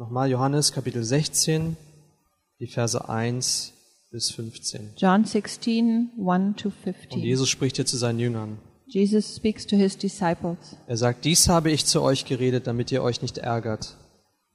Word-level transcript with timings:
Nochmal 0.00 0.30
Johannes 0.30 0.72
Kapitel 0.72 1.04
16, 1.04 1.76
die 2.58 2.66
Verse 2.68 3.06
1 3.06 3.74
bis 4.10 4.30
15. 4.30 4.92
John 4.96 5.26
16, 5.26 6.12
1 6.18 6.56
to 6.56 6.68
Und 6.70 6.74
15. 6.74 7.20
Jesus 7.20 7.50
spricht 7.50 7.76
hier 7.76 7.84
zu 7.84 7.98
seinen 7.98 8.18
Jüngern. 8.18 8.56
Jesus 8.86 9.36
speaks 9.36 9.66
to 9.66 9.76
his 9.76 9.98
disciples. 9.98 10.56
Er 10.86 10.96
sagt, 10.96 11.26
dies 11.26 11.50
habe 11.50 11.70
ich 11.70 11.84
zu 11.84 12.00
euch 12.00 12.24
geredet, 12.24 12.66
damit 12.66 12.90
ihr 12.90 13.02
euch 13.02 13.20
nicht 13.20 13.36
ärgert. 13.36 13.98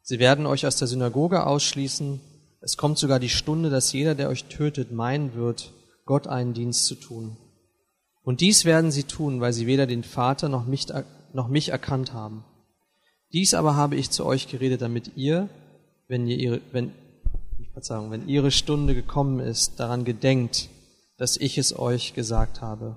Sie 0.02 0.18
werden 0.18 0.48
euch 0.48 0.66
aus 0.66 0.78
der 0.78 0.88
Synagoge 0.88 1.46
ausschließen. 1.46 2.20
Es 2.62 2.76
kommt 2.76 2.98
sogar 2.98 3.20
die 3.20 3.30
Stunde, 3.30 3.70
dass 3.70 3.94
jeder, 3.94 4.16
der 4.16 4.30
euch 4.30 4.46
tötet, 4.46 4.92
meinen 4.92 5.36
wird, 5.36 5.74
Gott 6.06 6.26
einen 6.26 6.56
Dienst 6.56 6.86
zu 6.86 6.96
tun. 6.96 7.38
Und 8.24 8.42
dies 8.42 8.66
werden 8.66 8.90
sie 8.90 9.04
tun, 9.04 9.42
weil 9.42 9.54
sie 9.54 9.68
weder 9.68 9.86
den 9.86 10.04
Vater 10.04 10.50
noch 10.50 10.66
mich, 10.66 10.88
noch 11.34 11.50
mich 11.50 11.70
erkannt 11.70 12.14
haben. 12.14 12.44
Dies 13.36 13.54
aber 13.54 13.76
habe 13.76 13.98
ich 13.98 14.12
zu 14.12 14.26
euch 14.26 14.48
geredet, 14.48 14.82
damit 14.82 15.18
ihr, 15.18 15.50
wenn 16.08 16.26
ihr 16.26 16.40
ihre, 16.40 16.62
wenn, 16.72 16.94
Verzeihung, 17.74 18.10
wenn 18.10 18.30
ihre 18.30 18.50
Stunde 18.50 18.96
gekommen 18.96 19.42
ist, 19.42 19.78
daran 19.78 20.06
gedenkt, 20.06 20.70
dass 21.18 21.36
ich 21.36 21.58
es 21.58 21.78
euch 21.78 22.14
gesagt 22.14 22.62
habe. 22.62 22.96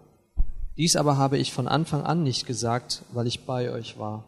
Dies 0.76 0.94
aber 0.94 1.16
habe 1.16 1.38
ich 1.38 1.52
von 1.52 1.66
Anfang 1.66 2.04
an 2.04 2.22
nicht 2.22 2.46
gesagt, 2.46 3.02
weil 3.12 3.26
ich 3.26 3.46
bei 3.46 3.72
euch 3.72 3.98
war. 3.98 4.26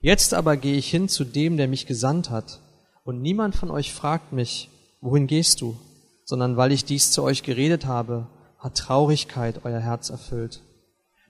Jetzt 0.00 0.34
aber 0.34 0.56
gehe 0.56 0.76
ich 0.76 0.90
hin 0.90 1.08
zu 1.08 1.22
dem, 1.22 1.56
der 1.56 1.68
mich 1.68 1.86
gesandt 1.86 2.30
hat, 2.30 2.58
und 3.04 3.22
niemand 3.22 3.54
von 3.54 3.70
euch 3.70 3.94
fragt 3.94 4.32
mich, 4.32 4.70
wohin 5.00 5.28
gehst 5.28 5.60
du, 5.60 5.76
sondern 6.24 6.56
weil 6.56 6.72
ich 6.72 6.84
dies 6.84 7.12
zu 7.12 7.22
euch 7.22 7.44
geredet 7.44 7.86
habe, 7.86 8.26
hat 8.58 8.76
Traurigkeit 8.76 9.60
euer 9.62 9.78
Herz 9.78 10.10
erfüllt. 10.10 10.62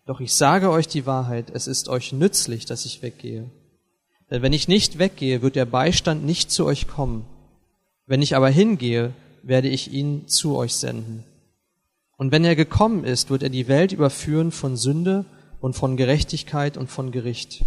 Doch 0.07 0.21
ich 0.21 0.33
sage 0.33 0.71
euch 0.71 0.89
die 0.89 1.05
Wahrheit, 1.05 1.51
es 1.53 1.67
ist 1.67 1.91
euch 1.91 2.15
nützlich, 2.15 2.65
dass 2.65 2.87
ich 2.87 3.03
weggehe. 3.03 3.51
Denn 4.31 4.43
wenn 4.43 4.53
ich 4.53 4.69
nicht 4.69 4.99
weggehe, 4.99 5.43
wird 5.43 5.57
der 5.57 5.67
Beistand 5.67 6.25
nicht 6.25 6.51
zu 6.51 6.65
euch 6.67 6.89
kommen. 6.89 7.25
Wenn 8.07 8.23
ich 8.23 8.35
aber 8.37 8.49
hingehe, 8.49 9.13
werde 9.43 9.69
ich 9.69 9.93
ihn 9.93 10.27
zu 10.27 10.57
euch 10.57 10.75
senden. 10.75 11.25
Und 12.17 12.33
wenn 12.33 12.45
er 12.45 12.57
gekommen 12.57 13.05
ist, 13.05 13.31
wird 13.31 13.43
er 13.43 13.51
die 13.51 13.69
Welt 13.69 13.93
überführen 13.93 14.51
von 14.51 14.77
Sünde 14.77 15.25
und 15.61 15.75
von 15.75 15.97
Gerechtigkeit 15.97 16.77
und 16.77 16.89
von 16.89 17.13
Gericht. 17.13 17.65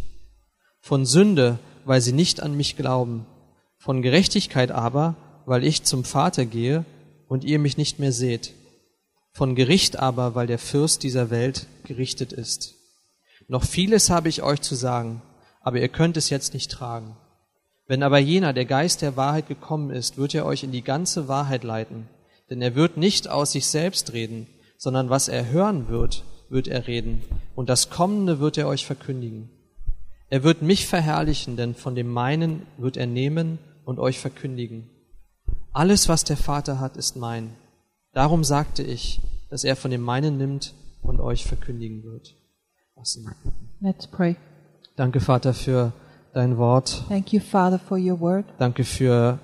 Von 0.81 1.05
Sünde, 1.05 1.59
weil 1.85 2.01
sie 2.01 2.13
nicht 2.13 2.41
an 2.41 2.57
mich 2.57 2.75
glauben. 2.75 3.25
Von 3.77 4.01
Gerechtigkeit 4.01 4.71
aber, 4.71 5.15
weil 5.45 5.63
ich 5.63 5.83
zum 5.83 6.03
Vater 6.03 6.45
gehe 6.45 6.83
und 7.27 7.43
ihr 7.43 7.59
mich 7.59 7.77
nicht 7.77 7.99
mehr 7.99 8.11
seht. 8.11 8.53
Von 9.31 9.55
Gericht 9.55 9.97
aber, 9.97 10.35
weil 10.35 10.47
der 10.47 10.59
Fürst 10.59 11.03
dieser 11.03 11.29
Welt 11.29 11.67
gerichtet 11.83 12.33
ist. 12.33 12.75
Noch 13.47 13.63
vieles 13.63 14.09
habe 14.09 14.29
ich 14.29 14.43
euch 14.43 14.61
zu 14.61 14.75
sagen, 14.75 15.21
aber 15.59 15.79
ihr 15.79 15.89
könnt 15.89 16.17
es 16.17 16.29
jetzt 16.29 16.53
nicht 16.53 16.71
tragen. 16.71 17.15
Wenn 17.87 18.03
aber 18.03 18.19
jener, 18.19 18.53
der 18.53 18.65
Geist 18.65 19.01
der 19.01 19.17
Wahrheit 19.17 19.47
gekommen 19.47 19.89
ist, 19.89 20.17
wird 20.17 20.35
er 20.35 20.45
euch 20.45 20.63
in 20.63 20.71
die 20.71 20.83
ganze 20.83 21.27
Wahrheit 21.27 21.63
leiten. 21.63 22.07
Denn 22.49 22.61
er 22.61 22.75
wird 22.75 22.97
nicht 22.97 23.27
aus 23.27 23.51
sich 23.51 23.67
selbst 23.67 24.13
reden, 24.13 24.47
sondern 24.77 25.09
was 25.09 25.27
er 25.27 25.49
hören 25.49 25.89
wird, 25.89 26.23
wird 26.49 26.67
er 26.67 26.87
reden. 26.87 27.23
Und 27.55 27.69
das 27.69 27.89
Kommende 27.89 28.39
wird 28.39 28.57
er 28.57 28.67
euch 28.67 28.85
verkündigen. 28.85 29.49
Er 30.29 30.43
wird 30.43 30.61
mich 30.61 30.87
verherrlichen, 30.87 31.57
denn 31.57 31.73
von 31.73 31.95
dem 31.95 32.07
meinen 32.07 32.67
wird 32.77 32.97
er 32.97 33.07
nehmen 33.07 33.57
und 33.85 33.99
euch 33.99 34.19
verkündigen. 34.19 34.89
Alles, 35.73 36.07
was 36.07 36.23
der 36.23 36.37
Vater 36.37 36.79
hat, 36.79 36.97
ist 36.97 37.15
mein. 37.15 37.55
Darum 38.13 38.43
sagte 38.43 38.83
ich, 38.83 39.19
dass 39.49 39.63
er 39.63 39.75
von 39.75 39.91
dem 39.91 40.01
meinen 40.01 40.37
nimmt 40.37 40.73
und 41.01 41.19
euch 41.19 41.45
verkündigen 41.45 42.03
wird. 42.03 42.35
Let's 43.81 44.07
pray. 44.07 44.35
Danke, 44.99 45.21
Vater, 45.21 45.53
für 45.53 45.93
dein 46.33 46.57
Wort. 46.57 47.05
Thank 47.07 47.31
you, 47.31 47.39
Father, 47.39 47.79
for 47.79 47.97
your 47.97 48.19
word. 48.19 48.43
Danke 48.57 48.83
für 48.83 49.39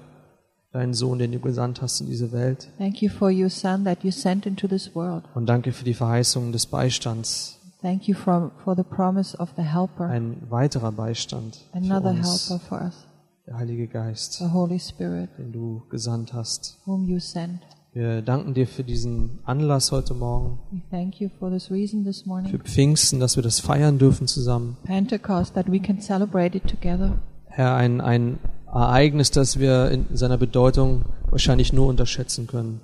deinen 0.74 0.94
Sohn, 0.94 1.18
den 1.18 1.32
du 1.32 1.40
gesandt 1.40 1.82
hast 1.82 2.02
in 2.02 2.08
diese 2.08 2.34
Welt. 2.34 2.68
Thank 2.78 3.02
you 3.02 3.10
for 3.10 3.30
your 3.32 3.50
Son 3.50 3.86
that 3.86 4.04
you 4.04 4.12
sent 4.12 4.46
into 4.46 4.68
this 4.68 4.94
world. 4.94 5.24
Und 5.34 5.46
danke 5.46 5.72
für 5.72 5.86
die 5.86 5.94
Verheißung 5.94 6.52
des 6.52 6.66
Beistands. 6.66 7.58
Thank 7.82 8.06
you 8.10 8.16
for, 8.16 8.52
for 8.66 8.76
the 8.76 8.84
promise 8.84 9.38
of 9.38 9.48
the 9.56 9.62
Helper, 9.64 10.08
Ein 10.10 10.36
weiterer 10.50 10.92
Beistand 10.92 11.56
für 11.72 11.78
another 11.78 12.10
uns, 12.10 12.50
Helper 12.50 12.66
for 12.66 12.82
us, 12.82 13.08
der 13.48 13.56
Heilige 13.58 13.88
Geist, 13.88 14.34
the 14.40 14.50
Holy 14.52 14.78
Spirit, 14.78 15.30
den 15.38 15.54
du 15.54 15.84
gesandt 15.90 16.34
hast. 16.34 16.78
whom 16.86 17.06
you 17.06 17.20
sent. 17.20 17.62
Wir 17.96 18.22
danken 18.22 18.54
dir 18.54 18.68
für 18.68 18.84
diesen 18.84 19.40
Anlass 19.46 19.94
heute 19.94 20.14
Morgen, 20.14 20.60
We 20.70 20.82
thank 20.92 21.22
you 21.22 21.30
for 21.40 21.50
this 21.50 21.72
reason 21.72 22.04
this 22.04 22.24
für 22.24 22.28
morning, 22.28 22.60
Pfingsten, 22.62 23.22
dass 23.22 23.38
wir 23.38 23.44
das 23.44 23.62
feiern 23.62 23.98
dürfen 24.00 24.28
zusammen. 24.28 24.76
Pentecost, 24.84 25.54
that 25.54 25.72
we 25.72 25.80
can 25.80 26.02
celebrate 26.02 26.58
it 26.58 26.68
together. 26.68 27.22
Herr, 27.46 27.74
ein, 27.76 28.02
ein 28.02 28.38
Ereignis, 28.68 29.32
das 29.32 29.60
wir 29.60 29.92
in 29.92 30.08
seiner 30.14 30.38
Bedeutung 30.38 31.06
wahrscheinlich 31.30 31.72
nur 31.72 31.88
unterschätzen 31.88 32.48
können. 32.48 32.82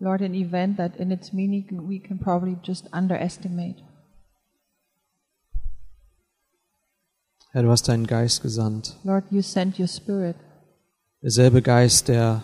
Lord, 0.00 0.22
an 0.22 0.34
event 0.34 0.76
that 0.76 0.96
in 0.96 1.12
its 1.12 1.32
meaning 1.32 1.64
we 1.88 2.00
can 2.00 2.18
probably 2.18 2.56
just 2.64 2.92
underestimate. 2.92 3.76
Herr, 7.52 7.62
du 7.62 7.70
hast 7.70 7.86
deinen 7.86 8.08
Geist 8.08 8.42
gesandt. 8.42 8.96
Lord, 9.04 9.22
you 9.30 9.40
sent 9.40 9.78
your 9.78 9.86
Spirit, 9.86 10.34
Derselbe 11.22 11.62
Geist, 11.62 12.08
der, 12.08 12.42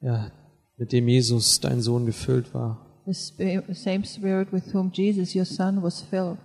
ja, 0.00 0.32
mit 0.80 0.92
dem 0.92 1.06
Jesus, 1.08 1.60
dein 1.60 1.82
Sohn, 1.82 2.06
gefüllt 2.06 2.54
war. 2.54 2.86
the 3.06 3.74
same 3.74 4.02
Spirit 4.04 4.50
with 4.50 4.72
whom 4.72 4.90
Jesus, 4.92 5.34
your 5.36 5.44
Son, 5.44 5.82
was 5.82 6.00
filled. 6.00 6.38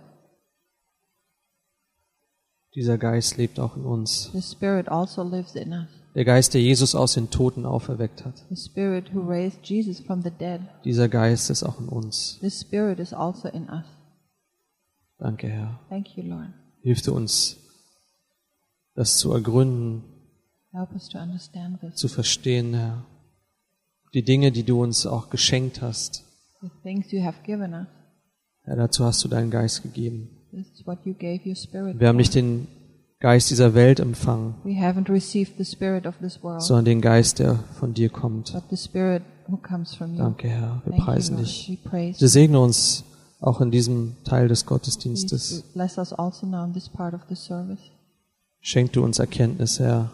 Dieser 2.74 2.98
Geist 2.98 3.38
lebt 3.38 3.58
auch 3.58 3.76
in 3.76 3.84
uns. 3.86 4.30
The 4.34 4.42
Spirit 4.42 4.88
also 4.88 5.22
lives 5.22 5.54
in 5.54 5.72
us. 5.72 5.88
Der 6.14 6.26
Geist, 6.26 6.52
der 6.52 6.60
Jesus 6.60 6.94
aus 6.94 7.14
den 7.14 7.30
Toten 7.30 7.64
auferweckt 7.64 8.26
hat. 8.26 8.44
The 8.50 8.56
Spirit 8.56 9.14
who 9.14 9.20
raised 9.20 9.64
Jesus 9.64 10.00
from 10.00 10.22
the 10.22 10.30
dead. 10.30 10.60
Dieser 10.84 11.08
Geist 11.08 11.48
ist 11.48 11.62
auch 11.62 11.80
in 11.80 11.88
uns. 11.88 12.38
The 12.42 12.50
Spirit 12.50 12.98
is 12.98 13.14
also 13.14 13.48
in 13.48 13.70
us. 13.70 13.86
Danke, 15.18 15.48
Herr. 15.48 15.80
Thank 15.88 16.14
you, 16.18 16.24
Lord. 16.24 16.52
Hilf 16.82 17.00
du 17.00 17.14
uns, 17.14 17.56
das 18.94 19.16
zu 19.16 19.32
ergründen, 19.32 20.04
Help 20.72 20.92
us 20.92 21.08
to 21.08 21.18
understand 21.18 21.80
this. 21.80 21.94
zu 21.94 22.08
verstehen, 22.08 22.74
Herr. 22.74 23.06
Die 24.16 24.22
Dinge, 24.24 24.50
die 24.50 24.62
du 24.64 24.82
uns 24.82 25.06
auch 25.06 25.28
geschenkt 25.30 25.82
hast. 25.82 26.24
The 26.62 26.68
things 26.82 27.12
you 27.12 27.22
have 27.22 27.36
given 27.44 27.72
us. 27.74 27.86
Herr, 28.62 28.76
dazu 28.76 29.04
hast 29.04 29.22
du 29.22 29.28
deinen 29.28 29.50
Geist 29.50 29.82
gegeben. 29.82 30.30
This 30.50 30.66
is 30.72 30.86
what 30.86 30.98
you 31.04 31.12
gave 31.12 31.40
your 31.46 31.54
Spirit. 31.54 32.00
Wir 32.00 32.08
haben 32.08 32.16
nicht 32.16 32.34
den 32.34 32.66
Geist 33.20 33.50
dieser 33.50 33.74
Welt 33.74 34.00
empfangen, 34.00 34.54
We 34.64 34.72
haven't 34.72 35.10
received 35.10 35.58
the 35.58 35.64
Spirit 35.66 36.06
of 36.06 36.14
this 36.18 36.42
world, 36.42 36.62
sondern 36.62 36.86
den 36.86 37.00
Geist, 37.02 37.40
der 37.40 37.56
von 37.78 37.92
dir 37.92 38.08
kommt. 38.08 38.52
but 38.54 38.64
the 38.70 38.76
Spirit 38.78 39.22
who 39.48 39.58
comes 39.58 39.94
from 39.94 40.12
you. 40.12 40.16
Danke, 40.18 40.48
Herr. 40.48 40.80
Wir 40.84 40.92
Thank 40.92 40.98
you, 40.98 41.04
preisen 41.04 41.36
Lord. 41.36 41.46
dich. 41.46 41.68
We 41.70 41.88
praise 41.88 42.18
Wir 42.20 42.26
you. 42.26 42.32
segne 42.32 42.58
uns 42.60 43.04
auch 43.40 43.60
in 43.60 43.70
diesem 43.70 44.16
Teil 44.24 44.48
des 44.48 44.64
Please 44.64 44.66
Gottesdienstes. 44.66 45.62
bless 45.74 45.98
us 45.98 46.14
also 46.14 46.46
now 46.46 46.64
in 46.64 46.72
this 46.72 46.88
part 46.88 47.12
of 47.12 47.20
the 47.28 47.34
service. 47.36 47.80
Schenk 48.60 48.92
du 48.94 49.04
uns 49.04 49.18
Erkenntnis, 49.18 49.78
Herr. 49.78 50.10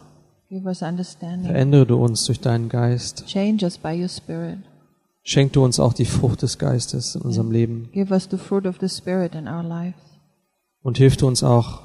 Verändere 0.60 1.86
du 1.86 1.96
uns 1.96 2.26
durch 2.26 2.40
deinen 2.40 2.68
Geist. 2.68 3.26
Change 3.26 3.64
us 3.64 3.78
by 3.78 4.00
your 4.00 4.08
Spirit. 4.08 4.58
Schenk 5.22 5.52
du 5.52 5.64
uns 5.64 5.80
auch 5.80 5.92
die 5.92 6.04
Frucht 6.04 6.42
des 6.42 6.58
Geistes 6.58 7.14
in 7.14 7.22
unserem 7.22 7.50
Leben. 7.52 7.88
Give 7.92 8.12
us 8.12 8.28
the 8.30 8.36
fruit 8.36 8.66
of 8.66 8.76
the 8.80 8.88
Spirit 8.88 9.34
in 9.34 9.48
our 9.48 9.62
lives. 9.62 9.94
Und 10.82 10.98
hilf 10.98 11.16
du 11.16 11.28
uns 11.28 11.42
auch 11.42 11.82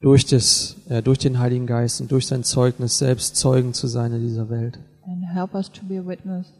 durch, 0.00 0.26
das, 0.26 0.76
äh, 0.88 1.02
durch 1.02 1.18
den 1.18 1.38
Heiligen 1.38 1.66
Geist 1.66 2.00
und 2.00 2.10
durch 2.12 2.26
sein 2.26 2.44
Zeugnis 2.44 2.98
selbst 2.98 3.36
Zeugen 3.36 3.72
zu 3.72 3.86
sein 3.86 4.12
in 4.12 4.20
dieser 4.20 4.50
Welt. 4.50 4.78
And 5.04 5.24
help 5.32 5.54
us 5.54 5.70
to 5.70 5.84
be 5.86 5.98
a 5.98 6.06
witness 6.06 6.52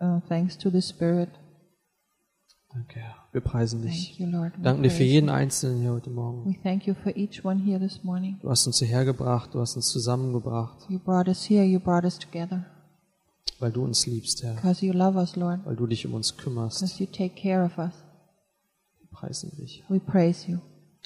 uh, 0.00 0.20
thanks 0.28 0.56
to 0.58 0.70
the 0.70 0.82
Spirit. 0.82 1.30
Danke, 2.72 3.00
Herr. 3.00 3.25
Wir 3.36 3.42
preisen 3.42 3.82
dich. 3.82 4.18
You, 4.18 4.24
Lord. 4.30 4.54
Danken 4.62 4.82
dir 4.82 4.90
für 4.90 5.02
jeden. 5.02 5.28
Einzelnen 5.28 5.82
hier 5.82 5.92
heute 5.92 6.08
Morgen. 6.08 6.46
We 6.50 6.56
thank 6.62 6.86
you 6.86 6.94
for 6.94 7.14
each 7.14 7.44
one 7.44 7.62
here 7.62 7.78
this 7.78 8.02
morning. 8.02 8.38
Du 8.40 8.48
hast 8.48 8.66
uns 8.66 8.78
hierher 8.78 9.04
gebracht, 9.04 9.52
du 9.52 9.60
hast 9.60 9.76
uns 9.76 9.88
zusammengebracht, 9.90 10.86
You 10.88 10.98
brought 10.98 11.28
us 11.28 11.44
here, 11.44 11.62
you 11.62 11.78
brought 11.78 12.06
us 12.06 12.18
together. 12.18 12.64
weil 13.58 13.72
du 13.72 13.84
uns 13.84 14.06
liebst, 14.06 14.42
Herr. 14.42 14.54
Because 14.54 14.82
you 14.86 14.94
love 14.94 15.18
us, 15.18 15.36
Lord. 15.36 15.60
Weil 15.66 15.76
du 15.76 15.86
dich 15.86 16.06
um 16.06 16.14
uns 16.14 16.34
kümmerst. 16.38 16.80
Because 16.80 16.98
you 16.98 17.06
take 17.12 17.34
care 17.38 17.62
of 17.62 17.76
us. 17.76 17.92
Wir 19.00 19.08
preisen 19.10 19.54
dich 19.54 19.84
We 19.90 20.00
praise 20.00 20.50
you. 20.50 20.60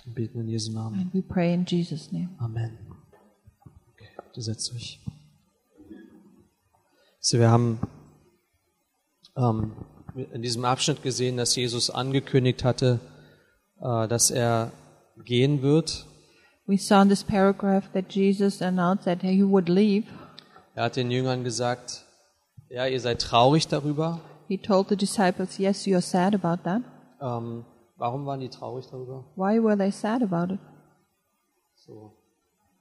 und 0.07 0.15
beten 0.15 0.39
in 0.39 0.47
Jesu 0.47 0.71
Namen. 0.71 1.01
And 1.01 1.13
we 1.13 1.23
pray 1.23 1.53
in 1.53 1.65
Jesus' 1.65 2.13
name. 2.13 2.29
Amen. 2.39 2.79
Okay, 3.95 4.07
bitte 4.25 4.41
setzt 4.41 4.73
euch. 4.73 5.01
So, 7.19 7.41
wir 7.41 7.51
haben 7.51 7.81
ähm, 9.37 9.73
in 10.15 10.43
diesem 10.43 10.65
Abschnitt 10.65 11.03
gesehen, 11.03 11.37
dass 11.37 11.55
Jesus 11.57 11.91
angekündigt 11.91 12.65
hatte, 12.65 13.01
äh, 13.81 14.09
dass 14.09 14.31
er 14.31 14.73
gehen 15.25 15.63
wird. 15.63 16.07
We 16.67 16.79
saw 16.79 17.03
in 17.03 17.09
this 17.09 17.25
paragraph 17.25 17.91
that 17.93 18.13
Jesus 18.13 18.63
announced 18.63 19.05
that 19.05 19.23
he 19.23 19.43
would 19.43 19.69
leave. 19.69 20.07
Er 20.75 20.85
hat 20.85 20.97
den 20.97 21.11
Jüngern 21.11 21.43
gesagt, 21.43 22.05
ja, 22.69 22.87
ihr 22.87 23.01
seid 23.01 23.21
traurig 23.21 23.67
darüber. 23.67 24.21
He 24.47 24.59
told 24.59 24.89
the 24.89 24.97
disciples, 24.97 25.59
Yes, 25.59 25.87
you 25.87 25.95
are 25.95 26.03
sad 26.03 26.35
about 26.35 26.63
that. 26.65 26.83
Ähm, 27.21 27.65
warum 27.97 28.27
waren 28.27 28.41
die 28.41 28.49
traurig 28.49 28.87
darüber? 28.91 29.25
Why 29.37 29.63
were 29.63 29.77
they 29.77 29.91
sad 29.91 30.23
about 30.23 30.55
it? 30.55 30.61
So. 31.75 32.13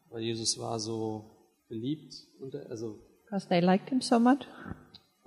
weil 0.09 0.21
Jesus 0.21 0.57
war 0.59 0.79
so 0.79 1.25
beliebt, 1.67 2.13
und, 2.39 2.55
also 2.69 2.99
Because 3.25 3.47
they 3.47 3.59
liked 3.59 3.89
him 3.89 4.01
so 4.01 4.19
much? 4.19 4.47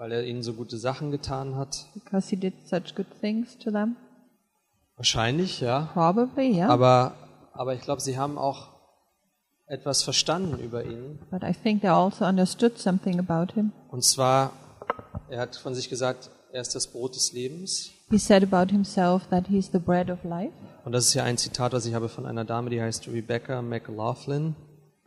Weil 0.02 0.10
er 0.10 0.24
ihnen 0.24 0.42
so 0.42 0.54
gute 0.54 0.78
Sachen 0.78 1.12
getan 1.12 1.54
hat. 1.54 1.86
Because 1.94 2.28
he 2.28 2.34
did 2.34 2.54
such 2.66 2.96
good 2.96 3.06
things 3.20 3.56
to 3.58 3.70
them? 3.70 3.94
Wahrscheinlich, 4.96 5.60
ja. 5.60 5.90
Probably, 5.92 6.56
yeah. 6.56 6.68
Aber, 6.68 7.14
aber 7.52 7.74
ich 7.74 7.82
glaube, 7.82 8.00
sie 8.00 8.18
haben 8.18 8.36
auch 8.36 8.70
etwas 9.66 10.02
verstanden 10.02 10.58
über 10.58 10.84
ihn. 10.84 11.20
But 11.30 11.44
I 11.44 11.52
think 11.52 11.82
they 11.82 11.90
also 11.90 12.24
understood 12.24 12.78
something 12.78 13.20
about 13.20 13.54
him. 13.54 13.70
Und 13.92 14.02
zwar, 14.02 14.50
er 15.28 15.38
hat 15.38 15.54
von 15.54 15.72
sich 15.72 15.88
gesagt, 15.88 16.30
er 16.50 16.62
ist 16.62 16.74
das 16.74 16.88
Brot 16.88 17.14
des 17.14 17.32
Lebens. 17.32 17.92
He 18.10 18.18
said 18.18 18.42
about 18.42 18.72
himself 18.72 19.28
that 19.28 19.46
he's 19.46 19.70
the 19.70 19.78
bread 19.78 20.10
of 20.10 20.24
life. 20.24 20.52
Und 20.84 20.90
das 20.90 21.06
ist 21.06 21.14
ja 21.14 21.22
ein 21.22 21.38
Zitat, 21.38 21.74
was 21.74 21.86
ich 21.86 21.94
habe 21.94 22.08
von 22.08 22.26
einer 22.26 22.44
Dame, 22.44 22.70
die 22.70 22.82
heißt 22.82 23.06
Rebecca 23.06 23.62
McLaughlin. 23.62 24.56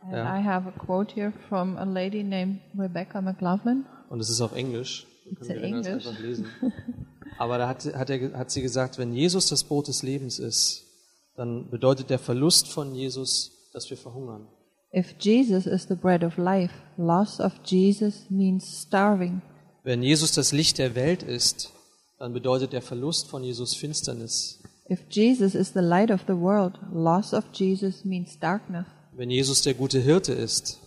And 0.00 0.12
Ja. 0.14 0.38
I 0.38 0.42
have 0.42 0.66
a 0.66 0.72
quote 0.72 1.14
here 1.14 1.34
from 1.50 1.76
a 1.76 1.84
lady 1.84 2.22
named 2.22 2.60
Rebecca 2.78 3.20
McLaughlin. 3.20 3.84
Und 4.08 4.20
es 4.20 4.30
ist 4.30 4.40
auf 4.40 4.54
Englisch. 4.54 5.06
Können 5.38 5.48
wir 5.48 5.56
das 5.56 5.86
English. 5.86 6.06
einfach 6.06 6.20
lesen. 6.20 6.46
Aber 7.38 7.58
da 7.58 7.68
hat, 7.68 7.84
hat, 7.84 8.10
er, 8.10 8.32
hat 8.32 8.50
sie 8.50 8.62
gesagt, 8.62 8.98
wenn 8.98 9.12
Jesus 9.12 9.48
das 9.48 9.64
Brot 9.64 9.88
des 9.88 10.02
Lebens 10.02 10.38
ist, 10.38 10.84
dann 11.34 11.68
bedeutet 11.70 12.08
der 12.10 12.18
Verlust 12.18 12.68
von 12.68 12.94
Jesus, 12.94 13.52
dass 13.72 13.90
wir 13.90 13.96
verhungern. 13.96 14.46
If 14.94 15.14
Jesus 15.18 15.66
is 15.66 15.86
the 15.88 15.94
bread 15.94 16.24
of 16.24 16.38
life, 16.38 16.72
loss 16.96 17.40
of 17.40 17.52
Jesus 17.64 18.30
means 18.30 18.82
starving. 18.82 19.42
Wenn 19.82 20.02
Jesus 20.02 20.32
das 20.32 20.52
Licht 20.52 20.78
der 20.78 20.94
Welt 20.94 21.22
ist, 21.22 21.72
dann 22.18 22.32
bedeutet 22.32 22.72
der 22.72 22.82
Verlust 22.82 23.28
von 23.28 23.44
Jesus 23.44 23.74
Finsternis. 23.74 24.60
If 24.88 25.00
Jesus 25.10 25.54
is 25.54 25.72
the 25.74 25.80
light 25.80 26.10
of 26.10 26.22
the 26.26 26.36
world, 26.36 26.78
loss 26.92 27.34
of 27.34 27.44
Jesus 27.52 28.04
means 28.04 28.38
darkness. 28.38 28.86
Wenn 29.12 29.30
Jesus 29.30 29.62
der 29.62 29.74
gute 29.74 29.98
Hirte 29.98 30.32
ist, 30.32 30.78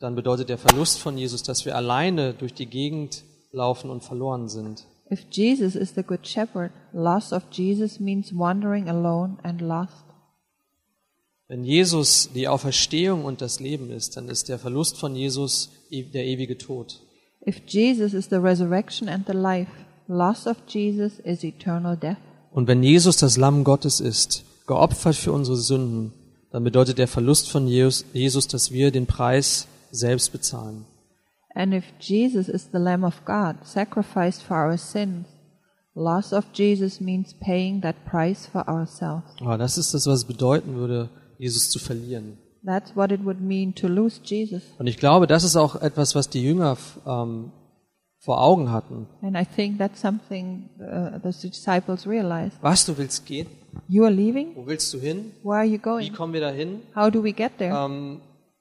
dann 0.00 0.14
bedeutet 0.14 0.48
der 0.48 0.58
Verlust 0.58 0.98
von 0.98 1.16
Jesus, 1.16 1.42
dass 1.42 1.66
wir 1.66 1.76
alleine 1.76 2.32
durch 2.32 2.54
die 2.54 2.66
Gegend 2.66 3.22
laufen 3.52 3.90
und 3.90 4.02
verloren 4.02 4.48
sind. 4.48 4.86
If 5.12 5.26
Jesus 5.30 5.74
is 5.74 5.92
the 5.94 6.02
good 6.02 6.26
shepherd, 6.26 6.70
loss 6.92 7.32
of 7.32 7.42
Jesus 7.50 8.00
means 8.00 8.32
wandering 8.32 8.88
alone 8.88 9.36
and 9.42 9.60
lost. 9.60 10.04
Wenn 11.48 11.64
Jesus 11.64 12.30
die 12.32 12.46
Auferstehung 12.46 13.24
und 13.24 13.40
das 13.40 13.58
Leben 13.58 13.90
ist, 13.90 14.16
dann 14.16 14.28
ist 14.28 14.48
der 14.48 14.58
Verlust 14.58 14.98
von 14.98 15.16
Jesus 15.16 15.70
e- 15.90 16.04
der 16.04 16.24
ewige 16.24 16.56
Tod. 16.56 17.00
If 17.44 17.60
Jesus 17.66 18.14
is 18.14 18.26
the 18.30 18.36
resurrection 18.36 19.08
and 19.08 19.26
the 19.26 19.32
life, 19.32 19.70
loss 20.06 20.46
of 20.46 20.56
Jesus 20.68 21.18
is 21.24 21.42
eternal 21.42 21.96
death. 21.96 22.18
Und 22.52 22.68
wenn 22.68 22.82
Jesus 22.82 23.16
das 23.16 23.36
Lamm 23.36 23.64
Gottes 23.64 24.00
ist, 24.00 24.44
geopfert 24.66 25.16
für 25.16 25.32
unsere 25.32 25.56
Sünden, 25.56 26.12
dann 26.52 26.62
bedeutet 26.64 26.98
der 26.98 27.08
Verlust 27.08 27.50
von 27.50 27.66
Jesus, 27.66 28.04
Jesus, 28.12 28.46
dass 28.46 28.70
wir 28.70 28.92
den 28.92 29.06
Preis 29.06 29.66
selbst 29.90 30.32
bezahlen. 30.32 30.86
And 31.54 31.74
if 31.74 31.84
Jesus 31.98 32.48
is 32.48 32.70
the 32.72 32.78
Lamb 32.78 33.04
of 33.04 33.24
God, 33.24 33.56
sacrificed 33.64 34.42
for 34.42 34.56
our 34.56 34.78
sins, 34.78 35.26
loss 35.94 36.32
of 36.32 36.46
Jesus 36.52 37.00
means 37.00 37.34
paying 37.40 37.80
that 37.82 37.96
price 38.04 38.46
for 38.46 38.68
ourselves. 38.68 39.34
Aber 39.40 39.58
das 39.58 39.76
ist 39.76 39.92
das, 39.92 40.06
was 40.06 40.20
es 40.20 40.24
bedeuten 40.24 40.74
würde, 40.74 41.10
Jesus 41.38 41.70
zu 41.70 41.78
verlieren. 41.78 42.38
That's 42.64 42.94
what 42.94 43.10
it 43.10 43.24
would 43.24 43.40
mean 43.40 43.74
to 43.76 43.88
lose 43.88 44.20
Jesus. 44.22 44.62
Und 44.78 44.86
ich 44.86 44.98
glaube, 44.98 45.26
das 45.26 45.44
ist 45.44 45.56
auch 45.56 45.76
etwas, 45.76 46.14
was 46.14 46.28
die 46.28 46.42
Jünger 46.42 46.76
ähm, 47.06 47.52
vor 48.18 48.42
Augen 48.42 48.70
hatten. 48.70 49.06
And 49.22 49.34
I 49.34 49.44
think 49.44 49.78
that's 49.78 50.00
something 50.00 50.68
uh, 50.78 51.18
the 51.22 51.48
disciples 51.48 52.06
realized. 52.06 52.56
Was, 52.60 52.84
du 52.84 52.96
willst 52.98 53.24
gehen? 53.24 53.46
You 53.88 54.04
are 54.04 54.12
leaving? 54.12 54.54
Wo 54.54 54.66
willst 54.66 54.92
du 54.92 54.98
hin? 54.98 55.32
Where 55.42 55.58
are 55.58 55.64
you 55.64 55.74
Wie 55.74 55.78
going? 55.78 56.12
kommen 56.12 56.32
wir 56.34 56.40
dahin? 56.40 56.82
How 56.94 57.10
do 57.10 57.22
we 57.22 57.32
get 57.32 57.56
there? 57.58 57.74
Ähm, 57.74 58.20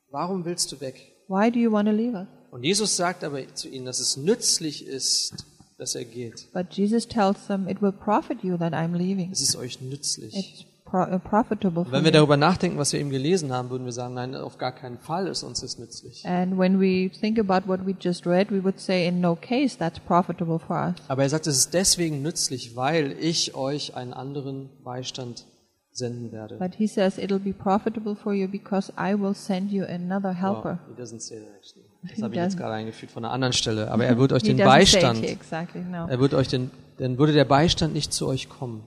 warum 0.09 0.45
willst 0.45 0.71
du 0.71 0.79
weg? 0.79 1.13
Why 1.29 1.51
do 1.51 1.59
you 1.59 1.71
want 1.71 1.87
to 1.87 1.93
leave 1.93 2.15
us? 2.15 2.27
Und 2.49 2.63
Jesus 2.63 2.95
sagt 2.95 3.23
aber 3.23 3.53
zu 3.53 3.69
ihnen, 3.69 3.85
dass 3.85 3.99
es 3.99 4.17
nützlich 4.17 4.87
ist, 4.87 5.45
dass 5.77 5.93
er 5.93 6.03
geht. 6.03 6.51
But 6.53 6.73
Jesus 6.73 7.07
tells 7.07 7.45
them, 7.45 7.67
It 7.67 7.83
will 7.83 7.91
profit 7.91 8.43
you 8.43 8.57
that 8.57 8.73
I'm 8.73 8.97
leaving. 8.97 9.31
Es 9.31 9.39
ist 9.39 9.55
euch 9.55 9.79
nützlich. 9.79 10.35
It's 10.35 10.65
uh, 10.91 11.19
profitable 11.19 11.85
Wenn 11.91 12.03
wir 12.03 12.11
darüber 12.11 12.35
nachdenken, 12.35 12.79
was 12.79 12.93
wir 12.93 12.99
eben 12.99 13.11
gelesen 13.11 13.53
haben, 13.53 13.69
würden 13.69 13.85
wir 13.85 13.91
sagen, 13.91 14.15
nein, 14.15 14.33
auf 14.33 14.57
gar 14.57 14.71
keinen 14.71 14.97
Fall 14.97 15.27
ist 15.27 15.43
uns 15.43 15.61
das 15.61 15.77
nützlich. 15.77 16.25
And 16.25 16.57
when 16.57 16.79
we 16.79 17.11
think 17.11 17.37
about 17.37 17.67
what 17.67 17.85
we 17.85 17.95
just 17.99 18.25
read, 18.25 18.49
we 18.49 18.63
would 18.63 18.79
say, 18.79 19.07
in 19.07 19.21
no 19.21 19.35
case 19.35 19.77
that's 19.77 19.99
profitable 19.99 20.57
for 20.57 20.75
us. 20.75 20.95
Aber 21.09 21.21
er 21.21 21.29
sagt, 21.29 21.45
es 21.45 21.57
ist 21.57 21.75
deswegen 21.75 22.23
nützlich, 22.23 22.75
weil 22.75 23.15
ich 23.19 23.53
euch 23.53 23.95
einen 23.95 24.13
anderen 24.13 24.69
Beistand 24.83 25.45
senden 25.91 26.31
werde. 26.31 26.57
But 26.57 26.75
he 26.75 26.87
says 26.87 27.17
it'll 27.17 27.39
be 27.39 27.53
profitable 27.53 28.15
for 28.15 28.33
you 28.33 28.47
because 28.47 28.91
I 28.97 29.13
will 29.13 29.33
send 29.33 29.71
you 29.71 29.85
another 29.85 30.33
helper. 30.33 30.79
Well, 30.87 30.95
he 30.95 31.01
doesn't 31.01 31.21
say 31.21 31.39
that 31.39 31.49
actually. 31.55 31.85
Das 32.01 32.11
He 32.13 32.23
habe 32.23 32.33
ich 32.33 32.41
jetzt 32.41 32.57
gerade 32.57 32.73
eingefügt 32.73 33.11
von 33.11 33.25
einer 33.25 33.33
anderen 33.33 33.51
Stelle. 33.51 33.91
Aber 33.91 34.05
er 34.05 34.17
wird 34.17 34.31
euch 34.31 34.43
den 34.43 34.55
Beistand, 34.55 35.21
exactly, 35.23 35.81
no. 35.81 36.07
er 36.07 36.19
wird 36.19 36.33
euch 36.33 36.47
den, 36.47 36.71
dann 36.97 37.17
würde 37.17 37.33
der 37.33 37.43
Beistand 37.43 37.93
nicht 37.93 38.13
zu 38.13 38.27
euch 38.27 38.47
kommen. 38.47 38.83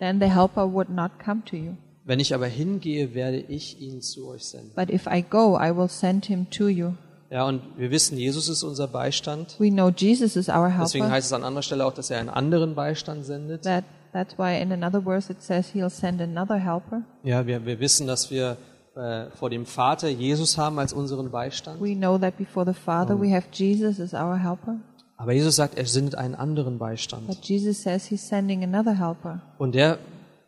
Then 0.00 0.20
the 0.20 0.26
helper 0.26 0.72
would 0.72 0.90
not 0.90 1.12
come 1.24 1.42
to 1.44 1.56
you. 1.56 1.72
Wenn 2.04 2.20
ich 2.20 2.34
aber 2.34 2.46
hingehe, 2.46 3.14
werde 3.14 3.38
ich 3.38 3.80
ihn 3.80 4.02
zu 4.02 4.28
euch 4.28 4.44
senden. 4.44 4.72
But 4.74 4.90
if 4.90 5.06
I 5.06 5.22
go, 5.22 5.58
I 5.58 5.76
will 5.76 5.88
send 5.88 6.26
him 6.26 6.50
to 6.50 6.68
you. 6.68 6.92
Ja, 7.30 7.46
und 7.46 7.62
wir 7.76 7.90
wissen, 7.90 8.16
Jesus 8.16 8.48
ist 8.48 8.62
unser 8.62 8.86
Beistand. 8.86 9.56
We 9.58 9.70
know 9.70 9.90
Jesus 9.90 10.36
is 10.36 10.48
our 10.48 10.68
Deswegen 10.68 11.04
helper. 11.04 11.16
heißt 11.16 11.26
es 11.26 11.32
an 11.32 11.42
anderer 11.42 11.62
Stelle 11.62 11.84
auch, 11.84 11.92
dass 11.92 12.10
er 12.10 12.20
einen 12.20 12.28
anderen 12.28 12.74
Beistand 12.76 13.24
sendet. 13.24 13.62
That, 13.62 13.84
that's 14.16 14.38
why 14.38 14.60
in 14.60 14.72
another 14.72 15.00
verse 15.00 15.30
it 15.30 15.42
says 15.42 15.72
he'll 15.72 15.90
send 15.90 16.20
another 16.20 16.56
helper. 16.56 17.02
Ja, 17.22 17.46
wir, 17.46 17.66
wir 17.66 17.78
wissen, 17.80 18.06
dass 18.06 18.30
wir 18.30 18.56
äh, 18.94 19.30
vor 19.32 19.50
dem 19.50 19.66
Vater 19.66 20.08
Jesus 20.08 20.56
haben 20.56 20.78
als 20.78 20.94
unseren 20.94 21.30
Beistand. 21.30 21.80
We 21.82 21.94
know 21.94 22.16
that 22.16 22.38
before 22.38 22.64
the 22.64 22.78
Father 22.78 23.20
we 23.20 23.34
have 23.34 23.46
Jesus 23.52 24.00
as 24.00 24.14
our 24.14 24.38
helper. 24.38 24.76
Aber 25.18 25.32
Jesus 25.32 25.56
sagt, 25.56 25.76
er 25.76 25.86
sendet 25.86 26.14
einen 26.14 26.34
anderen 26.34 26.78
Beistand. 26.78 27.26
But 27.26 27.44
Jesus 27.44 27.82
says 27.82 28.06
he's 28.06 28.26
sending 28.26 28.62
another 28.62 28.98
helper. 28.98 29.40
Und 29.58 29.74
der, 29.74 29.98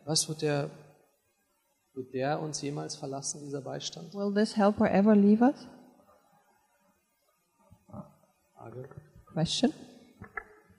was 0.05 0.27
wird 0.27 0.41
der, 0.41 0.69
wird 1.93 2.13
der 2.13 2.41
uns 2.41 2.61
jemals 2.61 2.95
verlassen, 2.95 3.41
dieser 3.43 3.61
Beistand? 3.61 4.13
Will 4.13 4.33
this 4.33 4.57
helper 4.57 4.91
ever 4.91 5.15
leave 5.15 5.43
us? 5.43 5.67
Frage. 8.55 8.89
Question. 9.33 9.73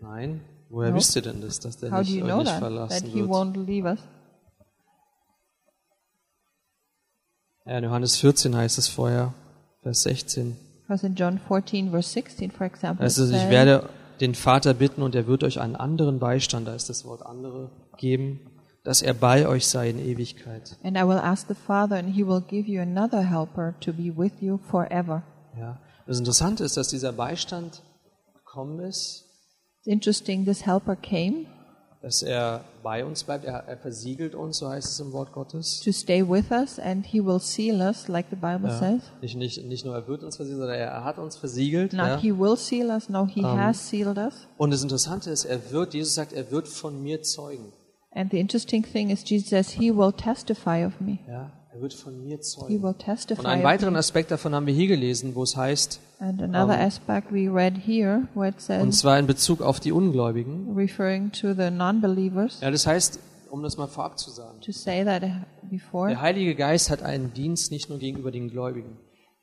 Nein. 0.00 0.40
Woher 0.70 0.90
No. 0.90 0.96
wisst 0.96 1.17
ihr 1.17 1.22
denn 1.22 1.40
das, 1.40 1.58
dass 1.61 1.76
der 1.78 1.90
How 1.90 1.99
do 1.99 2.05
nicht, 2.05 2.14
you 2.14 2.25
euch 2.25 2.31
know 2.31 2.38
nicht 2.38 2.46
that? 2.52 2.61
That 2.61 2.69
verlassen 2.72 3.06
he 3.08 3.20
wird? 3.20 3.28
won't 3.28 3.67
leave 3.67 3.87
us? 3.88 3.99
Ja, 7.67 7.78
in 7.78 7.84
Johannes 7.84 8.17
14 8.17 8.56
heißt 8.56 8.78
es 8.78 8.88
vorher, 8.88 9.34
Vers 9.82 10.02
16. 10.02 10.56
Because 10.87 11.06
in 11.06 11.14
John 11.14 11.38
14, 11.38 11.90
verse 11.90 12.09
16, 12.11 12.50
for 12.50 12.66
example, 12.66 13.04
es, 13.06 13.18
ich 13.18 13.49
werde 13.49 13.88
den 14.21 14.35
Vater 14.35 14.75
bitten 14.75 15.02
und 15.02 15.14
er 15.14 15.26
wird 15.26 15.45
euch 15.45 15.61
einen 15.61 15.76
anderen 15.76 16.18
Beistand, 16.18 16.66
da 16.68 16.75
ist 16.75 16.88
das 16.88 17.04
Wort 17.04 17.25
andere, 17.25 17.71
geben, 17.97 18.40
dass 18.85 19.02
er 19.02 19.14
bei 19.14 19.47
euch 19.47 19.66
sei 19.66 19.90
in 19.90 19.99
Ewigkeit. 19.99 20.76
And 20.83 20.97
I 20.97 21.02
will 21.02 21.18
ask 21.18 21.49
the 21.49 21.54
Father, 21.54 21.97
and 21.97 22.14
he 22.14 22.26
will 22.26 22.40
give 22.40 22.68
you 22.71 22.80
another 22.80 23.23
helper 23.23 23.75
to 23.80 23.92
be 23.92 24.12
with 24.16 24.33
you 24.40 24.59
forever. 24.59 25.23
Ja. 25.59 25.78
Das 26.06 26.18
Interessante 26.18 26.64
ist, 26.64 26.76
dass 26.76 26.88
dieser 26.88 27.12
Beistand 27.12 27.83
gekommen 28.35 28.80
ist, 28.80 29.26
interesting, 29.90 30.44
this 30.44 30.66
helper 30.66 30.97
came 30.97 31.47
dass 32.02 32.23
er 32.23 32.64
bei 32.82 33.04
uns 33.04 33.25
bleibt, 33.25 33.44
er, 33.44 33.64
er 33.66 33.76
versiegelt 33.76 34.35
uns, 34.35 34.56
so 34.56 34.70
heißt 34.70 34.88
es 34.88 35.00
im 35.00 35.12
Wort 35.12 35.32
Gottes. 35.32 35.80
to 35.85 35.92
stay 35.92 36.26
with 36.26 36.50
us, 36.50 36.78
and 36.78 37.04
he 37.04 37.23
will 37.23 37.38
seal 37.38 37.78
us, 37.82 38.09
like 38.09 38.25
the 38.30 38.37
Bible 38.37 38.70
Ja. 38.70 38.78
says. 38.78 39.02
Nicht, 39.20 39.37
nicht, 39.37 39.64
nicht 39.66 39.85
nur 39.85 39.94
er 39.94 40.09
wird 40.09 40.23
uns 40.23 40.37
versiegelt, 40.37 40.61
sondern 40.62 40.78
er, 40.78 41.04
hat 41.04 41.18
uns 41.18 41.37
versiegelt. 41.37 41.92
Not 41.92 42.06
Ja. 42.06 42.16
he 42.18 42.32
will 42.32 42.56
seal 42.56 42.88
us, 42.88 43.11
no, 43.11 43.26
he 43.26 43.42
has 43.42 43.90
sealed 43.90 44.16
us. 44.16 44.32
Und 44.56 44.70
das 44.73 44.82
Interessante 44.82 45.28
ist, 45.28 45.44
er 45.44 45.70
wird, 45.73 45.92
Jesus 45.92 46.14
sagt, 46.14 46.32
er 46.32 46.50
wird 46.50 46.68
von 46.68 47.02
mir 47.02 47.20
zeugen. 47.23 47.70
And 48.12 48.30
the 48.30 48.38
interesting 48.38 48.82
thing 48.82 49.11
is, 49.11 49.23
Jesus 49.28 49.50
says, 49.50 49.68
he 49.68 49.94
will 49.94 50.11
testify 50.12 50.87
of 50.87 50.99
me. 51.02 51.18
Ja. 51.28 51.52
Er 51.73 51.81
wird 51.81 51.95
von 51.95 52.21
mir 52.25 52.41
zeugen. 52.41 52.83
Und 52.83 53.47
einen 53.47 53.62
weiteren. 53.62 53.95
Aspekt 53.95 54.33
davon 54.33 54.55
haben 54.55 54.67
wir 54.67 54.75
hier 54.75 54.89
gelesen, 54.89 55.37
wo 55.37 55.45
es 55.45 55.57
heißt, 55.57 56.00
um, 56.19 56.41
read 56.41 57.75
here, 57.87 58.27
where 58.35 58.49
it 58.49 58.83
und 58.83 58.93
zwar 58.93 59.19
in 59.19 59.27
Bezug 59.27 59.62
auf 59.62 59.79
die 59.79 59.93
Ungläubigen. 59.93 60.75
referring 60.75 61.31
to 61.31 61.55
the 61.55 61.71
non-believers, 61.71 62.61
Ja, 62.61 62.71
das 62.73 62.87
heißt, 62.87 63.21
um 63.50 63.62
das 63.62 63.77
mal 63.77 63.87
vorab 63.87 64.19
zu 64.19 64.31
sagen, 64.31 64.61
to 64.61 64.73
say 64.73 65.05
that 65.05 65.23
before, 65.71 66.09
der 66.09 66.21
Heilige 66.21 66.57
Geist 66.57 66.91
hat 66.91 67.03
einen 67.03 67.33
Dienst 67.35 67.71
nicht 67.71 67.89
nur 67.89 67.99
gegenüber 67.99 68.33
den 68.33 68.50
Gläubigen. 68.50 68.97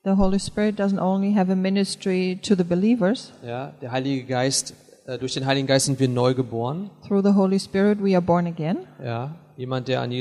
the 0.04 0.12
Holy 0.18 0.40
Spirit 0.40 0.78
doesn't 0.78 1.00
only 1.00 1.34
have 1.34 1.50
a 1.50 1.56
ministry 1.56 2.40
to 2.42 2.56
the 2.56 2.64
believers. 2.66 3.32
Ja, 3.42 3.72
der 3.82 3.92
Heilige 3.92 4.26
Geist, 4.26 4.74
äh, 5.06 5.18
durch 5.18 5.34
den 5.34 5.46
Heiligen 5.46 5.68
Geist 5.68 5.86
sind 5.86 6.00
wir 6.00 6.10
neu 6.10 6.34
geboren. 6.34 6.90
Through 7.08 7.24
the 7.24 7.36
Holy 7.36 7.60
Spirit, 7.60 8.04
we 8.04 8.16
are 8.16 8.22
born 8.22 8.48
again. 8.48 8.80
Ja, 9.02 9.36
jemand, 9.58 9.88
der 9.88 10.02
an 10.02 10.12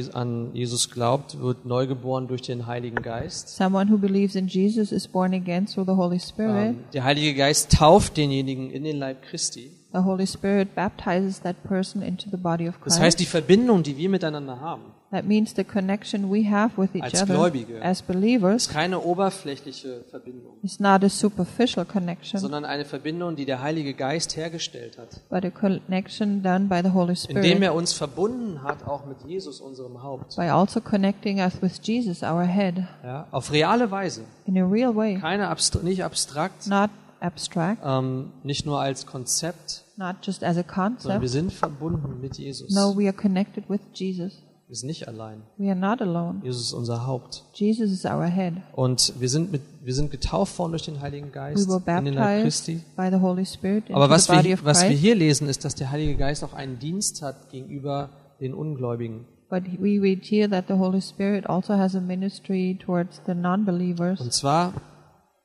Jesus, 0.54 0.90
glaubt, 0.90 1.40
wird 1.40 1.64
neu 1.66 1.86
geboren 1.86 2.26
durch 2.26 2.42
den 2.42 2.66
Heiligen 2.66 3.02
Geist. 3.02 3.54
Someone 3.54 3.90
who 3.92 3.98
believes 3.98 4.34
in 4.34 4.48
Jesus 4.48 4.90
is 4.90 5.06
born 5.06 5.34
again 5.34 5.66
through 5.66 5.86
the 5.86 5.96
Holy 5.96 6.18
Spirit. 6.18 6.70
Ähm, 6.70 6.84
der 6.92 7.04
Heilige 7.04 7.34
Geist 7.34 7.70
tauft 7.72 8.16
denjenigen 8.16 8.70
in 8.70 8.82
den 8.82 8.96
Leib 8.96 9.22
Christi. 9.22 9.70
The 9.92 10.00
Holy 10.00 10.26
Spirit 10.26 10.74
baptizes 10.74 11.40
that 11.42 11.62
person 11.62 12.02
into 12.02 12.28
the 12.30 12.36
body 12.36 12.68
of 12.68 12.74
Das 12.76 12.94
Christ. 12.94 13.00
heißt, 13.00 13.20
die 13.20 13.26
Verbindung, 13.26 13.82
die 13.82 13.96
wir 13.96 14.08
miteinander 14.08 14.60
haben, 14.60 14.82
That 15.12 15.24
means 15.24 15.54
the 15.54 15.62
connection 15.62 16.32
we 16.32 16.50
have 16.50 16.76
with 16.76 16.92
each 16.94 17.02
Als 17.02 17.22
other 17.22 17.34
Gläubige. 17.36 17.80
as 17.80 18.02
believers 18.02 18.66
ist 18.66 18.72
keine 18.72 19.00
oberflächliche 19.00 20.04
Verbindung, 20.10 20.54
is 20.62 20.80
not 20.80 21.04
a 21.04 21.08
superficial 21.08 21.84
connection, 21.84 22.40
sondern 22.40 22.64
eine 22.64 22.84
Verbindung, 22.84 23.36
die 23.36 23.44
der 23.44 23.62
Heilige 23.62 23.94
Geist 23.94 24.36
hergestellt 24.36 24.98
hat, 24.98 25.20
but 25.30 25.44
a 25.44 25.50
connection 25.50 26.42
done 26.42 26.66
by 26.66 26.80
the 26.82 26.90
Holy 26.90 27.14
indem 27.28 27.42
Spirit 27.44 27.62
er 27.62 27.74
uns 27.74 27.92
verbunden 27.92 28.62
hat, 28.64 28.84
auch 28.86 29.06
mit 29.06 29.18
Jesus, 29.26 29.60
unserem 29.60 30.02
Haupt, 30.02 30.34
by 30.34 30.48
also 30.48 30.80
connecting 30.80 31.38
us 31.38 31.62
with 31.62 31.78
Jesus, 31.82 32.24
our 32.24 32.42
head, 32.44 32.82
ja, 33.04 33.28
auf 33.30 33.52
reale 33.52 33.90
Weise, 33.92 34.22
in 34.44 34.58
a 34.58 34.64
real 34.66 34.94
way, 34.96 35.18
keine 35.20 35.46
abstra 35.48 35.82
nicht 35.84 36.02
abstrakt, 36.02 36.66
not 36.66 36.90
abstract, 37.20 37.80
ähm, 37.84 38.32
nicht 38.42 38.66
nur 38.66 38.80
als 38.80 39.06
Konzept, 39.06 39.84
not 39.96 40.16
just 40.22 40.42
as 40.42 40.56
a 40.56 40.64
sondern 40.64 40.98
wir 41.00 41.28
concept. 41.28 41.28
sind 41.28 41.52
verbunden 41.52 42.20
mit 42.20 42.38
Jesus. 42.38 42.74
No, 42.74 42.96
we 42.96 43.04
are 43.06 43.12
connected 43.16 43.70
with 43.70 43.80
Jesus. 43.94 44.42
Wir 44.68 44.74
sind 44.74 44.88
nicht 44.88 45.06
allein. 45.06 45.42
We 45.58 45.68
are 45.68 45.78
not 45.78 46.02
alone. 46.02 46.40
Jesus 46.42 46.66
ist 46.66 46.72
unser 46.72 47.06
Haupt. 47.06 47.44
Jesus 47.54 47.92
is 47.92 48.04
our 48.04 48.26
head. 48.26 48.54
Und 48.74 49.12
wir 49.20 49.28
sind, 49.28 49.52
mit, 49.52 49.62
wir 49.80 49.94
sind 49.94 50.10
getauft 50.10 50.58
worden 50.58 50.72
durch 50.72 50.84
den 50.84 51.00
Heiligen 51.00 51.28
We 51.28 51.32
Geist 51.32 51.68
were 51.68 51.98
in 51.98 52.04
den 52.04 52.14
Leib 52.14 52.42
Christi. 52.42 52.80
by 52.96 53.08
the 53.10 53.20
Holy 53.20 53.46
Spirit 53.46 53.84
Aber 53.92 54.10
was 54.10 54.28
wir, 54.28 54.58
was 54.64 54.82
wir 54.82 54.96
hier 54.96 55.14
lesen, 55.14 55.48
ist, 55.48 55.64
dass 55.64 55.76
der 55.76 55.92
Heilige 55.92 56.16
Geist 56.16 56.42
auch 56.42 56.52
einen 56.52 56.80
Dienst 56.80 57.22
hat 57.22 57.50
gegenüber 57.50 58.10
den 58.40 58.54
Ungläubigen. 58.54 59.26
But 59.48 59.62
we 59.78 60.00
read 60.00 60.24
here 60.24 60.50
that 60.50 60.64
the 60.66 60.74
Holy 60.74 61.00
Spirit 61.00 61.48
also 61.48 61.74
has 61.74 61.94
a 61.94 62.00
ministry 62.00 62.76
towards 62.84 63.20
the 63.26 63.34
non-believers. 63.34 64.20
Und 64.20 64.32
zwar, 64.32 64.72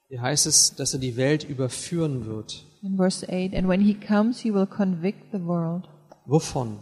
hier 0.08 0.24
heißt 0.24 0.48
es, 0.48 0.74
dass 0.74 0.94
er 0.94 1.00
die 1.00 1.16
Welt 1.16 1.44
überführen 1.44 2.26
wird. 2.26 2.66
In 2.82 2.98
verse 2.98 3.24
8, 3.30 3.54
and 3.54 3.68
when 3.68 3.82
he 3.82 3.94
comes, 3.94 4.40
he 4.40 4.52
will 4.52 4.66
convict 4.66 5.32
the 5.32 5.46
world 5.46 5.88
Wovon? 6.26 6.80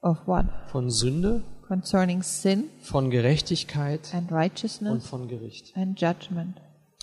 of 0.00 0.16
what? 0.26 0.46
Von 0.68 0.88
Sünde, 0.90 1.42
Concerning 1.68 2.22
sin 2.22 2.64
von 2.82 3.10
Gerechtigkeit 3.10 4.12
and 4.14 4.30
und 4.30 4.36
righteousness 4.36 5.06
von 5.06 5.28
Gericht. 5.28 5.76
and 5.76 6.00
judgment. 6.00 6.56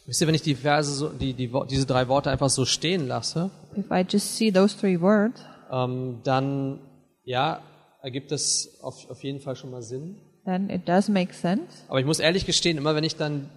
Wisst 0.06 0.22
ihr, 0.22 0.28
wenn 0.28 0.36
ich 0.36 0.42
die 0.42 0.56
Verse 0.56 0.92
so, 0.92 1.10
die, 1.10 1.34
die, 1.34 1.52
diese 1.70 1.86
drei 1.86 2.08
Worte 2.10 2.30
einfach 2.30 2.50
so 2.50 2.66
stehen 2.66 3.08
lasse, 3.08 3.50
If 3.78 3.90
I 3.92 4.06
just 4.08 4.36
see 4.36 4.52
those 4.52 4.78
three 4.78 5.00
words, 5.00 5.42
ähm, 5.72 6.20
dann, 6.24 6.80
ja, 7.24 7.62
ergibt 8.02 8.32
das 8.32 8.70
auf, 8.82 9.10
auf 9.10 9.24
jeden 9.24 9.40
Fall 9.40 9.56
schon 9.56 9.72
mal 9.72 9.82
Sinn. 9.82 10.18
then 10.46 10.70
it 10.70 10.88
does 10.88 11.08
make 11.08 11.34
sense. 11.34 11.64
Aber 11.88 12.00
ich 12.02 12.06
muss 12.06 12.20
ehrlich 12.20 12.46
gestehen, 12.46 12.78
immer 12.78 12.96
wenn 12.96 13.06
ich 13.06 13.16
dann 13.16 13.50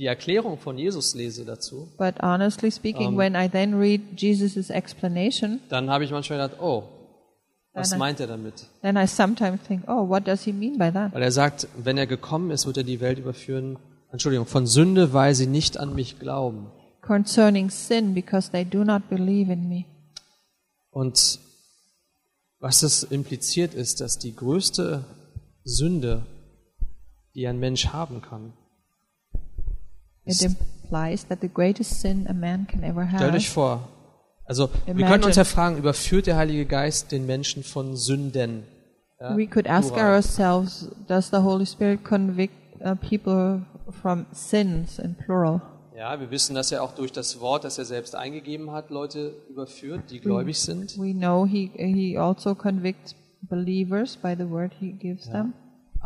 die 0.00 0.06
Erklärung 0.06 0.58
von 0.58 0.76
Jesus 0.76 1.14
lese 1.14 1.44
dazu, 1.44 1.88
But 1.96 2.20
honestly 2.20 2.72
speaking, 2.72 3.16
when 3.16 3.36
I 3.36 3.48
then 3.48 3.74
read 3.74 4.00
Jesus' 4.16 4.68
explanation, 4.70 5.60
dann 5.68 5.88
habe 5.90 6.02
ich 6.04 6.10
manchmal 6.10 6.40
gedacht, 6.40 6.60
oh, 6.60 6.82
was 7.74 7.96
meint 7.96 8.20
er 8.20 8.26
damit? 8.26 8.66
then 8.82 8.96
I 8.96 9.06
sometimes 9.06 9.60
think, 9.66 9.84
oh, 9.88 10.08
what 10.08 10.26
does 10.26 10.44
he 10.44 10.52
mean 10.52 10.78
by 10.78 10.90
that? 10.92 11.12
Weil 11.12 11.22
er 11.22 11.32
sagt, 11.32 11.68
wenn 11.76 11.98
er 11.98 12.06
gekommen 12.06 12.50
ist, 12.50 12.66
wird 12.66 12.76
er 12.76 12.84
die 12.84 13.00
Welt 13.00 13.18
überführen, 13.18 13.78
Entschuldigung, 14.12 14.46
von 14.46 14.66
Sünde, 14.66 15.12
weil 15.12 15.34
sie 15.34 15.46
nicht 15.46 15.78
an 15.78 15.94
mich 15.94 16.18
glauben. 16.18 16.68
Concerning 17.02 17.68
sin, 17.70 18.14
because 18.14 18.50
they 18.50 18.64
do 18.64 18.84
not 18.84 19.08
believe 19.08 19.52
in 19.52 19.68
me. 19.68 19.84
Und 20.90 21.40
was 22.60 22.80
das 22.80 23.02
impliziert 23.02 23.74
ist, 23.74 24.00
dass 24.00 24.18
die 24.18 24.34
größte 24.34 25.04
Sünde, 25.64 26.24
die 27.34 27.46
ein 27.46 27.58
Mensch 27.58 27.88
haben 27.88 28.22
kann, 28.22 28.52
It 30.26 30.40
implies 30.40 31.26
that 31.28 31.40
the 31.42 31.48
greatest 31.48 32.00
sin 32.00 32.26
a 32.28 32.32
man 32.32 32.66
can 32.66 32.82
ever 32.82 33.06
stellt 33.06 33.34
euch 33.34 33.48
have. 33.48 33.52
vor, 33.52 33.88
also 34.44 34.70
wir 34.84 34.92
Imagine. 34.92 35.10
können 35.10 35.24
uns 35.24 35.36
ja 35.36 35.44
fragen, 35.44 35.76
überführt 35.76 36.26
der 36.26 36.36
Heilige 36.36 36.66
Geist 36.66 37.12
den 37.12 37.26
Menschen 37.26 37.62
von 37.62 37.96
Sünden? 37.96 38.64
Ja, 39.20 39.36
We 39.36 39.46
could 39.46 39.68
ask 39.68 39.92
plural. 39.92 40.16
ourselves, 40.16 40.88
does 41.08 41.30
the 41.30 41.38
Holy 41.38 41.66
Spirit 41.66 42.04
convict 42.04 42.52
uh, 42.80 42.94
people 42.96 43.62
from 44.02 44.26
sins 44.32 44.98
in 44.98 45.14
plural? 45.14 45.60
Ja, 45.96 46.18
wir 46.18 46.30
wissen, 46.30 46.56
dass 46.56 46.72
er 46.72 46.82
auch 46.82 46.92
durch 46.92 47.12
das 47.12 47.40
Wort, 47.40 47.62
das 47.62 47.78
er 47.78 47.84
selbst 47.84 48.16
eingegeben 48.16 48.72
hat, 48.72 48.90
Leute 48.90 49.32
überführt, 49.48 50.10
die 50.10 50.18
gläubig 50.20 50.58
sind. 50.58 50.98
We 50.98 51.14
know 51.14 51.46
he 51.46 51.70
he 51.76 52.18
also 52.18 52.54
convicts 52.56 53.14
believers 53.42 54.16
by 54.16 54.34
the 54.36 54.50
word 54.50 54.72
he 54.80 54.90
gives 54.92 55.30
them, 55.30 55.54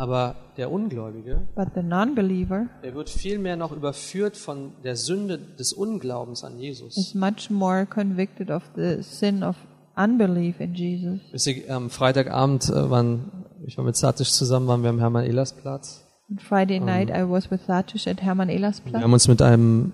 Aber 0.01 0.37
der 0.57 0.71
Ungläubige, 0.71 1.49
but 1.57 1.69
the 1.75 1.83
non-believer 1.83 2.67
der 2.85 2.95
wird 2.95 3.11
vielmehr 3.11 3.57
noch 3.57 3.73
überführt 3.73 4.37
von 4.37 4.73
der 4.85 4.95
Sünde 4.95 5.39
des 5.39 5.73
Unglaubens 5.73 6.45
an 6.45 6.57
Jesus. 6.61 6.97
is 6.97 7.15
much 7.15 7.51
more 7.51 7.85
convicted 7.85 8.49
of 8.51 8.63
the 8.77 9.03
sin 9.03 9.43
of 9.43 9.57
unbelief 9.97 10.61
in 10.61 10.75
Jesus. 10.75 11.47
Ihr, 11.49 11.75
am 11.75 11.91
Freitagabend 11.91 12.69
äh, 12.69 12.89
waren, 12.91 13.45
ich 13.67 13.77
war 13.77 13.85
mit 13.85 13.97
Satisch 13.97 14.31
zusammen, 14.31 14.69
waren 14.69 14.85
wir 14.85 14.91
am 14.91 15.01
Hermann-Ehlers-Platz. 15.01 16.05
On 16.31 16.39
Friday 16.39 16.79
night, 16.79 17.11
I 17.11 17.29
was 17.29 17.51
with 17.51 17.61
Satish 17.67 18.07
at 18.07 18.23
Hermann 18.23 18.51
Ehlers 18.51 18.81
Wir 18.85 18.93
Platz. 18.93 19.03
haben 19.03 19.13
uns 19.13 19.27
mit 19.27 19.43
einem 19.43 19.93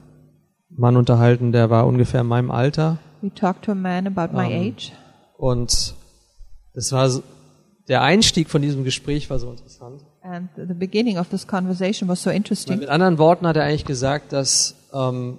Mann 0.69 0.99
unterhalten, 0.99 1.53
der 1.53 1.71
war 1.71 1.87
ungefähr 1.87 2.21
in 2.21 2.27
meinem 2.27 2.51
Alter. 2.51 2.99
We 3.23 3.33
talked 3.33 3.65
to 3.65 3.73
a 3.73 3.75
man 3.75 4.07
about 4.07 4.37
my 4.37 4.45
Um, 4.49 4.53
age, 4.53 4.93
Und 5.39 5.95
das 6.75 6.93
war 6.93 7.09
der 7.88 8.03
Einstieg 8.03 8.49
von 8.49 8.62
diesem 8.62 8.85
Gespräch 8.85 9.29
war 9.31 9.38
so 9.38 9.50
interessant. 9.50 10.03
and 10.23 10.49
the 10.57 10.75
beginning 10.75 11.19
of 11.19 11.29
this 11.29 11.47
conversation 11.47 12.09
was 12.09 12.23
so 12.23 12.31
interesting. 12.31 12.79
mit 12.79 12.88
anderen 12.88 13.19
Worten 13.19 13.47
hat 13.47 13.57
er 13.57 13.64
eigentlich 13.64 13.85
gesagt, 13.85 14.33
dass 14.33 14.75
ähm, 14.93 15.38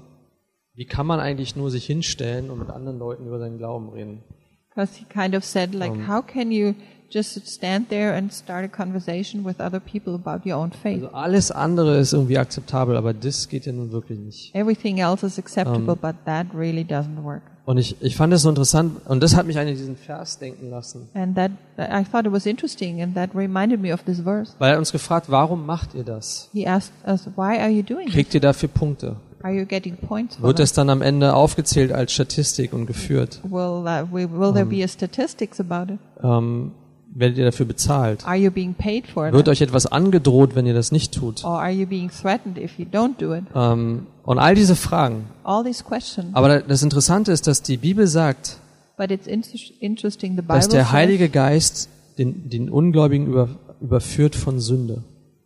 wie 0.75 0.86
kann 0.86 1.08
man 1.08 1.20
eigentlich 1.20 1.56
nur 1.56 1.72
sich 1.72 1.86
hinstellen 1.86 2.50
und 2.50 2.60
mit 2.60 2.70
anderen 2.70 3.00
Leuten 3.00 3.25
über 3.25 3.40
seinen 3.40 3.58
Glauben 3.58 3.90
reden? 3.90 4.24
Because 4.70 5.00
he 5.00 5.06
kind 5.06 5.34
of 5.36 5.46
said, 5.46 5.74
like, 5.74 5.94
how 6.06 6.22
can 6.22 6.52
you 6.52 6.74
just 7.10 7.48
stand 7.48 7.88
there 7.88 8.14
and 8.14 8.34
start 8.34 8.66
a 8.66 8.68
conversation 8.68 9.46
with 9.46 9.62
other 9.62 9.80
people 9.80 10.14
about 10.14 10.48
your 10.48 10.58
own 10.58 10.72
faith? 10.72 11.02
Also 11.02 11.16
alles 11.16 11.52
andere 11.52 11.98
ist 11.98 12.12
irgendwie 12.12 12.38
akzeptabel, 12.38 12.98
aber 12.98 13.14
das 13.14 13.48
geht 13.48 13.66
ja 13.66 13.72
nun 13.72 13.92
wirklich 13.94 14.20
nicht. 14.20 14.54
Everything 14.54 14.98
else 14.98 15.25
is 15.25 15.40
acceptable, 15.40 15.96
but 15.96 16.16
that 16.25 16.48
really 16.54 16.84
doesn't 16.84 17.24
work. 17.24 17.44
Und 17.66 17.78
ich, 17.78 17.96
ich 18.00 18.16
fand 18.16 18.32
es 18.32 18.44
so 18.44 18.50
interessant 18.50 19.02
und 19.06 19.24
das 19.24 19.36
hat 19.36 19.48
mich 19.48 19.58
an 19.58 19.66
diesen 19.66 19.98
Vers 19.98 20.38
denken 20.38 20.70
lassen. 20.70 21.10
And 21.16 21.36
that 21.36 21.52
I 21.80 22.04
thought 22.04 22.26
it 22.26 22.32
was 22.32 22.46
interesting, 22.46 23.02
and 23.02 23.16
that 23.16 23.32
reminded 23.34 23.82
me 23.82 23.92
of 23.92 24.04
this 24.04 24.20
verse. 24.20 24.54
Weil 24.60 24.74
er 24.74 24.78
uns 24.78 24.92
gefragt, 24.92 25.30
warum 25.30 25.66
macht 25.66 25.96
ihr 25.96 26.04
das? 26.04 26.50
He 26.54 26.68
asked 26.68 26.94
us, 27.08 27.28
"Why 27.36 27.60
are 27.60 27.70
you 27.70 27.82
doing? 27.82 28.08
Kriegt 28.08 28.34
ihr 28.36 28.42
dafür 28.42 28.70
Punkte? 28.70 29.16
Are 29.42 29.54
you 29.54 29.66
getting 29.66 29.96
points 29.96 30.42
Wird 30.42 30.60
es 30.60 30.74
dann 30.74 30.90
am 30.90 31.04
Ende 31.04 31.36
aufgezählt 31.36 31.92
als 31.92 32.12
Statistik 32.12 32.74
und 32.74 32.88
geführt? 32.88 33.42
Will 33.44 33.84
uh, 33.84 34.08
we, 34.12 34.28
will 34.32 34.52
there 34.52 34.66
be 34.66 34.84
a 34.84 34.88
statistics 34.88 35.60
about 35.60 35.94
it? 35.94 36.00
Ähm, 36.24 36.72
werdet 37.14 37.38
ihr 37.38 37.46
dafür 37.46 37.68
bezahlt? 37.68 38.26
Are 38.26 38.36
you 38.36 38.50
being 38.50 38.74
paid 38.74 39.08
for 39.08 39.32
Wird 39.32 39.46
that, 39.46 39.52
euch 39.52 39.62
etwas 39.62 39.86
angedroht, 39.86 40.56
wenn 40.56 40.66
ihr 40.66 40.74
das 40.74 40.92
nicht 40.92 41.14
tut? 41.14 41.44
or 41.44 41.60
are 41.60 41.70
you 41.70 41.86
being 41.86 42.10
threatened 42.10 42.58
if 42.58 42.80
you 42.80 42.86
don't 42.86 43.18
do 43.20 43.36
it? 43.36 43.44
Ähm, 43.54 44.08
und 44.25 44.39
all 44.39 44.55
diese 44.55 44.75
Fragen. 44.75 45.25
All 45.44 45.63
these 45.63 45.84
questions. 45.84 46.29
Aber 46.34 46.60
das 46.62 46.82
Interessante 46.84 47.32
ist, 47.32 47.48
dass 47.48 47.62
die 47.62 47.77
Bibel 47.77 48.08
sagt, 48.08 48.58
But 48.98 49.12
it's 49.12 49.27
inter- 49.27 49.58
interesting. 49.82 50.36
The 50.36 50.41
Bible 50.41 50.55
dass 50.55 50.70
der 50.70 50.84
says 50.84 50.91
Heilige 50.94 51.29
Geist 51.29 51.89
den, 52.17 52.50
den 52.50 52.70
Ungläubigen 52.70 53.27
über, 53.27 53.50
überführt 53.82 54.36
von 54.36 54.60
Sünde. 54.60 55.03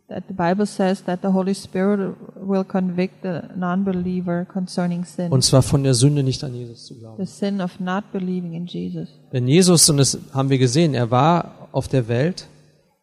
that 0.08 0.24
the 0.28 0.34
Bible 0.34 0.66
says 0.66 1.04
that 1.04 1.20
the 1.22 1.28
Holy 1.28 1.54
Spirit 1.54 2.16
will 2.40 2.64
convict 2.64 3.22
the 3.22 3.40
non-believer 3.56 4.44
concerning 4.44 5.04
sin, 5.04 5.30
Und 5.30 5.44
zwar 5.44 5.62
von 5.62 5.84
der 5.84 5.94
Sünde 5.94 6.22
nicht 6.24 6.42
an 6.42 6.52
Jesus 6.54 6.86
zu 6.86 6.94
glauben. 6.98 7.24
the 7.24 7.30
sin 7.30 7.60
of 7.60 7.78
not 7.80 8.04
believing 8.12 8.54
in 8.54 8.66
Jesus. 8.66 9.08
Wenn 9.30 9.46
Jesus, 9.46 9.88
und 9.88 9.98
das 9.98 10.18
haben 10.32 10.48
wir 10.50 10.58
gesehen, 10.58 10.94
er 10.94 11.10
war 11.12 11.68
auf 11.72 11.86
der 11.88 12.08
Welt, 12.08 12.46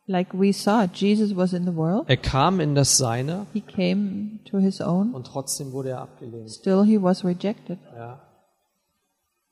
Like 0.09 0.33
we 0.33 0.53
saw, 0.53 0.85
Jesus 0.91 1.35
was 1.35 1.51
in 1.53 1.65
the 1.65 1.75
world. 1.75 2.05
er 2.09 2.15
kam 2.17 2.59
in 2.61 2.75
das 2.75 2.97
Seine 2.97 3.45
He 3.53 3.59
came 3.61 4.39
to 4.49 4.57
his 4.57 4.79
own. 4.81 5.13
und 5.13 5.27
trotzdem 5.27 5.73
wurde 5.73 5.89
er 5.89 6.01
abgelehnt. 6.01 6.49
Still, 6.49 6.83
he 6.85 7.01
was 7.01 7.25
rejected. 7.25 7.77
Ja. 7.93 8.21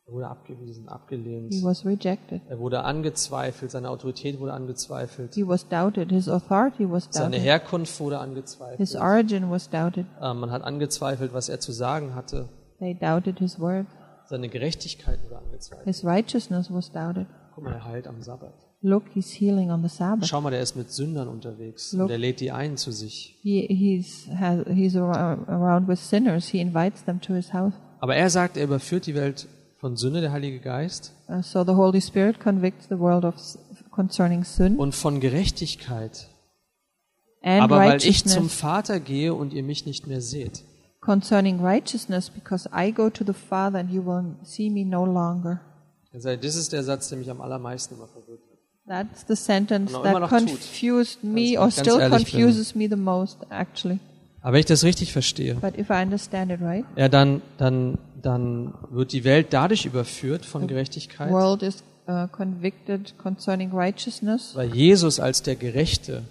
Er 0.08 0.14
wurde 0.14 0.28
abgewiesen, 0.28 0.88
abgelehnt. 0.88 1.52
He 1.54 1.64
was 1.64 1.84
rejected. 1.86 2.42
Er 2.48 2.60
wurde 2.60 2.84
angezweifelt, 2.84 3.72
seine 3.72 3.90
Autorität 3.90 4.40
wurde 4.40 4.54
angezweifelt. 4.54 5.34
He 5.34 5.46
was 5.46 5.68
doubted. 5.68 6.12
His 6.12 6.30
authority 6.30 6.90
was 6.90 7.08
Seine 7.12 7.32
doubted. 7.32 7.42
Herkunft 7.44 8.00
wurde 8.00 8.16
His 8.18 8.24
angezweifelt. 8.24 8.96
origin 9.02 9.50
was 9.52 9.70
doubted. 9.70 10.06
Äh, 10.22 10.34
Man 10.34 10.52
hat 10.52 10.64
angezweifelt, 10.64 11.34
was 11.34 11.50
er 11.50 11.60
zu 11.60 11.72
sagen 11.74 12.14
hatte. 12.16 12.48
They 12.80 12.94
doubted 12.94 13.40
his 13.40 13.60
word. 13.60 13.88
Seine 14.28 14.48
Gerechtigkeit 14.48 15.20
wurde 15.26 15.38
angezweifelt. 15.40 15.86
His 15.86 16.06
righteousness 16.06 16.72
was 16.72 16.92
doubted. 16.92 17.26
Guck 17.56 17.64
mal, 17.64 17.74
er 17.74 17.84
heilt 17.86 18.08
am 18.08 18.22
Sabbat. 18.22 18.54
Look, 18.86 19.06
he's 19.16 19.32
healing 19.32 19.72
on 19.72 19.82
the 19.82 19.90
Sabbath. 19.90 20.28
Schau 20.28 20.42
mal, 20.42 20.52
der 20.52 20.62
ist 20.62 20.76
mit 20.76 20.92
Sündern 20.92 21.28
unterwegs. 21.28 21.92
Look. 21.94 22.04
Und 22.04 22.12
er 22.12 22.20
lädt 22.20 22.40
die 22.40 22.52
ein 22.52 22.78
zu 22.78 22.92
sich. 22.92 23.36
He, 23.42 23.66
he's, 23.68 24.28
has, 24.40 24.64
he's 24.72 24.96
ar- 24.96 25.40
around 25.50 25.88
with 25.88 25.98
sinners. 26.08 26.48
He 26.50 26.60
invites 26.60 27.04
them 27.04 27.20
to 27.22 27.34
his 27.34 27.52
house. 27.52 27.74
Aber 28.00 28.16
er 28.16 28.30
sagt, 28.30 28.58
er 28.58 28.66
überführt 28.66 29.08
die 29.08 29.16
Welt 29.16 29.48
von 29.80 29.98
Sünde, 29.98 30.22
der 30.22 30.32
Heilige 30.32 30.60
Geist, 30.60 31.14
Uh, 31.28 31.42
so 31.42 31.64
the 31.64 31.72
Holy 31.74 32.00
Spirit 32.00 32.40
convicts 32.40 32.86
the 32.88 33.00
world 33.00 33.26
of 33.26 33.34
concerning 33.90 34.44
sin 34.44 34.78
und 34.78 34.94
von 34.94 35.20
Gerechtigkeit. 35.20 36.28
and 37.42 37.64
Aber 37.64 37.78
weil 37.78 37.98
ich 37.98 38.24
zum 38.24 38.44
righteousness 38.44 38.54
Vater 38.60 39.00
gehe 39.00 39.34
und 39.34 39.52
ihr 39.54 39.64
mich 39.64 39.88
nicht 39.88 40.06
mehr 40.06 40.22
seht. 40.22 40.64
concerning 41.02 41.60
righteousness 41.60 42.30
because 42.30 42.70
I 42.72 42.92
go 42.92 43.10
to 43.10 43.24
the 43.26 43.34
Father 43.34 43.80
and 43.80 43.90
you 43.92 44.06
will 44.06 44.36
see 44.44 44.70
me 44.70 44.86
no 44.86 45.06
longer. 45.06 45.60
Er 46.14 46.38
Das 46.38 46.56
ist 46.56 46.72
der 46.72 46.84
Satz, 46.84 47.10
der 47.10 47.18
mich 47.18 47.30
am 47.32 47.42
allermeisten 47.42 47.96
immer 47.96 48.08
verwirrt. 48.08 48.40
That's 48.88 49.26
the 49.28 49.36
sentence 49.36 49.92
that 49.94 50.20
noch 50.20 50.30
tut. 50.30 50.48
confused 50.48 51.24
me 51.24 51.58
or 51.60 51.72
still 51.72 52.00
ehrlich 52.00 52.32
bin. 52.32 52.42
confuses 52.42 52.76
me 52.76 52.88
the 52.90 52.96
most, 52.96 53.40
actually. 53.50 54.00
Aber 54.42 54.54
wenn 54.54 54.60
ich 54.60 54.68
das 54.68 54.84
richtig 54.84 55.12
verstehe, 55.12 55.56
But 55.56 55.76
if 55.78 55.90
I 55.90 56.04
understand 56.04 56.52
it 56.52 56.62
right, 56.62 56.86
ja, 56.96 57.10
dann, 57.10 57.42
dann, 57.58 57.98
dann 58.22 58.76
wird 58.92 59.12
die 59.12 59.24
Welt 59.24 59.48
dadurch 59.50 59.86
überführt 59.88 60.46
von 60.46 60.68
Gerechtigkeit, 60.68 61.32
world 61.32 61.64
is 61.64 61.84
uh, 62.08 62.28
convicted 62.28 63.18
concerning 63.18 63.72
righteousness 63.74 64.56
weil 64.56 64.72
Jesus 64.76 65.20
als 65.20 65.42
der 65.42 65.56
Gerechte 65.56 66.22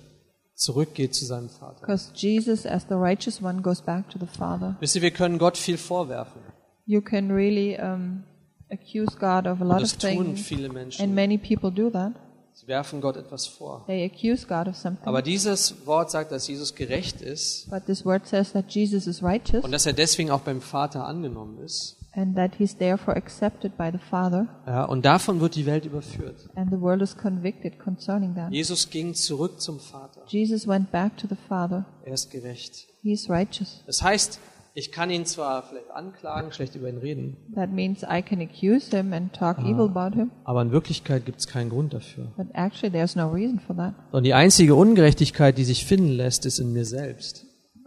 zurückgeht 0.54 1.12
zu 1.16 1.24
seinem 1.24 1.48
Vater. 1.48 1.80
because 1.80 2.10
Jesus, 2.14 2.64
as 2.66 2.86
the 2.88 2.94
righteous 2.94 3.42
one, 3.42 3.62
goes 3.62 3.80
back 3.82 4.08
to 4.10 4.18
the 4.20 4.26
Father. 4.38 4.76
Wisst 4.78 4.94
ihr, 4.94 5.02
wir 5.02 5.10
können 5.10 5.38
Gott 5.38 5.56
viel 5.58 5.76
vorwerfen. 5.76 6.40
You 6.86 7.00
can 7.00 7.32
really 7.32 7.76
um, 7.80 8.22
accuse 8.70 9.10
God 9.18 9.48
of 9.48 9.60
a 9.60 9.64
Und 9.64 9.68
lot 9.70 9.82
das 9.82 9.94
of 9.94 9.98
tun 9.98 10.10
things, 10.26 10.42
viele 10.46 10.66
and 10.66 10.74
Menschen. 10.74 11.14
many 11.14 11.36
people 11.36 11.72
do 11.72 11.90
that. 11.90 12.12
Sie 12.56 12.68
werfen 12.68 13.00
Gott 13.00 13.16
etwas 13.16 13.46
vor. 13.48 13.84
They 13.86 14.04
accuse 14.04 14.46
God 14.46 14.68
of 14.68 14.76
something. 14.76 15.06
Aber 15.06 15.22
dieses 15.22 15.86
Wort 15.86 16.10
sagt, 16.10 16.30
dass 16.32 16.46
Jesus 16.46 16.74
gerecht 16.74 17.20
ist 17.20 17.68
But 17.68 17.84
this 17.86 18.04
word 18.04 18.26
says 18.26 18.52
that 18.52 18.70
Jesus 18.70 19.06
is 19.06 19.22
righteous 19.22 19.64
und 19.64 19.72
dass 19.72 19.86
er 19.86 19.92
deswegen 19.92 20.30
auch 20.30 20.40
beim 20.40 20.60
Vater 20.60 21.04
angenommen 21.06 21.58
ist. 21.58 21.96
and 22.16 22.36
that 22.36 22.52
he's 22.56 22.76
therefore 22.76 23.16
accepted 23.16 23.76
by 23.76 23.90
the 23.92 23.98
Father, 23.98 24.46
Ja, 24.66 24.84
und 24.84 25.04
davon 25.04 25.40
wird 25.40 25.56
die 25.56 25.66
Welt 25.66 25.84
überführt. 25.84 26.48
and 26.54 26.70
the 26.70 26.80
world 26.80 27.02
is 27.02 27.16
convicted 27.16 27.76
concerning 27.80 28.36
that. 28.36 28.52
Jesus 28.52 28.88
ging 28.88 29.14
zurück 29.14 29.60
zum 29.60 29.80
Vater. 29.80 30.22
Jesus 30.28 30.68
went 30.68 30.92
back 30.92 31.16
to 31.18 31.26
the 31.28 31.36
Father. 31.48 31.84
Er 32.04 32.14
ist 32.14 32.30
gerecht. 32.30 32.86
He's 33.02 33.28
righteous. 33.28 33.82
Das 33.86 34.00
heißt, 34.00 34.38
ich 34.76 34.90
kann 34.92 35.08
ihn 35.10 35.24
zwar 35.24 35.62
vielleicht 35.62 35.90
anklagen, 35.92 36.50
schlecht 36.52 36.74
über 36.74 36.88
ihn 36.88 36.98
reden, 36.98 37.36
That 37.54 37.70
means 37.72 38.02
I 38.02 38.22
can 38.22 38.40
accuse 38.40 38.90
him 38.96 39.12
and 39.12 39.32
talk 39.32 39.58
evil 39.60 39.88
about 39.94 40.16
him, 40.16 40.30
aber 40.44 40.62
in 40.62 40.72
Wirklichkeit 40.72 41.24
gibt 41.26 41.38
es 41.40 41.46
keinen 41.46 41.70
Grund 41.70 41.94
dafür. 41.94 42.32
but 42.36 42.46
actually 42.54 42.90
there's 42.90 43.14
no 43.16 43.28
reason 43.30 43.60
for 43.60 43.76
that. 43.76 43.94
Und 44.12 44.24
die 44.24 44.34
einzige 44.34 44.74
Ungerechtigkeit, 44.74 45.56
die 45.58 45.64
sich 45.64 45.84
finden 45.86 46.08
lässt, 46.10 46.44
ist 46.46 46.58
in 46.58 46.72
mir 46.72 46.84
selbst. 46.84 47.46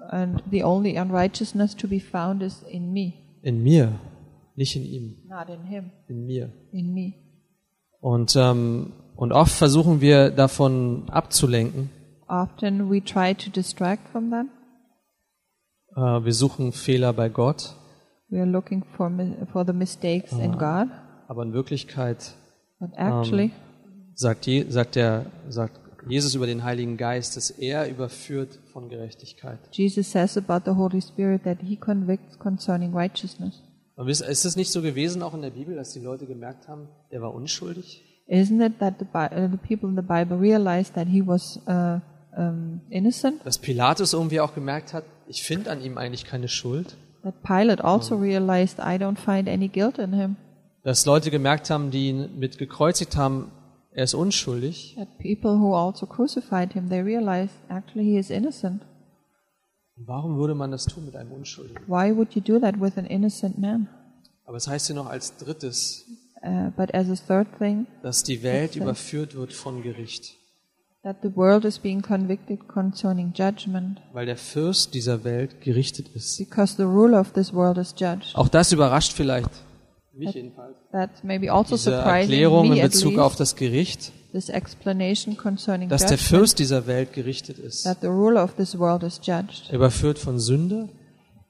And 0.10 0.42
the 0.52 0.64
only 0.64 0.98
unrighteousness 0.98 1.76
to 1.76 1.88
be 1.88 2.00
found 2.00 2.42
is 2.42 2.64
in 2.70 2.94
me, 2.94 3.14
In 3.42 3.62
mir, 3.62 4.00
nicht 4.56 4.76
in 4.78 4.84
ihm, 4.86 5.16
not 5.28 5.50
in 5.50 5.64
him, 5.66 5.92
in 6.08 6.26
mir. 6.26 6.54
in 6.72 6.94
me. 6.94 7.14
Und, 8.00 8.36
ähm, 8.38 8.94
und 9.18 9.34
oft 9.34 9.52
versuchen 9.52 10.00
wir 10.00 10.30
davon 10.30 11.10
abzulenken. 11.10 11.90
Often 12.30 12.90
we 12.90 13.04
try 13.04 13.34
to 13.34 13.50
distract 13.50 14.08
from 14.10 14.30
that. 14.32 14.46
Äh, 15.98 16.24
wir 16.26 16.34
suchen 16.34 16.72
Fehler 16.72 17.12
bei 17.12 17.28
Gott, 17.30 17.74
We 18.30 18.40
are 18.40 18.46
looking 18.50 18.84
for 18.96 19.10
for 19.52 19.66
the 19.66 19.74
mistakes 19.74 20.32
in 20.34 20.52
God, 20.54 20.90
aber 21.28 21.44
in 21.44 21.54
Wirklichkeit 21.54 22.36
actually 22.96 23.52
sagt, 24.14 24.46
Je, 24.46 24.70
sagt, 24.70 24.96
der, 24.96 25.26
sagt 25.50 25.80
Jesus 26.08 26.36
über 26.36 26.46
den 26.46 26.64
Heiligen 26.64 26.98
Geist, 26.98 27.36
dass 27.36 27.50
er 27.50 27.90
überführt 27.90 28.60
von 28.74 28.90
Gerechtigkeit. 28.90 29.60
Jesus 29.72 30.12
says 30.12 30.38
about 30.38 30.70
the 30.70 30.78
Holy 30.78 31.02
Spirit 31.02 31.44
that 31.46 31.60
he 31.62 31.76
convicts 31.76 32.38
concerning 32.38 32.94
righteousness. 32.94 33.64
Und 33.96 34.06
wisst- 34.08 34.22
ist 34.22 34.46
es 34.46 34.56
nicht 34.56 34.72
so 34.72 34.82
gewesen, 34.84 35.24
auch 35.24 35.34
in 35.34 35.42
der 35.42 35.50
Bibel, 35.50 35.76
dass 35.76 35.94
die 35.94 36.00
Leute 36.00 36.28
gemerkt 36.28 36.68
haben, 36.68 36.88
der 37.12 37.22
war 37.22 37.34
unschuldig? 37.34 38.04
Isn't 38.28 38.64
it 38.64 38.78
that 38.80 38.96
the, 39.00 39.06
uh, 39.16 39.50
the 39.50 39.58
people 39.58 39.90
in 39.90 39.96
the 39.96 40.02
Bible 40.02 40.38
realized 40.40 40.94
that 40.94 41.08
he 41.08 41.26
was 41.26 41.58
uh, 41.68 42.00
um, 42.38 42.82
innocent? 42.90 43.46
Dass 43.46 43.58
Pilatus 43.58 44.14
irgendwie 44.14 44.40
auch 44.40 44.54
gemerkt 44.54 44.94
hat, 44.94 45.04
ich 45.28 45.44
finde 45.44 45.72
an 45.72 45.82
ihm 45.82 45.98
eigentlich 45.98 46.26
keine 46.26 46.48
Schuld? 46.48 46.96
That 47.24 47.44
Pilate 47.44 47.84
also 47.84 48.16
realized, 48.16 48.80
I 48.80 48.98
don't 48.98 49.18
find 49.18 49.50
any 49.50 49.68
guilt 49.68 49.98
in 49.98 50.14
him. 50.14 50.36
Dass 50.84 51.06
Leute 51.06 51.32
gemerkt 51.32 51.70
haben, 51.70 51.92
die 51.92 52.10
ihn 52.10 52.40
mit 52.40 52.58
gekreuzigt 52.58 53.18
haben, 53.18 53.52
er 53.92 54.04
ist 54.04 54.14
unschuldig? 54.14 54.96
That 54.96 55.18
people 55.18 55.60
who 55.60 55.76
also 55.76 56.06
crucified 56.06 56.74
him, 56.74 56.90
they 56.90 57.02
realized 57.02 57.56
actually 57.70 58.06
he 58.06 58.18
is 58.18 58.30
innocent. 58.30 58.84
Warum 59.98 60.38
würde 60.38 60.54
man 60.54 60.70
das 60.72 60.86
tun 60.86 61.06
mit 61.06 61.16
einem 61.16 61.32
Unschuldigen? 61.32 61.82
Why 61.88 62.16
would 62.16 62.36
you 62.36 62.42
do 62.42 62.60
that 62.60 62.80
with 62.80 62.98
an 62.98 63.06
innocent 63.06 63.58
man? 63.58 63.90
Aber 64.46 64.58
es 64.58 64.68
heißt 64.68 64.88
hier 64.88 64.96
noch 64.96 65.08
als 65.08 65.36
drittes, 65.38 66.06
Uh, 66.44 66.70
but 66.78 66.94
as 66.94 67.10
a 67.10 67.16
third 67.16 67.48
thing, 67.58 67.88
dass 68.04 68.22
die 68.22 68.44
Welt 68.44 68.76
überführt 68.76 69.36
wird 69.36 69.54
von 69.54 69.82
Gericht. 69.82 70.37
That 71.04 71.18
the 71.24 71.36
world 71.36 71.64
is 71.66 71.80
being 71.80 72.02
convicted 72.02 72.68
concerning 72.68 73.32
judgment 73.34 74.00
Weil 74.14 74.26
der 74.26 74.38
Fürst 74.38 74.94
dieser 74.94 75.24
Welt 75.24 75.62
gerichtet 75.62 76.10
ist. 76.10 76.38
because 76.38 76.76
the 76.76 76.84
ruler 76.84 77.20
of 77.22 77.32
this 77.34 77.54
world 77.54 77.78
is 77.78 77.94
judged. 77.98 78.36
Auch 78.36 78.48
das 78.50 78.72
überrascht 78.72 79.14
vielleicht 79.14 79.50
mich 80.14 80.34
jedenfalls. 80.34 80.76
That 80.92 81.24
maybe 81.24 81.52
also 81.52 81.76
Diese 81.76 81.92
surprising 81.92 82.32
Erklärung 82.32 82.74
in 82.74 82.82
Bezug 82.82 83.20
auf 83.20 83.36
das 83.36 83.56
Gericht, 83.56 84.12
this 84.32 84.50
explanation 84.50 85.38
concerning 85.38 85.90
dass 85.90 86.06
der 86.06 86.18
Fürst 86.18 86.60
dieser 86.60 86.88
Welt 86.88 87.14
gerichtet 87.14 87.60
ist. 87.60 87.84
that 87.84 88.00
the 88.02 88.08
ruler 88.08 88.44
of 88.44 88.56
this 88.56 88.78
world 88.78 89.04
is 89.04 89.20
judged. 89.24 89.72
Überführt 89.72 90.18
von 90.20 90.40
Sünde, 90.40 90.90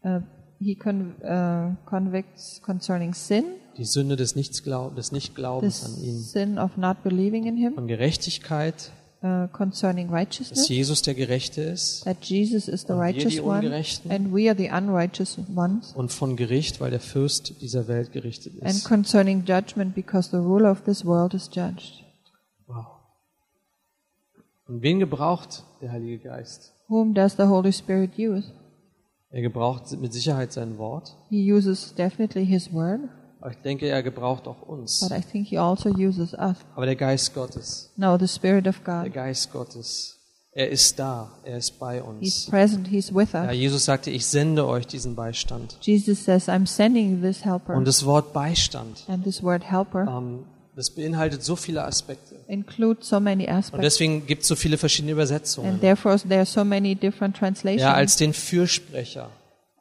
Uh, 0.04 0.20
he 0.60 0.76
con- 0.76 1.16
uh, 1.24 1.76
convicts 1.90 2.62
concerning 2.62 3.14
sin, 3.14 3.44
die 3.78 3.84
Sünde 3.84 4.16
des, 4.16 4.36
Nichtsglaub 4.36 4.96
des 4.96 5.08
the 5.08 5.16
Nichtglaubens 5.16 5.84
an 5.86 6.04
ihn. 6.04 6.20
sin 6.20 6.60
of 6.60 6.78
not 6.78 7.04
believing 7.04 7.46
in 7.46 7.58
him, 7.58 7.74
Von 7.74 7.88
Gerechtigkeit, 7.88 8.92
uh, 9.24 9.48
concerning 9.52 10.08
dass 10.08 10.16
righteousness, 10.16 10.68
Jesus 10.70 11.02
der 11.02 11.14
Gerechte 11.16 11.62
ist. 11.62 12.04
that 12.06 12.24
Jesus 12.24 12.68
is 12.68 12.82
the 12.88 12.94
righteous 12.94 13.40
one, 13.40 13.66
and 14.10 14.34
we 14.34 14.50
are 14.50 14.56
the 14.58 14.70
unrighteous 14.70 15.38
ones, 15.56 15.94
Und 15.94 16.12
von 16.12 16.36
Gericht, 16.36 16.80
weil 16.80 16.92
der 16.92 17.00
Fürst 17.00 17.62
dieser 17.62 17.88
Welt 17.88 18.12
gerichtet 18.12 18.54
and 18.62 18.72
ist. 18.72 18.86
concerning 18.86 19.44
judgment 19.46 19.96
because 19.96 20.30
the 20.30 20.38
ruler 20.38 20.72
of 20.72 20.84
this 20.84 21.06
world 21.06 21.34
is 21.34 21.50
judged. 21.54 22.04
Wow. 22.68 22.86
Und 24.68 24.82
wen 24.82 25.00
gebraucht 25.00 25.64
der 25.82 25.92
Heilige 25.92 26.20
Geist? 26.20 26.74
Whom 26.88 27.14
does 27.14 27.34
the 27.38 27.44
Holy 27.44 27.74
Spirit 27.74 28.18
use? 28.18 28.52
Er 29.30 29.42
gebraucht 29.42 30.00
mit 30.00 30.14
Sicherheit 30.14 30.54
sein 30.54 30.78
Wort, 30.78 31.16
He 31.30 31.52
uses 31.52 31.94
definitely 31.96 32.46
His 32.46 32.72
word, 32.72 33.02
aber 33.42 33.52
ich 33.52 33.58
denke, 33.58 33.88
er 33.88 34.02
gebraucht 34.04 34.48
auch 34.48 34.62
uns. 34.64 35.00
but 35.08 35.18
I 35.18 35.22
think 35.22 35.48
He 35.48 35.58
also 35.58 35.90
uses 35.90 36.34
us. 36.34 36.58
Aber 36.76 36.86
der 36.86 36.96
Geist 36.96 37.34
Gottes, 37.34 37.92
No, 37.96 38.18
the 38.18 38.28
Spirit 38.28 38.68
of 38.68 38.82
der 38.86 39.04
God. 39.04 39.14
Geist 39.14 39.52
Gottes, 39.52 40.14
er 40.52 40.70
ist 40.70 40.98
da, 40.98 41.30
er 41.44 41.58
ist 41.58 41.78
bei 41.80 42.02
He's 42.20 42.46
uns. 42.46 42.46
present, 42.50 42.88
He's 42.88 43.14
with 43.14 43.34
Ja, 43.34 43.46
us. 43.48 43.54
Jesus 43.56 43.86
sagte, 43.86 44.10
ich 44.10 44.26
sende 44.26 44.66
euch 44.68 44.88
diesen 44.88 45.16
Beistand. 45.16 45.78
Jesus 45.82 46.26
says, 46.26 46.50
I'm 46.50 46.66
sending 46.68 47.22
this 47.22 47.46
helper. 47.46 47.76
Und 47.76 47.86
das 47.88 48.06
Wort 48.06 48.34
Beistand, 48.34 49.04
And 49.08 49.24
this 49.24 49.44
word 49.44 49.64
helper 49.64 50.08
ähm, 50.08 50.46
das 50.76 50.92
beinhaltet 50.92 51.44
so 51.44 51.56
viele 51.56 51.84
Aspekte. 51.84 52.36
includes 52.48 53.10
so 53.10 53.20
many 53.20 53.46
Und 53.46 53.50
aspects. 53.54 53.82
deswegen 53.82 54.26
gibt 54.28 54.44
es 54.44 54.48
so 54.48 54.56
viele 54.56 54.78
verschiedene 54.78 55.12
Übersetzungen. 55.14 55.70
And 55.72 55.82
therefore 55.82 56.18
there 56.20 56.38
are 56.40 56.46
so 56.46 56.64
many 56.64 56.94
different 56.96 57.36
translations 57.36 57.82
Ja, 57.82 57.94
als 57.94 58.16
den 58.16 58.34
Fürsprecher, 58.34 59.30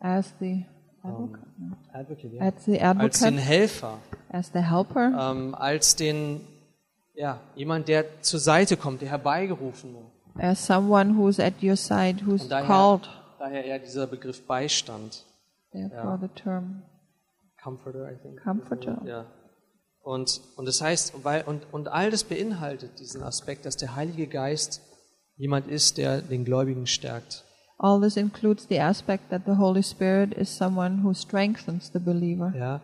as 0.00 0.26
the 0.40 0.64
advocate, 1.06 1.46
Advocate, 1.92 2.34
ja. 2.36 2.42
as 2.42 2.64
the 2.64 2.80
als 2.80 3.18
den 3.20 3.28
advocate, 3.28 3.48
Helfer, 3.48 3.98
as 4.30 4.50
the 4.52 4.60
helper, 4.60 5.30
ähm, 5.32 5.54
als 5.54 5.96
den, 5.96 6.40
ja, 7.14 7.40
jemand, 7.54 7.88
der 7.88 8.22
zur 8.22 8.40
Seite 8.40 8.76
kommt, 8.76 9.00
der 9.02 9.10
Herbeigerufene. 9.10 9.98
as 10.38 10.66
someone 10.66 11.16
who's 11.16 11.40
at 11.40 11.54
your 11.62 11.76
side, 11.76 12.26
who's 12.26 12.42
Und 12.42 12.50
daher, 12.50 12.66
called. 12.66 13.08
daher 13.38 13.64
eher 13.64 13.78
dieser 13.78 14.06
Begriff 14.06 14.46
Beistand. 14.46 15.24
Therefore 15.72 16.18
the 16.20 16.28
term 16.28 16.82
Comforter, 17.62 18.10
I 18.10 18.16
think. 18.22 18.42
Comforter. 18.42 19.02
Ja. 19.04 19.26
Und, 20.02 20.40
und 20.56 20.66
das 20.68 20.80
heißt, 20.80 21.24
weil, 21.24 21.42
und, 21.44 21.66
und 21.72 21.88
all 21.88 22.10
das 22.10 22.22
beinhaltet 22.22 23.00
diesen 23.00 23.24
Aspekt, 23.24 23.66
dass 23.66 23.76
der 23.76 23.96
Heilige 23.96 24.28
Geist 24.28 24.80
jemand 25.36 25.66
ist, 25.66 25.98
der 25.98 26.20
den 26.22 26.44
Gläubigen 26.44 26.86
stärkt. 26.86 27.44
All 27.78 28.00
this 28.00 28.16
includes 28.16 28.66
the 28.68 28.78
aspect 28.80 29.30
that 29.30 29.42
the 29.46 29.56
Holy 29.58 29.82
Spirit 29.82 30.32
is 30.34 30.48
someone 30.56 31.02
who 31.02 31.12
strengthens 31.14 31.90
the 31.92 31.98
believer. 31.98 32.52
Ja. 32.56 32.80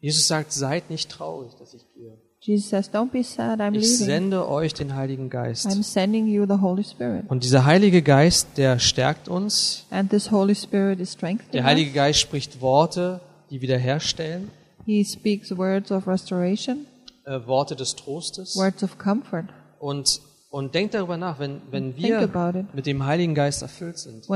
Jesus 0.00 0.26
sagt, 0.28 0.52
seid 0.52 0.90
nicht 0.90 1.10
traurig, 1.10 1.52
dass 1.58 1.74
ich 1.74 1.82
gehe. 1.94 2.16
Jesus 2.40 2.70
says, 2.70 2.90
Don't 2.92 3.10
be 3.12 3.22
sad, 3.22 3.60
I'm 3.60 3.74
Ich 3.74 3.82
leaving. 3.84 4.06
sende 4.06 4.48
euch 4.48 4.74
den 4.74 4.96
Heiligen 4.96 5.30
Geist. 5.30 5.66
I'm 5.66 5.84
sending 5.84 6.26
you 6.26 6.44
the 6.44 6.60
Holy 6.60 6.82
Spirit. 6.82 7.24
Und 7.28 7.44
dieser 7.44 7.64
Heilige 7.64 8.02
Geist, 8.02 8.48
der 8.56 8.80
stärkt 8.80 9.28
uns. 9.28 9.86
And 9.90 10.10
this 10.10 10.30
Holy 10.32 10.54
Spirit 10.56 10.98
is 10.98 11.12
strengthening 11.12 11.52
Der. 11.52 11.64
Heilige 11.64 11.92
Geist 11.92 12.18
spricht 12.18 12.60
Worte, 12.60 13.20
die 13.50 13.60
wiederherstellen, 13.60 14.50
He 14.84 15.04
speaks 15.04 15.56
words 15.56 15.92
of 15.92 16.08
restoration, 16.08 16.86
äh, 17.26 17.38
Worte 17.46 17.76
des 17.76 17.94
Trostes. 17.94 18.56
words 18.56 18.82
of 18.82 18.98
comfort. 18.98 19.44
Und, 19.78 20.20
und 20.52 20.74
denkt 20.74 20.92
darüber 20.92 21.16
nach, 21.16 21.38
wenn, 21.38 21.62
wenn 21.70 21.96
wir 21.96 22.28
mit 22.74 22.84
dem 22.84 23.06
Heiligen 23.06 23.34
Geist 23.34 23.62
erfüllt 23.62 23.96
sind, 23.98 24.28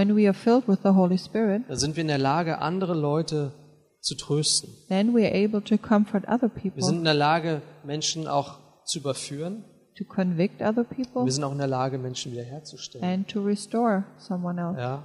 Spirit, 1.18 1.62
dann 1.68 1.76
sind 1.76 1.94
wir 1.96 2.00
in 2.00 2.08
der 2.08 2.16
Lage, 2.16 2.58
andere 2.58 2.94
Leute 2.94 3.52
zu 4.00 4.16
trösten. 4.16 4.70
then 4.88 5.14
we 5.14 5.26
are 5.26 5.34
able 5.34 5.62
to 5.62 5.76
comfort 5.76 6.22
other 6.26 6.48
Wir 6.48 6.82
sind 6.82 6.98
in 6.98 7.04
der 7.04 7.12
Lage, 7.14 7.60
Menschen 7.84 8.26
auch 8.28 8.58
zu 8.86 9.00
überführen. 9.00 9.64
to 9.98 10.04
convict 10.04 10.62
other 10.62 10.84
people, 10.84 11.26
Wir 11.26 11.32
sind 11.32 11.44
auch 11.44 11.52
in 11.52 11.58
der 11.58 11.66
Lage, 11.66 11.98
Menschen 11.98 12.32
wiederherzustellen. 12.32 13.04
and 13.06 13.28
to 13.28 13.42
restore 13.42 14.04
someone 14.16 14.58
else. 14.58 14.80
Ja. 14.80 15.02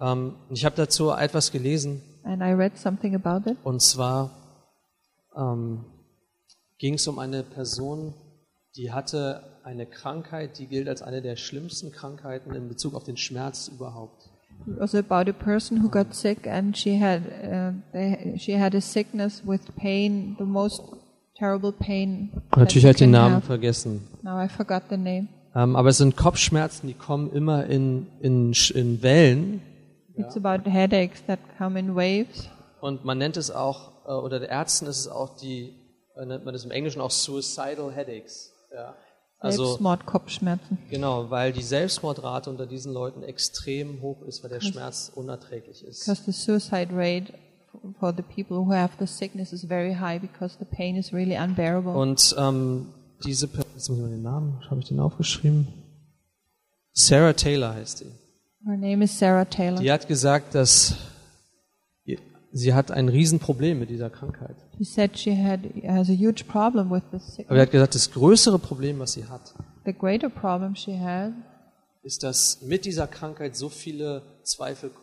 Ähm, 0.00 0.36
ich 0.50 0.64
habe 0.64 0.76
dazu 0.76 1.10
etwas 1.10 1.50
gelesen, 1.50 2.02
And 2.22 2.40
I 2.40 2.52
read 2.52 2.78
something 2.78 3.16
about 3.16 3.50
it. 3.50 3.56
und 3.64 3.82
zwar 3.82 4.30
ähm, 5.36 5.84
ging 6.78 6.94
es 6.94 7.08
um 7.08 7.18
eine 7.18 7.42
Person, 7.42 8.14
die 8.76 8.92
hatte 8.92 9.42
eine 9.64 9.86
Krankheit, 9.86 10.58
die 10.58 10.66
gilt 10.66 10.88
als 10.88 11.02
eine 11.02 11.22
der 11.22 11.36
schlimmsten 11.36 11.92
Krankheiten 11.92 12.54
in 12.54 12.68
Bezug 12.68 12.94
auf 12.94 13.04
den 13.04 13.16
Schmerz 13.16 13.68
überhaupt. 13.68 14.28
It 14.66 14.78
was 14.78 14.94
about 14.94 15.28
a 15.28 15.32
person 15.32 15.82
who 15.82 15.88
got 15.88 16.14
sick, 16.14 16.46
and 16.46 16.76
she 16.76 17.00
had 17.00 17.22
uh, 17.22 17.72
they, 17.92 18.38
she 18.38 18.58
had 18.58 18.74
a 18.74 18.80
sickness 18.80 19.42
with 19.44 19.60
pain, 19.76 20.36
the 20.38 20.44
most 20.44 20.82
terrible 21.36 21.72
pain. 21.72 22.30
Natürlich 22.56 22.84
habe 22.84 22.92
ich 22.92 22.98
den 22.98 23.10
Namen 23.10 23.36
have. 23.36 23.46
vergessen. 23.46 24.06
Now 24.22 24.42
I 24.42 24.48
forgot 24.48 24.84
the 24.88 24.96
name. 24.96 25.28
Ähm, 25.54 25.76
aber 25.76 25.90
es 25.90 25.98
sind 25.98 26.16
Kopfschmerzen, 26.16 26.86
die 26.86 26.94
kommen 26.94 27.32
immer 27.32 27.66
in, 27.66 28.06
in, 28.20 28.52
in 28.74 29.02
Wellen. 29.02 29.60
It's 30.16 30.36
about 30.36 30.68
headaches 30.68 31.24
that 31.26 31.40
come 31.58 31.78
in 31.78 31.94
waves. 31.94 32.48
Und 32.80 33.04
man 33.04 33.18
nennt 33.18 33.36
es 33.36 33.50
auch, 33.50 34.06
äh, 34.06 34.12
oder 34.12 34.38
der 34.40 34.48
Ärzten 34.48 34.86
ist 34.86 34.98
es 35.00 35.08
auch 35.08 35.36
die, 35.36 35.74
äh, 36.16 36.24
nennt 36.24 36.44
man 36.44 36.54
das 36.54 36.64
im 36.64 36.70
Englischen 36.70 37.00
auch 37.00 37.10
suicidal 37.10 37.92
headaches. 37.92 38.52
Ja. 38.74 38.94
Also 39.38 39.64
Selbstmordkopfschmerzen. 39.66 40.78
genau, 40.88 41.30
weil 41.30 41.52
die 41.52 41.62
Selbstmordrate 41.64 42.48
unter 42.48 42.64
diesen 42.66 42.92
Leuten 42.92 43.24
extrem 43.24 44.00
hoch 44.00 44.22
ist, 44.22 44.42
weil 44.44 44.50
der 44.50 44.60
Schmerz 44.60 45.10
unerträglich 45.12 45.84
ist. 45.84 46.04
Because 46.06 46.22
the 46.24 46.32
suicide 46.32 46.94
rate 46.94 47.32
for 47.98 48.14
the 48.16 48.22
people 48.22 48.58
who 48.58 48.72
have 48.72 48.92
the 49.00 49.06
sickness 49.06 49.52
is 49.52 49.64
very 49.64 49.94
high 49.94 50.20
because 50.20 50.56
the 50.60 50.64
pain 50.64 50.94
is 50.96 51.12
really 51.12 51.36
unbearable. 51.36 51.92
Und 51.92 52.36
ähm, 52.38 52.86
diese, 53.24 53.48
Per- 53.48 53.64
jetzt 53.74 53.88
muss 53.88 53.98
ich 53.98 54.04
mal 54.04 54.10
den 54.10 54.22
Namen, 54.22 54.60
habe 54.70 54.80
ich 54.80 54.86
den 54.88 55.00
aufgeschrieben? 55.00 55.66
Sarah 56.92 57.32
Taylor 57.32 57.74
heißt 57.74 57.98
sie. 57.98 58.12
Her 58.64 58.76
name 58.76 59.02
is 59.04 59.18
Sarah 59.18 59.44
Taylor. 59.44 59.80
Die 59.80 59.90
hat 59.90 60.06
gesagt, 60.06 60.54
dass 60.54 60.94
sie 62.52 62.74
hat 62.74 62.90
ein 62.90 63.08
Riesenproblem 63.08 63.78
mit 63.78 63.90
dieser 63.90 64.10
Krankheit. 64.10 64.56
She 64.78 64.84
said 64.84 65.18
she 65.18 65.36
had 65.36 65.60
has 65.86 66.08
a 66.08 66.12
huge 66.12 66.44
problem 66.44 66.90
with 66.90 67.02
this 67.10 67.22
Aber 67.22 67.30
sickness. 67.36 67.56
sie 67.56 67.60
hat 67.62 67.70
gesagt, 67.70 67.94
das 67.94 68.10
größere 68.12 68.58
Problem, 68.58 68.98
was 68.98 69.12
sie 69.14 69.24
hat, 69.26 69.54
The 69.84 69.92
greater 69.92 70.28
problem 70.28 70.74
she 70.76 70.98
has 70.98 71.32
ist, 72.04 72.22
dass 72.22 72.62
mit 72.62 72.84
dieser 72.84 73.06
Krankheit 73.06 73.56
so 73.56 73.68
viele 73.68 74.22
Zweifel 74.44 74.90
kommen. 74.90 75.02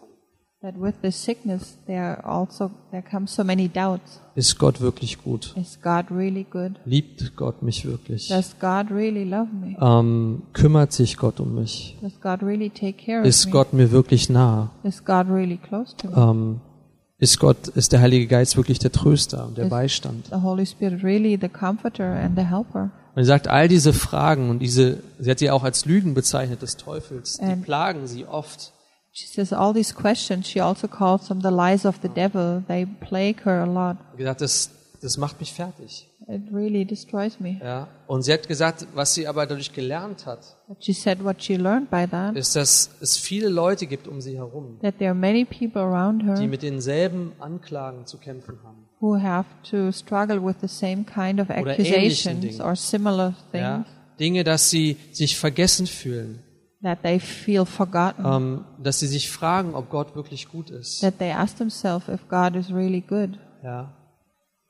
that 0.62 0.76
with 0.78 0.96
the 1.02 1.10
sickness 1.12 1.78
there 1.88 2.22
also 2.26 2.70
there 2.92 3.02
come 3.02 3.26
so 3.28 3.44
many 3.46 3.70
doubts. 3.70 4.20
Ist 4.36 4.60
Gott 4.60 4.82
wirklich 4.82 5.22
gut? 5.24 5.54
Is 5.58 5.80
God 5.82 6.12
really 6.12 6.44
good? 6.44 6.74
Liebt 6.86 7.36
Gott 7.38 7.62
mich 7.62 7.86
wirklich? 7.86 8.28
Does 8.28 8.56
God 8.60 8.92
really 8.92 9.24
love 9.24 9.48
me? 9.54 9.78
Ähm, 9.82 10.44
kümmert 10.54 10.92
sich 10.92 11.16
Gott 11.18 11.40
um 11.40 11.56
mich? 11.56 11.98
Does 12.02 12.20
God 12.22 12.44
really 12.44 12.70
take 12.70 12.94
care 13.06 13.22
of 13.22 13.26
Ist 13.26 13.46
me? 13.46 13.52
Gott 13.54 13.72
mir 13.74 13.92
wirklich 13.92 14.30
nah? 14.30 14.72
Is 14.84 15.04
God 15.06 15.28
really 15.30 15.58
close 15.58 15.96
to 15.98 16.08
me? 16.10 16.16
Ähm, 16.18 16.62
ist 17.20 17.40
Gott, 17.40 17.68
ist 17.70 17.92
der 17.92 18.02
Heilige 18.02 18.28
Geist 18.28 18.58
wirklich 18.58 18.80
der 18.80 18.92
Tröster 18.92 19.46
und 19.48 19.58
der 19.58 19.66
Ist- 19.66 19.70
Beistand? 19.72 20.28
the 20.28 20.42
Holy 20.42 20.66
Spirit 20.66 21.04
really 21.04 21.38
the 21.40 21.50
comforter 21.50 22.06
and 22.06 22.38
the 22.38 22.44
helper? 22.46 22.92
Und 23.16 23.24
er 23.24 23.26
sagt, 23.26 23.48
all 23.48 23.68
diese 23.68 23.92
Fragen 23.94 24.50
und 24.50 24.60
diese, 24.60 24.98
sie 25.20 25.30
hat 25.30 25.40
sie 25.40 25.52
auch 25.52 25.64
als 25.64 25.86
Lügen 25.86 26.14
bezeichnet 26.14 26.62
des 26.62 26.78
Teufels, 26.78 27.38
die 27.38 27.44
Ähm. 27.46 27.62
plagen 27.62 28.08
sie 28.08 28.26
oft. 28.26 28.72
She 29.12 29.28
says 29.28 29.52
all 29.52 29.74
these 29.74 29.94
questions. 29.94 30.48
She 30.48 30.62
also 30.62 30.88
calls 30.88 31.28
them 31.28 31.42
the 31.42 31.50
lies 31.50 31.86
of 31.86 31.96
the 32.04 32.08
devil. 32.10 32.64
They 32.68 32.86
plague 32.86 33.44
her 33.44 33.64
a 33.64 33.66
lot. 33.66 33.98
Gesagt, 34.18 34.40
das, 34.42 34.70
das 35.02 35.18
macht 35.18 35.40
mich 35.40 35.54
fertig. 35.54 36.08
It 36.28 36.42
really 36.54 36.86
destroys 36.86 37.40
me. 37.40 37.60
Ja. 37.64 37.88
Und 38.08 38.24
sie 38.24 38.34
hat 38.34 38.48
gesagt, 38.48 38.86
was 38.94 39.14
sie 39.14 39.28
aber 39.28 39.46
dadurch 39.46 39.74
gelernt 39.74 40.26
hat, 40.26 40.58
But 40.68 40.84
she 40.84 40.94
said 40.94 41.24
what 41.24 41.42
she 41.42 41.56
learned 41.56 41.90
by 41.90 42.06
that 42.08 42.36
ist, 42.36 42.56
dass 42.56 42.90
es 43.02 43.18
viele 43.18 43.50
Leute 43.50 43.88
gibt 43.88 44.08
um 44.08 44.22
sie 44.22 44.38
herum, 44.38 44.78
that 44.82 44.98
there 45.00 45.10
are 45.12 45.18
many 45.20 45.46
people 45.46 45.82
around 45.82 46.22
die 46.22 46.28
her 46.42 46.48
mit 46.48 46.62
denselben 46.62 47.32
Anklagen 47.40 48.06
zu 48.06 48.18
kämpfen 48.18 48.60
haben. 48.64 48.86
who 49.00 49.16
have 49.20 49.48
to 49.70 49.92
struggle 49.92 50.44
with 50.46 50.58
the 50.62 50.68
same 50.68 51.04
kind 51.06 51.40
of 51.40 51.50
Oder 51.50 51.80
ähnlichen 51.80 51.96
accusations 51.96 52.42
Dingen. 52.42 52.62
or 52.62 52.76
similar 52.76 53.34
things 53.52 53.62
Ja. 53.64 53.86
Dinge, 54.20 54.44
dass 54.44 54.70
sie 54.70 54.98
sich 55.14 55.38
vergessen 55.38 55.88
fühlen, 55.88 56.44
that 56.84 57.02
they 57.04 57.20
feel 57.20 57.66
forgotten. 57.66 58.24
ähm, 58.26 58.66
dass 58.84 59.00
sie 59.00 59.08
sich 59.08 59.30
fragen, 59.32 59.74
ob 59.74 59.90
Gott 59.90 60.16
wirklich 60.16 60.50
gut 60.50 60.70
ist. 60.70 61.00
that 61.02 61.18
they 61.18 61.32
ask 61.32 61.58
themselves 61.58 62.08
if 62.10 62.28
God 62.28 62.56
is 62.56 62.70
really 62.72 63.02
good. 63.02 63.40
Ja. 63.64 63.96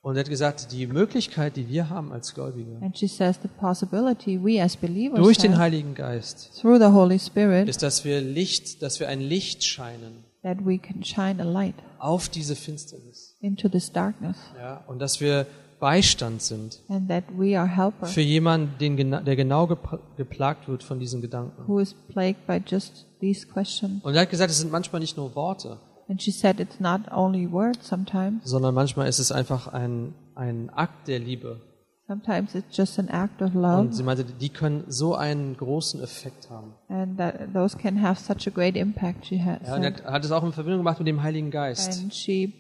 Und 0.10 0.16
er 0.16 0.22
hat 0.22 0.30
gesagt, 0.30 0.72
die 0.72 0.88
Möglichkeit, 0.88 1.56
die 1.56 1.68
wir 1.70 1.90
haben 1.90 2.12
als 2.12 2.34
Gläubige, 2.34 2.78
And 2.82 2.98
she 2.98 3.08
says 3.08 3.38
the 3.42 3.48
possibility 3.48 4.40
we 4.44 4.62
as 4.62 4.76
believers 4.76 5.20
durch 5.20 5.38
den 5.38 5.52
have 5.54 5.62
Heiligen 5.62 5.94
Geist, 5.94 6.52
through 6.60 6.78
the 6.80 6.92
Holy 6.92 7.20
Spirit 7.20 7.70
ist, 7.70 7.84
dass 7.84 8.04
wir 8.06 8.20
Licht, 8.22 8.82
dass 8.82 9.00
wir 9.00 9.08
ein 9.08 9.22
Licht 9.22 9.64
scheinen 9.64 10.24
that 10.42 10.58
we 10.66 10.78
can 10.78 11.04
shine 11.04 11.40
a 11.42 11.44
light 11.46 11.76
auf 12.00 12.28
diese 12.30 12.56
Finsternis. 12.56 13.36
into 13.42 13.70
this 13.70 13.92
darkness 13.92 14.38
Ja. 14.58 14.84
Und 14.88 15.00
dass 15.00 15.20
wir 15.22 15.46
Beistand 15.80 16.42
sind 16.42 16.80
and 16.90 17.08
that 17.08 17.24
we 17.38 17.58
are 17.58 17.68
helper 17.68 18.06
für 18.08 18.22
jemanden, 18.22 18.78
den, 18.80 18.98
gena- 18.98 19.22
der 19.22 19.36
genau 19.36 19.66
gepl- 19.66 20.00
geplagt 20.18 20.68
wird 20.68 20.84
von 20.84 21.00
diesen 21.00 21.22
Gedanken. 21.22 21.68
who 21.68 21.80
is 21.80 21.94
plagued 22.10 22.46
by 22.48 22.62
just 22.66 23.06
these 23.22 23.46
questions. 23.48 24.04
Und 24.04 24.16
er 24.16 24.22
hat 24.22 24.30
gesagt, 24.30 24.50
es 24.52 24.58
sind 24.60 24.72
manchmal 24.72 25.00
nicht 25.02 25.16
nur 25.18 25.36
Worte, 25.36 25.78
And 26.10 26.22
she 26.22 26.32
said 26.32 26.60
it's 26.60 26.80
not 26.80 27.02
only 27.12 27.50
words 27.52 27.88
sometimes. 27.88 28.42
sondern 28.44 28.74
manchmal 28.74 29.08
ist 29.08 29.20
es 29.20 29.32
einfach 29.32 29.68
ein, 29.68 30.14
ein 30.36 30.70
Akt 30.72 31.08
der 31.08 31.20
Liebe. 31.20 31.62
Sometimes 32.08 32.56
it's 32.56 32.76
just 32.76 32.98
an 32.98 33.08
act 33.08 33.40
of 33.44 33.54
Und 33.54 33.62
love 33.62 33.94
sie 33.94 34.02
meinte, 34.02 34.24
die 34.26 34.50
können 34.50 34.86
so 34.88 35.14
einen 35.14 35.56
großen 35.56 36.02
Effekt 36.02 36.50
haben. 36.50 36.74
and 36.88 37.18
that 37.20 37.54
those 37.54 37.78
can 37.78 38.02
have 38.02 38.20
such 38.20 38.48
a 38.48 38.50
great 38.52 38.76
impact, 38.76 39.28
she 39.28 39.44
had 39.44 39.62
Ja, 39.68 39.76
und 39.76 39.84
er 39.84 39.94
hat- 40.12 40.26
es 40.26 40.32
auch 40.32 40.44
in 40.44 40.52
Verbindung 40.52 40.80
gemacht 40.80 40.98
mit 40.98 41.08
dem 41.08 41.22
Heiligen 41.22 41.52
Geist. 41.52 42.02
And 42.02 42.12
she 42.14 42.52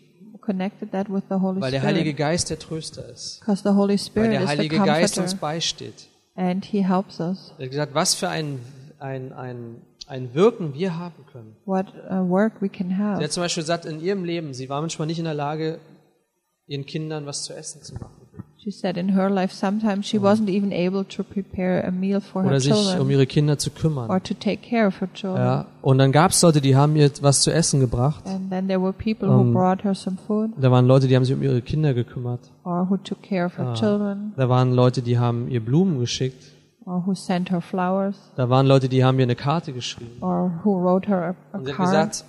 connected 0.41 0.91
that 0.91 1.09
with 1.11 1.23
the 1.29 1.35
Holy 1.37 1.59
Weil 1.61 1.71
der 1.71 1.81
Heilige 1.81 2.01
Spirit. 2.11 2.17
Geist 2.17 2.49
der 2.51 2.59
Tröster 2.59 3.09
ist. 3.09 3.39
Because 3.39 3.63
the 3.63 3.69
Holy 3.75 3.93
Weil 3.93 3.97
Spirit 3.97 4.31
der 4.33 4.41
is 4.41 4.45
the 4.45 4.47
Heilige 4.49 4.77
Geist 4.77 5.17
uns 5.17 5.33
beisteht. 5.33 6.07
and 6.35 6.63
He 6.63 6.85
helps 6.87 7.19
us. 7.19 7.51
Er 7.57 7.65
hat 7.65 7.71
gesagt, 7.71 7.95
was 7.95 8.13
für 8.13 8.29
ein, 8.29 8.59
ein, 8.99 9.33
ein, 9.33 9.81
ein 10.09 10.33
Wirken 10.33 10.73
wir 10.73 10.97
haben 10.97 11.25
können. 11.31 11.55
What 11.65 11.87
work 12.27 12.61
we 12.61 12.69
can 12.69 12.89
Sie 12.89 12.95
have. 12.95 13.23
hat 13.23 13.31
zum 13.31 13.43
Beispiel 13.43 13.63
gesagt, 13.63 13.85
in 13.85 14.01
ihrem 14.01 14.23
Leben, 14.25 14.53
sie 14.53 14.67
war 14.69 14.81
manchmal 14.81 15.07
nicht 15.07 15.19
in 15.19 15.25
der 15.25 15.33
Lage, 15.33 15.79
ihren 16.67 16.85
Kindern 16.85 17.25
was 17.25 17.43
zu 17.43 17.53
essen 17.53 17.81
zu 17.81 17.93
machen. 17.93 18.15
She 18.61 18.71
said 18.71 18.97
in 18.97 19.13
her 19.15 19.29
life 19.29 19.55
sometimes 19.55 20.05
she 20.05 20.19
wasn't 20.21 20.49
even 20.49 20.73
able 20.73 21.05
to 21.05 21.23
prepare 21.23 21.81
a 21.87 21.91
meal 21.91 22.19
for 22.19 22.41
her 22.43 22.49
Oder 22.49 22.59
sich 22.59 22.73
um 22.73 22.77
children 22.83 23.09
ihre 23.09 23.25
Kinder 23.25 23.57
zu 23.57 23.69
kümmern. 23.71 24.09
or 24.09 24.21
to 24.21 24.33
take 24.33 24.57
care 24.69 24.85
of 24.87 24.99
her 24.99 25.07
children. 25.13 25.37
Ja, 25.41 25.65
und 25.81 25.97
dann 25.97 26.11
gab 26.11 26.31
es 26.31 26.41
Leute, 26.41 26.59
die 26.59 26.75
haben 26.75 26.97
ihr 26.97 27.09
was 27.21 27.39
zu 27.41 27.51
essen 27.53 27.79
gebracht. 27.79 28.25
And 28.27 28.49
then 28.49 28.67
there 28.67 28.81
were 28.81 28.91
people 28.91 29.29
who 29.29 29.39
Um, 29.41 29.53
brought 29.53 29.85
her 29.85 29.95
some 29.95 30.17
food 30.27 30.51
Da 30.59 30.69
waren 30.71 30.85
Leute, 30.87 31.07
die 31.07 31.15
haben 31.15 31.23
sich 31.23 31.33
um 31.35 31.41
ihre 31.41 31.61
Kinder 31.61 31.93
gekümmert. 31.93 32.41
or 32.65 32.89
who 32.89 32.97
took 32.97 33.21
care 33.23 33.45
of 33.45 33.57
her 33.57 33.67
Ah. 33.69 33.73
children 33.75 34.33
Da 34.35 34.49
waren 34.49 34.73
Leute, 34.73 35.01
die 35.01 35.17
haben 35.17 35.47
ihr 35.49 35.63
Blumen 35.63 35.97
geschickt. 35.99 36.43
Or 36.85 37.05
who 37.05 37.13
sent 37.15 37.51
her 37.51 37.61
flowers 37.61 38.15
Da 38.35 38.49
waren 38.49 38.65
Leute, 38.67 38.89
die 38.89 39.03
haben 39.03 39.19
ihr 39.19 39.23
eine 39.23 39.35
Karte 39.35 39.73
geschrieben. 39.73 40.21
or 40.21 40.61
who 40.63 40.71
wrote 40.81 41.07
her 41.07 41.35
a, 41.51 41.55
a 41.55 41.57
Und 41.59 41.65
sie 41.65 41.73
hat 41.73 41.79
gesagt, 41.79 42.25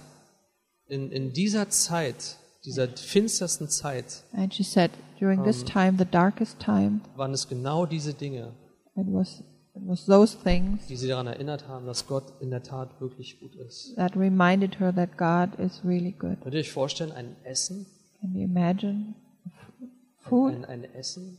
in, 0.87 1.11
in 1.13 1.33
dieser 1.33 1.69
Zeit, 1.71 2.37
dieser 2.65 2.89
finstersten 2.89 3.69
Zeit, 3.69 4.25
And 4.33 4.53
she 4.53 4.63
said 4.65 4.91
during 5.19 5.45
this 5.45 5.65
time, 5.65 5.95
the 5.99 6.05
darkest 6.05 6.59
time, 6.61 7.01
waren 7.17 7.33
es 7.33 7.49
genau 7.49 7.87
diese 7.87 8.13
Dinge, 8.15 8.53
it 8.97 9.07
was 9.07 9.41
it 9.75 9.83
was 9.87 10.05
those 10.07 10.37
things 10.43 10.85
die 10.89 10.97
sie 10.97 11.07
daran 11.09 11.27
erinnert 11.29 11.69
haben, 11.69 11.87
dass 11.87 12.07
Gott 12.07 12.25
in 12.41 12.51
der 12.51 12.63
Tat 12.63 13.01
wirklich 13.01 13.39
gut 13.41 13.55
ist. 13.55 13.95
that 13.97 14.17
reminded 14.17 14.79
her 14.81 14.93
that 14.95 15.17
God 15.17 15.59
is 15.65 15.81
really 15.85 16.13
good. 16.13 16.41
Könnt 16.43 16.55
ihr 16.55 16.61
euch 16.61 16.73
vorstellen, 16.73 17.13
ein 17.13 17.37
Essen, 17.45 17.87
Can 18.21 18.35
you 18.35 18.43
imagine 18.43 19.15
food 20.29 20.53
ein, 20.55 20.65
ein 20.65 20.85
Essen 20.95 21.39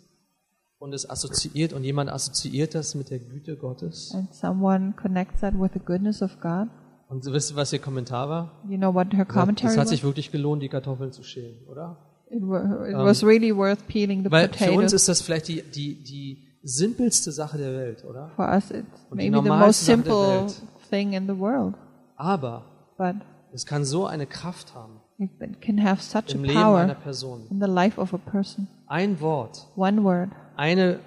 und 0.81 0.93
es 0.93 1.09
assoziiert 1.09 1.73
und 1.73 1.83
jemand 1.83 2.09
assoziiert 2.11 2.75
das 2.75 2.95
mit 2.95 3.09
der 3.09 3.19
Güte 3.19 3.55
Gottes? 3.55 4.11
and 4.13 4.33
someone 4.33 4.93
connects 5.01 5.39
that 5.41 5.53
with 5.53 5.69
the 5.73 5.79
goodness 5.79 6.21
of 6.21 6.39
God? 6.41 6.67
Und 7.07 7.25
wisst 7.25 7.51
ihr, 7.51 7.55
was 7.57 7.71
ihr 7.73 7.79
Kommentar 7.79 8.29
war? 8.29 8.51
You 8.67 8.77
know 8.77 8.93
what 8.93 9.13
her 9.13 9.25
Es 9.27 9.33
commentary 9.33 9.73
hat 9.75 9.83
was? 9.83 9.89
sich 9.89 10.03
wirklich 10.03 10.31
gelohnt, 10.31 10.63
die 10.63 10.69
Kartoffeln 10.69 11.11
zu 11.11 11.23
schälen, 11.23 11.57
oder? 11.69 11.97
It, 12.29 12.37
it 12.41 12.97
was 12.97 13.23
really 13.23 13.55
worth 13.55 13.85
peeling 13.87 14.23
the 14.23 14.31
Weil 14.31 14.47
für 14.47 14.65
uns 14.65 14.69
potatoes. 14.71 14.93
ist 14.93 15.07
das 15.09 15.21
vielleicht 15.21 15.47
die, 15.49 15.61
die, 15.61 16.01
die 16.03 16.47
simpelste 16.63 17.31
Sache 17.31 17.57
der 17.57 17.73
Welt, 17.73 18.05
oder? 18.05 18.29
For 18.35 18.47
us, 18.49 18.71
it's 18.71 18.87
Und 19.09 19.17
maybe 19.17 19.41
the 19.43 19.49
most 19.49 19.85
simple 19.85 20.47
thing 20.89 21.13
in 21.13 21.27
the 21.27 21.37
world, 21.37 21.75
Aber 22.15 22.63
but 22.97 23.15
es 23.53 23.65
kann 23.65 23.83
so 23.83 24.05
eine 24.05 24.25
Kraft 24.25 24.73
haben 24.73 25.01
it 25.39 25.61
can 25.61 25.77
have 25.83 26.01
such 26.01 26.33
im 26.33 26.43
a 26.43 26.47
Leben 26.47 26.57
einer 26.57 26.93
power 26.93 27.03
Person. 27.03 27.41
in 27.51 27.59
the 27.59 27.67
life 27.67 27.99
of 27.99 28.13
a 28.13 28.17
person. 28.17 28.67
Ein 28.87 29.19
Wort, 29.21 29.67
One 29.75 30.03
word, 30.03 30.29
eine, 30.61 30.99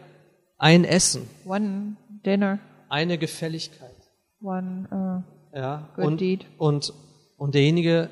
ein 0.59 0.85
Essen, 0.85 1.29
one 1.45 1.97
dinner, 2.27 2.59
eine 2.89 3.19
Gefälligkeit. 3.19 3.95
one 4.43 4.89
uh, 4.91 5.57
Ja? 5.57 5.89
Good 5.95 6.05
Und, 6.05 6.21
deed. 6.21 6.47
und, 6.59 6.93
und 7.37 7.55
derjenige 7.55 8.11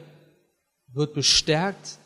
wird 0.94 1.14
bestärkt 1.14 1.98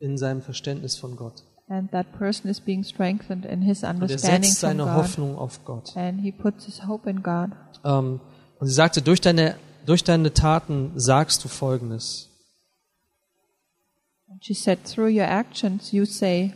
in 0.00 0.18
seinem 0.18 0.42
Verständnis 0.42 0.96
von 0.98 1.16
Gott. 1.16 1.44
and 1.68 1.90
that 1.92 2.06
person 2.18 2.50
is 2.50 2.60
being 2.60 2.82
strengthened 2.84 3.46
in 3.46 3.62
his 3.62 3.82
Und 3.82 3.88
er 3.88 3.94
understanding 3.94 4.42
setzt 4.50 4.60
seine 4.60 4.82
God, 4.82 4.94
Hoffnung 4.94 5.36
auf 5.38 5.64
Gott. 5.64 5.96
and 5.96 6.20
he 6.20 6.32
puts 6.32 6.64
his 6.66 6.84
hope 6.86 7.08
in 7.08 7.22
God. 7.22 7.50
Ähm, 7.84 8.20
und 8.58 8.66
sie 8.66 8.74
sagte, 8.74 9.00
durch 9.00 9.20
deine, 9.20 9.54
durch 9.86 10.02
deine 10.02 10.32
Taten 10.34 10.92
sagst 10.96 11.44
du 11.44 11.48
Folgendes. 11.48 12.28
And 14.28 14.44
she 14.44 14.54
said, 14.54 14.84
through 14.84 15.08
your 15.08 15.28
actions, 15.28 15.92
you 15.92 16.04
say, 16.04 16.52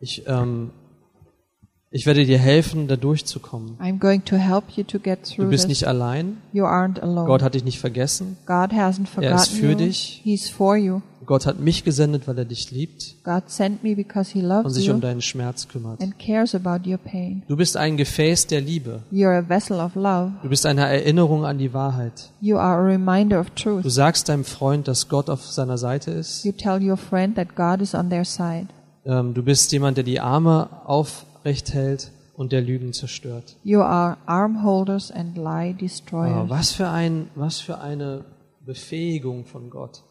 Ich, 0.00 0.26
ähm, 0.26 0.70
Ich 1.92 2.06
werde 2.06 2.24
dir 2.24 2.38
helfen, 2.38 2.86
da 2.86 2.94
durchzukommen. 2.94 3.76
I'm 3.80 3.98
going 3.98 4.24
to 4.26 4.36
help 4.36 4.64
you 4.76 4.84
to 4.84 5.00
get 5.00 5.28
Du 5.28 5.34
through 5.34 5.50
bist 5.50 5.62
this. 5.64 5.68
nicht 5.70 5.88
allein. 5.88 6.36
You 6.52 6.64
aren't 6.64 7.00
alone. 7.00 7.26
Gott 7.26 7.42
hat 7.42 7.54
dich 7.54 7.64
nicht 7.64 7.80
vergessen. 7.80 8.36
God 8.46 8.72
hasn't 8.72 9.08
Er 9.20 9.34
ist 9.34 9.48
forgotten 9.48 9.56
für 9.56 9.70
you. 9.72 9.74
dich. 9.76 10.20
He's 10.22 10.48
for 10.48 10.76
you. 10.76 11.00
Gott 11.26 11.46
hat 11.46 11.58
mich 11.58 11.82
gesendet, 11.84 12.26
weil 12.28 12.38
er 12.38 12.44
dich 12.44 12.70
liebt 12.70 13.16
God 13.24 13.50
sent 13.50 13.82
me 13.82 13.94
because 13.96 14.32
He 14.32 14.40
und 14.40 14.48
loves 14.48 14.74
sich 14.74 14.86
you 14.86 14.94
um 14.94 15.00
deinen 15.00 15.20
Schmerz 15.20 15.66
kümmert. 15.66 16.00
and 16.00 16.16
cares 16.18 16.54
about 16.54 16.88
your 16.88 16.96
pain. 16.98 17.42
Du 17.48 17.56
bist 17.56 17.76
ein 17.76 17.96
Gefäß 17.96 18.46
der 18.46 18.60
Liebe. 18.60 19.02
You're 19.12 19.36
a 19.38 19.48
vessel 19.48 19.80
of 19.80 19.96
love. 19.96 20.32
Du 20.44 20.48
bist 20.48 20.66
eine 20.66 20.82
Erinnerung 20.86 21.44
an 21.44 21.58
die 21.58 21.74
Wahrheit. 21.74 22.30
You 22.40 22.56
are 22.56 22.80
a 22.80 22.84
reminder 22.84 23.40
of 23.40 23.50
Du 23.50 23.80
truth. 23.80 23.90
sagst 23.92 24.28
deinem 24.28 24.44
Freund, 24.44 24.86
dass 24.86 25.08
Gott 25.08 25.28
auf 25.28 25.44
seiner 25.44 25.76
Seite 25.76 26.12
ist. 26.12 26.44
You 26.44 26.52
tell 26.52 26.80
your 26.80 26.96
friend 26.96 27.34
that 27.34 27.56
God 27.56 27.80
is 27.80 27.94
on 27.96 28.10
their 28.10 28.24
side. 28.24 28.68
Ähm, 29.04 29.34
Du 29.34 29.42
bist 29.42 29.70
jemand, 29.72 29.96
der 29.96 30.04
die 30.04 30.20
Arme 30.20 30.68
aufrecht 31.40 31.72
hält 31.72 32.12
und 32.34 32.52
der 32.52 32.60
Lügen 32.60 32.92
zerstört. 32.92 33.56
You 33.64 33.80
are 33.80 34.16
arm 34.26 34.62
holders 34.64 35.10
and 35.10 35.36
lie 35.36 35.74
destroyers. 35.74 36.48
was 36.48 36.72
für 36.72 36.88
ein, 36.88 37.28
was 37.34 37.60
für 37.60 37.78
eine 37.80 38.24
Befähigung 38.64 39.44
von 39.46 39.70
Gott 39.70 40.02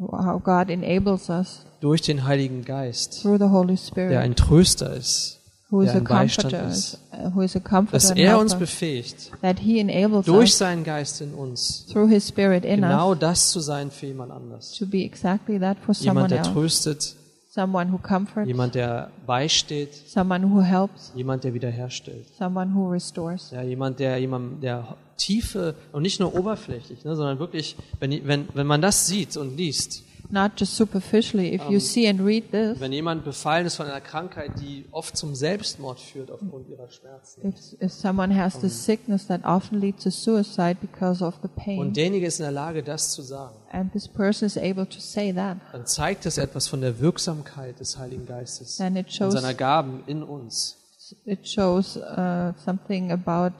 How 0.00 0.42
God 0.42 0.70
enables 0.70 1.30
us 1.30 1.64
durch 1.80 2.02
den 2.02 2.24
Heiligen 2.24 2.64
Geist, 2.64 3.22
through 3.22 3.38
the 3.38 3.50
Holy 3.50 3.74
der 3.74 3.76
Spirit, 3.76 4.16
ein 4.16 4.34
Tröster 4.34 4.92
ist, 4.96 5.40
who 5.70 5.82
is 5.82 5.92
der 5.92 5.96
a 5.96 5.98
ein 5.98 6.04
Beistand 6.04 6.52
ist, 6.52 6.98
uh, 7.12 7.32
who 7.32 7.42
is 7.42 7.54
a 7.54 7.60
comforter 7.60 7.92
dass 7.92 8.10
er 8.10 8.38
uns 8.38 8.56
befähigt, 8.56 9.30
that 9.42 9.60
He 9.60 9.78
enables 9.78 10.26
durch 10.26 10.56
seinen 10.56 10.82
Geist 10.82 11.20
in 11.20 11.32
uns, 11.32 11.86
through 11.86 12.08
His 12.08 12.28
Spirit 12.28 12.64
in 12.64 12.80
genau 12.80 13.12
us 13.12 13.18
das 13.20 13.50
zu 13.50 13.60
sein 13.60 13.92
für 13.92 14.06
jemand 14.06 14.32
anders. 14.32 14.72
to 14.72 14.84
be 14.84 15.04
exactly 15.04 15.60
that 15.60 15.78
for 15.78 15.94
someone 15.94 16.28
Jemand, 16.28 16.30
der 16.32 16.38
else. 16.38 16.52
tröstet, 16.52 17.16
Someone 17.54 17.92
who 17.92 17.98
comforts, 17.98 18.48
jemand, 18.48 18.74
der 18.74 19.12
beisteht, 19.26 19.94
someone 20.08 20.50
who 20.50 20.60
helps, 20.60 21.12
jemand, 21.14 21.44
der 21.44 21.54
wiederherstellt. 21.54 22.26
someone 22.36 22.74
who 22.74 22.90
restores. 22.90 23.52
Ja, 23.52 23.62
jemand, 23.62 24.00
der 24.00 24.18
jemand, 24.18 24.60
der 24.60 24.96
tiefe 25.16 25.76
und 25.92 26.02
nicht 26.02 26.18
nur 26.18 26.34
oberflächlich, 26.34 27.04
ne, 27.04 27.14
sondern 27.14 27.38
wirklich, 27.38 27.76
wenn, 28.00 28.26
wenn, 28.26 28.48
wenn 28.54 28.66
man 28.66 28.82
das 28.82 29.06
sieht 29.06 29.36
und 29.36 29.56
liest, 29.56 30.02
Not 30.30 30.52
just 30.58 30.76
superficially. 30.76 31.54
If 31.54 31.62
you 31.68 31.78
see 31.78 32.08
and 32.08 32.20
read 32.20 32.50
this, 32.50 32.80
wenn 32.80 32.92
jemand 32.92 33.24
befallen 33.24 33.66
ist 33.66 33.76
von 33.76 33.86
einer 33.86 34.00
Krankheit, 34.00 34.52
die 34.60 34.86
oft 34.90 35.16
zum 35.16 35.34
Selbstmord 35.34 36.00
führt 36.00 36.30
aufgrund 36.30 36.68
ihrer 36.68 36.88
Schmerzen, 36.88 37.48
if, 37.48 37.82
if 37.82 37.92
someone 37.92 38.34
has 38.34 38.58
this 38.58 38.84
sickness 38.84 39.26
that 39.26 39.44
often 39.44 39.80
leads 39.80 40.02
to 40.02 40.10
suicide 40.10 40.76
because 40.80 41.22
of 41.24 41.34
the 41.42 41.48
pain, 41.48 41.78
und 41.78 41.96
derjenige 41.96 42.26
ist 42.26 42.40
in 42.40 42.44
der 42.44 42.52
Lage, 42.52 42.82
das 42.82 43.12
zu 43.12 43.22
sagen, 43.22 43.56
and 43.70 43.92
this 43.92 44.08
person 44.08 44.46
is 44.46 44.56
able 44.56 44.88
to 44.88 44.98
say 44.98 45.32
that, 45.32 45.58
dann 45.72 45.86
zeigt 45.86 46.24
das 46.26 46.38
etwas 46.38 46.68
von 46.68 46.80
der 46.80 47.00
Wirksamkeit 47.00 47.78
des 47.78 47.98
Heiligen 47.98 48.26
Geistes 48.26 48.80
it 48.80 48.86
und 48.86 49.12
shows 49.12 49.34
seiner 49.34 49.54
Gaben 49.54 50.02
in 50.06 50.22
uns. 50.22 50.78
it 51.26 51.46
shows 51.46 51.96
uh, 51.96 52.52
something 52.64 53.12
about 53.12 53.52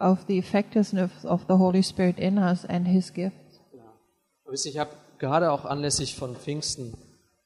of 0.00 0.20
the 0.28 0.38
effectiveness 0.38 1.10
of 1.24 1.42
the 1.48 1.54
Holy 1.54 1.82
Spirit 1.82 2.18
in 2.18 2.38
us 2.38 2.64
and 2.64 2.86
His 2.86 3.12
gift. 3.12 3.36
Aber 4.44 4.52
wisst 4.52 4.66
ihr, 4.66 4.72
Ich 4.72 4.78
habe 4.78 4.90
gerade 5.18 5.52
auch 5.52 5.64
anlässlich 5.64 6.14
von 6.16 6.34
Pfingsten 6.34 6.94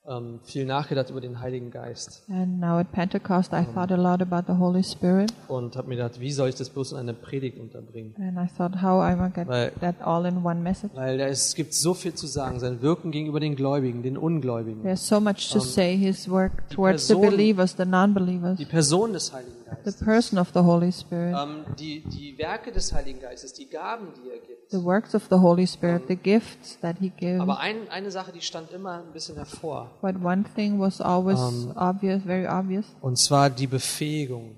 ähm, 0.06 0.40
viel 0.44 0.66
nachgedacht 0.66 1.08
über 1.08 1.22
den 1.22 1.40
Heiligen 1.40 1.70
Geist 1.70 2.24
And 2.28 2.60
now 2.60 2.76
at 2.78 2.92
Pentecost, 2.92 3.52
I 3.54 3.64
thought 3.64 3.90
a 3.90 3.96
lot 3.96 4.20
about 4.20 4.52
the 4.52 4.58
Holy 4.58 4.84
Spirit, 4.84 5.32
und 5.48 5.76
habe 5.76 5.88
mir 5.88 5.96
gedacht, 5.96 6.20
wie 6.20 6.30
soll 6.30 6.50
ich 6.50 6.54
das 6.56 6.68
bloß 6.68 6.92
in 6.92 6.98
eine 6.98 7.14
Predigt 7.14 7.58
unterbringen? 7.58 8.14
and 8.18 8.36
I 8.38 8.46
thought, 8.54 8.82
how 8.82 9.02
I 9.02 9.14
get 9.34 9.48
Weil- 9.48 9.72
that 9.80 9.94
all 10.02 10.26
in 10.26 10.44
one 10.44 10.60
message? 10.60 10.94
Weil 10.94 11.18
es 11.20 11.54
gibt 11.54 11.72
so 11.72 11.94
viel 11.94 12.12
zu 12.12 12.26
sagen, 12.26 12.60
sein 12.60 12.82
Wirken 12.82 13.12
gegenüber 13.12 13.40
den 13.40 13.56
Gläubigen, 13.56 14.02
den 14.02 14.18
Ungläubigen, 14.18 14.82
There's 14.82 15.08
so 15.08 15.20
much 15.20 15.50
to 15.50 15.58
say. 15.60 15.96
His 15.96 16.28
work 16.30 16.68
towards 16.68 17.06
the 17.08 17.14
Person- 17.14 17.30
believers, 17.30 17.74
the 17.78 17.86
non-believers, 17.86 18.58
die 18.58 18.66
Person 18.66 19.14
des 19.14 19.32
Heiligen 19.32 19.63
the 19.64 19.84
Geistes, 19.84 20.04
person 20.04 20.38
of 20.38 20.50
the 20.54 20.60
Holy 20.60 20.92
Spirit, 20.92 21.34
ähm, 21.36 21.64
die, 21.78 22.02
die 22.02 22.36
Werke 22.38 22.72
des 22.72 22.92
Heiligen 22.92 23.20
Geistes, 23.20 23.52
die 23.54 23.66
Gaben, 23.68 24.08
die 24.16 24.30
er 24.30 24.38
gibt. 24.38 24.70
the 24.70 24.82
works 24.82 25.14
of 25.14 25.24
the 25.30 25.36
Holy 25.36 25.66
Spirit, 25.66 26.02
the 26.08 26.16
gifts 26.16 26.78
that 26.80 26.96
He 27.00 27.10
gives. 27.10 27.40
Aber 27.40 27.58
ein, 27.60 27.88
eine 27.90 28.10
Sache, 28.10 28.32
die 28.32 28.40
stand 28.40 28.70
immer 28.72 29.02
ein 29.04 29.12
bisschen 29.12 29.36
hervor, 29.36 29.90
But 30.02 30.16
one 30.22 30.44
thing 30.54 30.78
was 30.78 31.00
always 31.00 31.38
obvious, 31.76 32.22
very 32.24 32.46
obvious: 32.46 32.86
und 33.00 33.18
zwar 33.18 33.50
die 33.50 33.66
Befähigung 33.66 34.56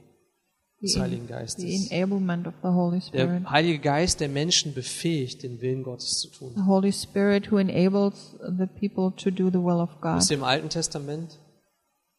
des 0.83 0.93
the, 0.93 1.01
Heiligen 1.01 1.27
the 1.27 1.33
Geistes. 1.33 1.91
enablement 1.91 2.47
of 2.47 2.55
the 2.63 2.69
Holy 2.69 3.01
Spirit. 3.01 3.43
Der 3.45 3.51
Heilige 3.51 3.79
Geist, 3.79 4.21
der 4.21 4.29
Menschen 4.29 4.75
befähigt, 4.75 5.43
den 5.43 5.61
Willen 5.61 5.83
Gottes 5.83 6.19
zu 6.21 6.29
tun. 6.31 6.53
The 6.55 6.65
Holy 6.67 6.93
Spirit 6.93 7.51
who 7.51 7.57
enables 7.59 8.37
the 8.59 8.67
people 8.67 9.11
to 9.17 9.31
do 9.31 9.49
the 9.51 9.63
will 9.63 9.81
of 9.81 10.01
God. 10.01 10.17
Wisst 10.17 10.31
ihr, 10.31 10.37
im 10.37 10.45
Alten 10.45 10.69
Testament, 10.69 11.39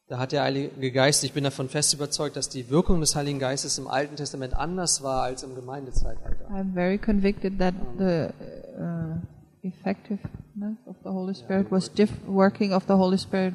da 0.07 0.19
hat 0.19 0.31
der 0.31 0.43
Heilige 0.43 0.91
Geist, 0.91 1.23
ich 1.23 1.33
bin 1.33 1.43
davon 1.43 1.67
fest 1.67 1.93
überzeugt, 1.93 2.37
dass 2.37 2.47
die 2.47 2.69
Wirkung 2.69 3.01
des 3.01 3.15
Heiligen 3.15 3.39
Geistes 3.39 3.77
im 3.77 3.87
Alten 3.87 4.15
Testament 4.15 4.53
anders 4.53 5.03
war 5.03 5.23
als 5.23 5.43
im 5.43 5.53
Gemeindezeitalter. 5.53 6.49
I'm 6.49 6.73
very 6.73 6.97
convicted 6.97 7.59
that 7.59 7.73
the 7.97 8.29
uh, 8.79 9.17
effectiveness 9.63 10.77
of 10.85 10.95
the 11.03 11.09
Holy 11.09 11.35
Spirit 11.35 11.69
was 11.69 11.91
working 12.25 12.73
of 12.73 12.83
the 12.87 12.93
Holy 12.93 13.17
Spirit 13.17 13.53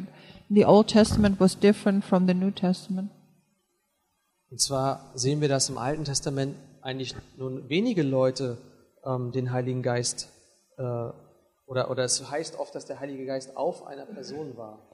in 0.51 0.57
the 0.57 0.67
Old 0.67 0.89
Testament 0.89 1.41
was 1.41 1.59
different 1.59 2.05
from 2.05 2.27
the 2.27 2.35
New 2.35 2.51
Testament. 2.51 3.11
Und 4.51 4.61
zwar 4.61 5.11
sehen 5.15 5.41
wir, 5.41 5.49
dass 5.49 5.71
im 5.71 5.79
Alten 5.79 6.05
Testament 6.05 6.55
eigentlich 6.83 7.15
nur 7.39 7.67
wenige 7.71 8.03
Leute 8.03 8.59
ähm, 9.07 9.33
den 9.33 9.53
Heiligen 9.53 9.83
Geist, 9.83 10.29
äh, 10.77 10.83
oder, 10.83 11.91
oder 11.91 12.05
es 12.05 12.31
heißt 12.31 12.59
oft, 12.59 12.75
dass 12.75 12.85
der 12.85 13.01
Heilige 13.01 13.25
Geist 13.25 13.57
auf 13.57 13.87
einer 13.87 14.05
Person 14.05 14.59
war. 14.59 14.92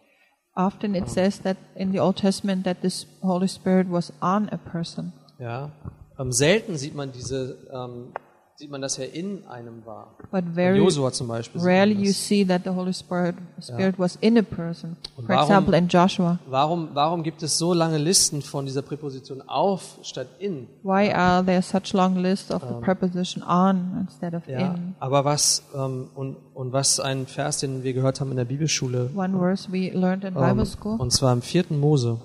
Often 0.59 0.97
it 0.97 1.09
says 1.09 1.38
that 1.44 1.57
in 1.77 1.92
the 1.92 2.01
Old 2.01 2.16
Testament 2.16 2.64
that 2.64 2.83
this 2.83 3.07
Holy 3.23 3.47
Spirit 3.47 3.88
was 3.88 4.12
on 4.21 4.49
a 4.51 4.59
person. 4.59 5.12
Ja? 5.38 5.71
Ähm, 6.18 6.33
selten 6.33 6.77
sieht 6.77 6.97
man 6.97 7.12
diese, 7.12 7.57
ähm, 7.73 8.12
sieht 8.59 8.73
man, 8.73 8.81
dass 8.83 8.99
er 8.99 9.14
in 9.14 9.47
einem 9.47 9.87
war. 9.87 10.16
But 10.33 10.42
very 10.53 10.79
Josua 10.79 11.12
zum 11.12 11.29
Beispiel. 11.29 11.61
rarely 11.61 11.92
you 11.94 12.11
see 12.12 12.44
that 12.44 12.62
the 12.64 12.71
Holy 12.71 12.92
Spirit, 12.92 13.37
Spirit 13.61 13.97
was 14.01 14.16
in 14.16 14.37
a 14.37 14.42
person. 14.42 14.97
Und 15.16 15.27
For 15.27 15.29
warum- 15.37 15.42
example, 15.49 15.79
in 15.79 15.87
Joshua. 15.87 16.40
Warum, 16.49 16.88
warum 16.92 17.23
gibt 17.23 17.40
es 17.44 17.57
so 17.57 17.73
lange 17.73 17.99
Listen 17.99 18.42
von 18.42 18.66
dieser 18.66 18.83
Präposition 18.83 19.42
auf 19.49 20.01
statt 20.03 20.27
in? 20.40 20.66
Why 20.83 21.12
are 21.12 21.44
there 21.47 21.62
such 21.62 21.92
long 21.92 22.16
lists 22.16 22.51
of 22.51 22.62
the 22.62 22.75
preposition 22.85 23.44
on 23.44 23.97
instead 24.01 24.35
of 24.35 24.44
Ja, 24.49 24.75
in? 24.75 24.97
aber 24.99 25.25
was 25.25 25.62
ähm, 25.77 26.09
und, 26.16 26.35
und 26.55 26.73
was 26.73 26.99
ein 26.99 27.29
Vers, 27.29 27.59
den 27.59 27.85
wir 27.85 27.92
gehört 27.92 28.21
haben 28.21 28.33
in 28.33 28.38
der 28.38 28.44
Bibelschule, 28.44 29.11
One 29.14 29.38
verse 29.38 29.71
we 29.71 29.90
learned 29.90 30.25
in 30.25 30.35
ähm, 30.35 30.40
Bible 30.42 30.66
school. 30.66 30.97
und 31.01 31.12
zwar 31.12 31.33
im 31.33 31.42
vierten 31.42 31.79
Mose. 31.79 32.18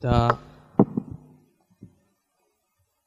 Da 0.00 0.36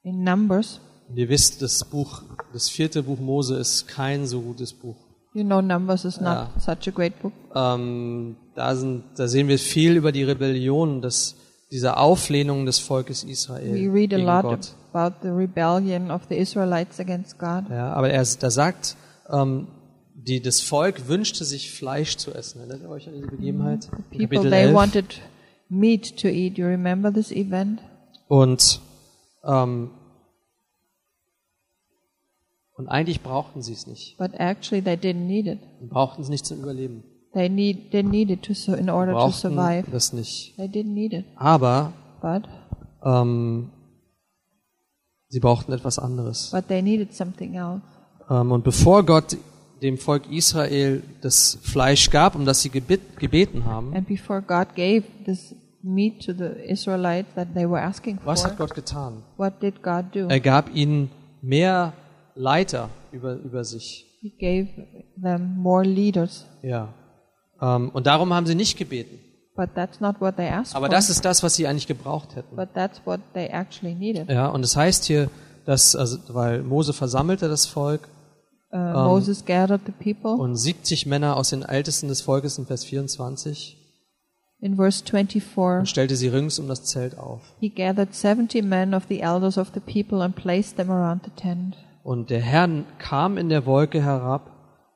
In 0.02 0.24
Numbers, 0.24 0.82
und 1.10 1.18
ihr 1.18 1.30
wisst, 1.30 1.62
das 1.62 1.84
Buch, 1.86 2.22
das 2.54 2.70
vierte 2.70 3.04
Buch 3.04 3.20
Mose 3.20 3.56
ist 3.58 3.88
kein 3.88 4.26
so 4.28 4.42
gutes 4.42 4.74
Buch. 4.74 4.96
you 5.36 5.44
know, 5.44 5.62
Numbers 5.62 6.06
is 6.06 6.20
not 6.22 6.48
Ja. 6.48 6.52
such 6.60 6.88
a 6.88 6.92
great 6.92 7.20
book. 7.22 7.34
Ähm, 7.56 8.36
da, 8.56 8.76
sind, 8.76 9.04
da 9.16 9.28
sehen 9.28 9.48
wir 9.48 9.58
viel 9.58 9.96
über 9.96 10.12
die 10.12 10.24
Rebellion, 10.24 11.02
des, 11.02 11.36
dieser 11.72 11.98
Auflehnung 12.00 12.66
des 12.68 12.78
Volkes 12.80 13.24
Israel 13.24 13.74
We 13.74 13.92
read 13.92 14.14
a 14.14 14.18
gegen 14.18 14.28
lot 14.28 14.44
Gott. 14.44 14.76
about 14.94 15.16
the 15.24 15.30
rebellion 15.30 16.12
of 16.12 16.22
the 16.30 16.36
Israelites 16.36 17.00
against 17.00 17.40
God. 17.40 17.64
Ja, 17.72 17.94
aber 17.94 18.12
er, 18.12 18.24
da 18.40 18.52
sagt, 18.52 18.96
ähm, 19.30 19.68
die, 20.16 20.40
das 20.40 20.62
Volk 20.62 21.08
wünschte 21.08 21.44
sich 21.46 21.72
Fleisch 21.72 22.16
zu 22.18 22.32
essen. 22.32 22.60
Erinnert 22.60 22.82
ihr 22.84 22.90
euch 22.90 23.08
an 23.08 23.16
diese 23.16 23.28
Begebenheit? 23.28 23.90
In 24.12 24.30
People, 24.30 24.50
they 24.50 24.66
11. 24.66 24.74
wanted 24.76 25.22
meat 25.68 26.16
to 26.22 26.28
eat. 26.28 26.58
You 26.60 26.68
remember 26.68 27.12
this 27.12 27.32
event? 27.32 27.80
Und, 28.28 28.80
ähm, 29.44 29.90
und 32.84 32.90
eigentlich 32.90 33.22
brauchten 33.22 33.62
sie 33.62 33.74
es 33.74 33.88
nicht. 33.88 34.18
But 34.18 34.32
actually, 34.40 34.82
they 34.84 34.96
didn't 34.96 35.26
need 35.26 35.48
it. 35.48 35.60
Sie 35.80 35.88
brauchten 35.88 36.22
es 36.22 36.30
nicht 36.30 36.46
zum 36.46 36.60
Überleben. 36.62 37.04
They 37.34 37.50
need 37.50 37.92
they 37.92 38.04
needed 38.04 38.44
to 38.44 38.54
so 38.54 38.74
in 38.74 38.86
Sie 38.86 38.92
order 38.92 39.14
to 39.14 39.18
brauchten 39.18 39.56
survive. 39.56 39.90
das 39.92 40.14
nicht. 40.14 40.56
They 40.58 40.68
didn't 40.68 40.94
need 40.94 41.14
it, 41.14 41.26
Aber 41.36 41.94
but 42.22 42.44
ähm, 43.04 43.70
sie 45.30 45.40
brauchten 45.40 45.72
etwas 45.74 45.98
anderes. 46.00 46.52
but 46.52 46.68
they 46.68 46.82
needed 46.82 47.14
something 47.14 47.56
else. 47.56 47.82
Ähm, 48.30 48.52
und 48.52 48.64
bevor 48.64 49.04
Gott 49.04 49.36
dem 49.82 49.98
Volk 49.98 50.32
Israel 50.32 51.04
das 51.22 51.58
Fleisch 51.62 52.10
gab, 52.10 52.36
um 52.36 52.46
das 52.46 52.62
sie 52.62 52.70
gebet, 52.70 53.18
gebeten 53.18 53.66
haben, 53.66 53.96
And 53.96 54.08
before 54.08 54.42
God 54.42 54.76
gave 54.76 55.04
this 55.26 55.56
meat 55.82 56.24
to 56.26 56.34
the 56.34 56.46
Israelites 56.70 57.34
that 57.36 57.50
they 57.54 57.68
were 57.70 57.82
asking 57.82 58.18
for, 58.20 58.28
was 58.28 58.46
hat 58.46 58.58
Gott 58.58 58.74
getan? 58.76 59.24
what 59.38 59.62
did 59.62 59.82
God 59.82 60.06
do? 60.14 60.28
Er 60.30 60.40
gab 60.40 60.74
ihnen 60.76 61.10
mehr 61.42 61.94
Leiter 62.36 62.90
über, 63.12 63.36
über 63.36 63.64
sich. 63.64 64.06
He 64.22 64.30
gave 64.30 64.70
them 65.22 65.56
more 65.58 65.84
leaders. 65.84 66.46
Ja. 66.62 66.94
Ähm, 67.62 67.90
und 67.94 68.08
darum 68.08 68.34
haben 68.34 68.46
sie 68.46 68.56
nicht 68.56 68.78
gebeten. 68.78 69.20
But 69.56 69.76
that's 69.76 70.00
not 70.00 70.20
what 70.20 70.36
they 70.38 70.48
asked 70.50 70.76
Aber 70.76 70.90
das 70.90 71.10
ist 71.12 71.24
das, 71.26 71.44
was 71.44 71.56
sie 71.56 71.68
eigentlich 71.68 71.86
gebraucht 71.88 72.36
hätten. 72.36 72.56
but 72.56 72.74
that's 72.74 73.02
what 73.06 73.20
they 73.34 73.48
actually 73.48 73.94
needed. 73.94 74.30
Ja, 74.30 74.48
und 74.48 74.64
es 74.64 74.76
heißt 74.76 75.06
hier, 75.06 75.30
dass, 75.66 75.96
also, 75.96 76.18
weil 76.30 76.64
Mose 76.64 76.94
versammelte 76.94 77.48
das 77.48 77.66
Volk 77.66 78.08
Uh, 78.76 78.78
Moses 79.08 79.46
gathered 79.46 79.82
the 79.86 79.92
people. 79.92 80.32
und 80.42 80.56
70 80.56 81.06
Männer 81.06 81.38
aus 81.38 81.52
den 81.52 81.62
Ältesten 81.62 82.08
des 82.08 82.22
Volkes 82.22 82.58
in 82.58 82.66
Vers 82.66 82.84
24 82.86 83.78
In 84.62 84.78
verse 84.78 85.02
und 85.04 85.10
24, 85.12 85.88
stellte 85.88 86.16
sie 86.16 86.28
rings 86.30 86.58
um 86.58 86.68
das 86.68 86.84
Zelt 86.84 87.20
auf. 87.20 87.42
he 87.60 87.70
gathered 87.70 88.16
seventy 88.16 88.64
men 88.64 88.96
of 88.96 89.04
the 89.10 89.20
elders 89.20 89.60
of 89.60 89.70
the 89.76 89.80
people 89.80 90.24
and 90.24 90.36
placed 90.36 90.76
them 90.78 90.90
around 90.90 91.22
the 91.24 91.30
tent. 91.40 91.78
Und 92.04 92.30
der 92.30 92.42
Herr 92.42 92.70
kam 93.00 93.38
in 93.38 93.50
der 93.50 93.66
Wolke 93.66 94.04
herab, 94.04 94.52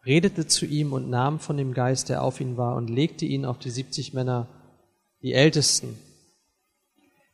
redete 0.06 0.46
zu 0.46 0.65
ihm 0.65 0.91
und 0.93 1.10
nahm 1.10 1.39
von 1.39 1.58
dem 1.58 1.74
Geist, 1.74 2.10
der 2.10 2.22
auf 2.22 2.41
ihn 2.41 2.58
war, 2.58 2.76
und 2.76 2.89
legte 2.89 3.26
ihn 3.26 3.46
auf 3.46 3.58
die 3.58 3.70
70 3.70 4.13
Männer, 4.13 4.48
die 5.22 5.34
Ältesten. 5.34 5.98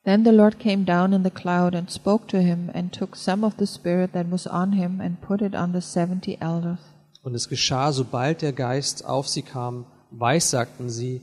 Then 0.05 0.25
the 0.25 0.31
Lord 0.31 0.59
came 0.59 0.83
down 0.83 1.13
in 1.13 1.23
the 1.23 1.29
cloud 1.29 1.75
and 1.75 1.89
spoke 1.89 2.27
to 2.27 2.37
him, 2.37 2.69
and 2.73 2.93
took 2.93 3.15
some 3.15 3.45
of 3.45 3.53
the 3.57 3.65
Spirit 3.65 4.13
that 4.13 4.29
was 4.29 4.45
on 4.45 4.73
him 4.73 4.99
and 5.01 5.19
put 5.21 5.41
it 5.41 5.55
on 5.55 5.73
the 5.73 5.81
seventy 5.81 6.37
elders. 6.39 6.79
Und 7.23 7.33
es 7.35 7.47
geschah, 7.47 7.93
sobald 7.93 8.41
der 8.41 8.51
Geist 8.51 9.05
auf 9.05 9.29
sie 9.29 9.43
kam, 9.43 9.85
weissagten 10.11 10.89
sie, 10.89 11.21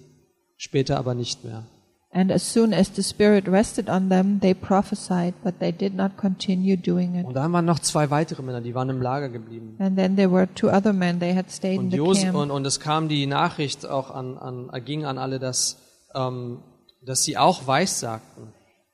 später 0.56 0.98
aber 0.98 1.14
nicht 1.14 1.44
mehr. 1.44 1.66
And 2.12 2.32
as 2.32 2.42
soon 2.52 2.74
as 2.74 2.90
the 2.96 3.02
Spirit 3.02 3.46
rested 3.46 3.88
on 3.88 4.08
them, 4.08 4.40
they 4.40 4.52
prophesied, 4.52 5.32
but 5.44 5.60
they 5.60 5.70
did 5.70 5.94
not 5.94 6.16
continue 6.16 6.76
doing 6.76 7.14
it. 7.14 7.24
Und 7.24 7.34
dann 7.34 7.52
waren 7.52 7.64
noch 7.64 7.78
zwei 7.78 8.10
weitere 8.10 8.42
Männer, 8.42 8.60
die 8.60 8.74
waren 8.74 8.90
im 8.90 9.00
Lager 9.00 9.28
geblieben. 9.28 9.76
And 9.78 9.96
then 9.96 10.16
there 10.16 10.30
were 10.32 10.48
two 10.52 10.68
other 10.68 10.92
men, 10.92 11.20
they 11.20 11.36
had 11.36 11.52
stayed 11.52 11.74
in 11.74 11.84
Und, 11.84 11.90
the 11.92 12.20
camp. 12.24 12.36
und, 12.36 12.50
und 12.50 12.66
es 12.66 12.80
kam 12.80 13.08
die 13.08 13.26
Nachricht 13.26 13.86
auch 13.88 14.10
an, 14.10 14.36
an 14.38 14.70
ging 14.84 15.04
an 15.04 15.18
alle, 15.18 15.38
dass, 15.38 15.76
ähm, 16.16 16.58
dass 17.06 17.22
sie 17.22 17.38
auch 17.38 17.68
weissagten, 17.68 18.48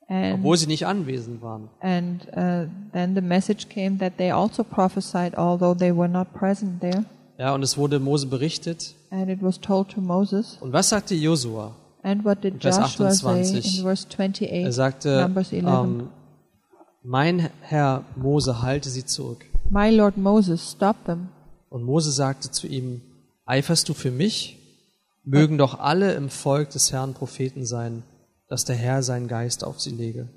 And, 0.09 0.35
obwohl 0.41 0.59
sie 0.59 0.67
nicht 0.67 0.87
anwesend 0.87 1.41
waren. 1.41 1.71
and 1.81 2.23
uh, 2.37 2.67
then 2.93 3.15
the 3.15 3.23
message 3.23 3.69
came 3.71 3.97
that 3.99 4.19
they 4.19 4.31
also 4.31 4.63
prophesied, 4.63 5.37
although 5.39 5.75
they 5.75 5.91
were 5.91 6.09
not 6.09 6.35
present 6.35 6.83
there. 6.83 7.07
Ja, 7.39 7.55
und 7.55 7.63
es 7.63 7.79
wurde 7.79 7.99
Mose 7.99 8.27
berichtet. 8.27 8.95
And 9.11 9.31
it 9.31 9.43
was 9.43 9.59
told 9.59 9.89
to 9.95 10.03
Moses. 10.03 10.59
Und 10.61 10.75
was 10.75 10.91
sagte 10.91 11.15
Josua? 11.15 11.75
And 12.07 12.25
what 12.25 12.45
did 12.45 12.63
Vers 12.63 12.77
Joshua 12.77 13.11
say 13.11 13.43
28. 13.43 13.79
in 13.79 13.83
verse 13.83 14.07
28? 14.09 14.65
Er 14.65 14.73
sagte, 14.73 15.23
Numbers 15.23 15.53
11. 15.53 15.67
ähm, 15.67 16.09
mein 17.03 17.51
Herr 17.63 18.05
Mose, 18.15 18.63
halte 18.63 18.91
sie 18.91 19.05
zurück. 19.05 19.45
My 19.71 19.91
Lord 19.91 20.17
Moses, 20.17 20.71
stop 20.71 21.05
them. 21.05 21.31
Und 21.69 21.83
Mose 21.83 22.13
sagte 22.13 22.53
zu 22.53 22.69
ihm, 22.69 23.01
eiferst 23.45 23.89
du 23.89 23.95
für 23.95 24.13
mich? 24.13 24.57
Mögen 25.25 25.59
doch 25.59 25.81
alle 25.81 26.15
im 26.15 26.29
Volk 26.29 26.71
des 26.71 26.93
Herrn 26.93 27.13
Propheten 27.13 27.67
sein, 27.67 28.05
dass 28.49 28.65
der 28.65 28.77
Herr 28.77 29.03
seinen 29.03 29.27
Geist 29.27 29.65
auf 29.65 29.81
sie 29.81 29.91
lege. 29.91 30.29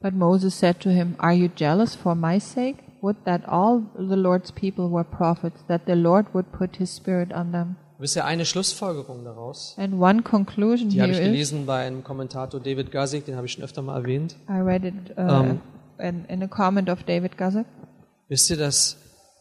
But 0.00 0.14
Moses 0.14 0.58
said 0.58 0.80
to 0.80 0.88
him, 0.88 1.16
Are 1.18 1.34
you 1.34 1.50
jealous 1.54 1.94
for 1.94 2.14
my 2.14 2.40
sake? 2.40 2.78
Would 3.02 3.18
that 3.26 3.46
all 3.46 3.82
the 3.94 4.16
Lord's 4.16 4.52
people 4.52 4.88
were 4.88 5.04
prophets, 5.04 5.60
that 5.68 5.82
the 5.86 5.92
Lord 5.92 6.32
would 6.32 6.50
put 6.50 6.76
his 6.76 6.90
spirit 6.90 7.30
on 7.34 7.52
them. 7.52 7.76
Wisst 8.00 8.16
ihr 8.16 8.24
eine 8.24 8.44
Schlussfolgerung 8.46 9.24
daraus? 9.24 9.74
And 9.78 10.00
one 10.00 10.22
conclusion 10.22 10.88
Die 10.88 11.02
habe 11.02 11.12
ich 11.12 11.18
gelesen 11.18 11.66
bei 11.66 11.86
einem 11.86 12.02
Kommentator 12.02 12.58
David 12.58 12.90
Guzik, 12.90 13.26
den 13.26 13.36
habe 13.36 13.46
ich 13.46 13.52
schon 13.52 13.62
öfter 13.64 13.82
mal 13.82 13.96
erwähnt. 13.98 14.36
I 14.48 14.54
read 14.60 14.84
it 14.84 14.94
uh, 15.18 15.20
Um, 15.20 15.60
in, 15.98 16.24
in 16.26 16.42
a 16.42 16.46
comment 16.46 16.88
of 16.88 17.02
David 17.04 17.36
Guzik. 17.36 17.66
Wisst 18.28 18.48
ihr, 18.50 18.56
dass, 18.56 18.96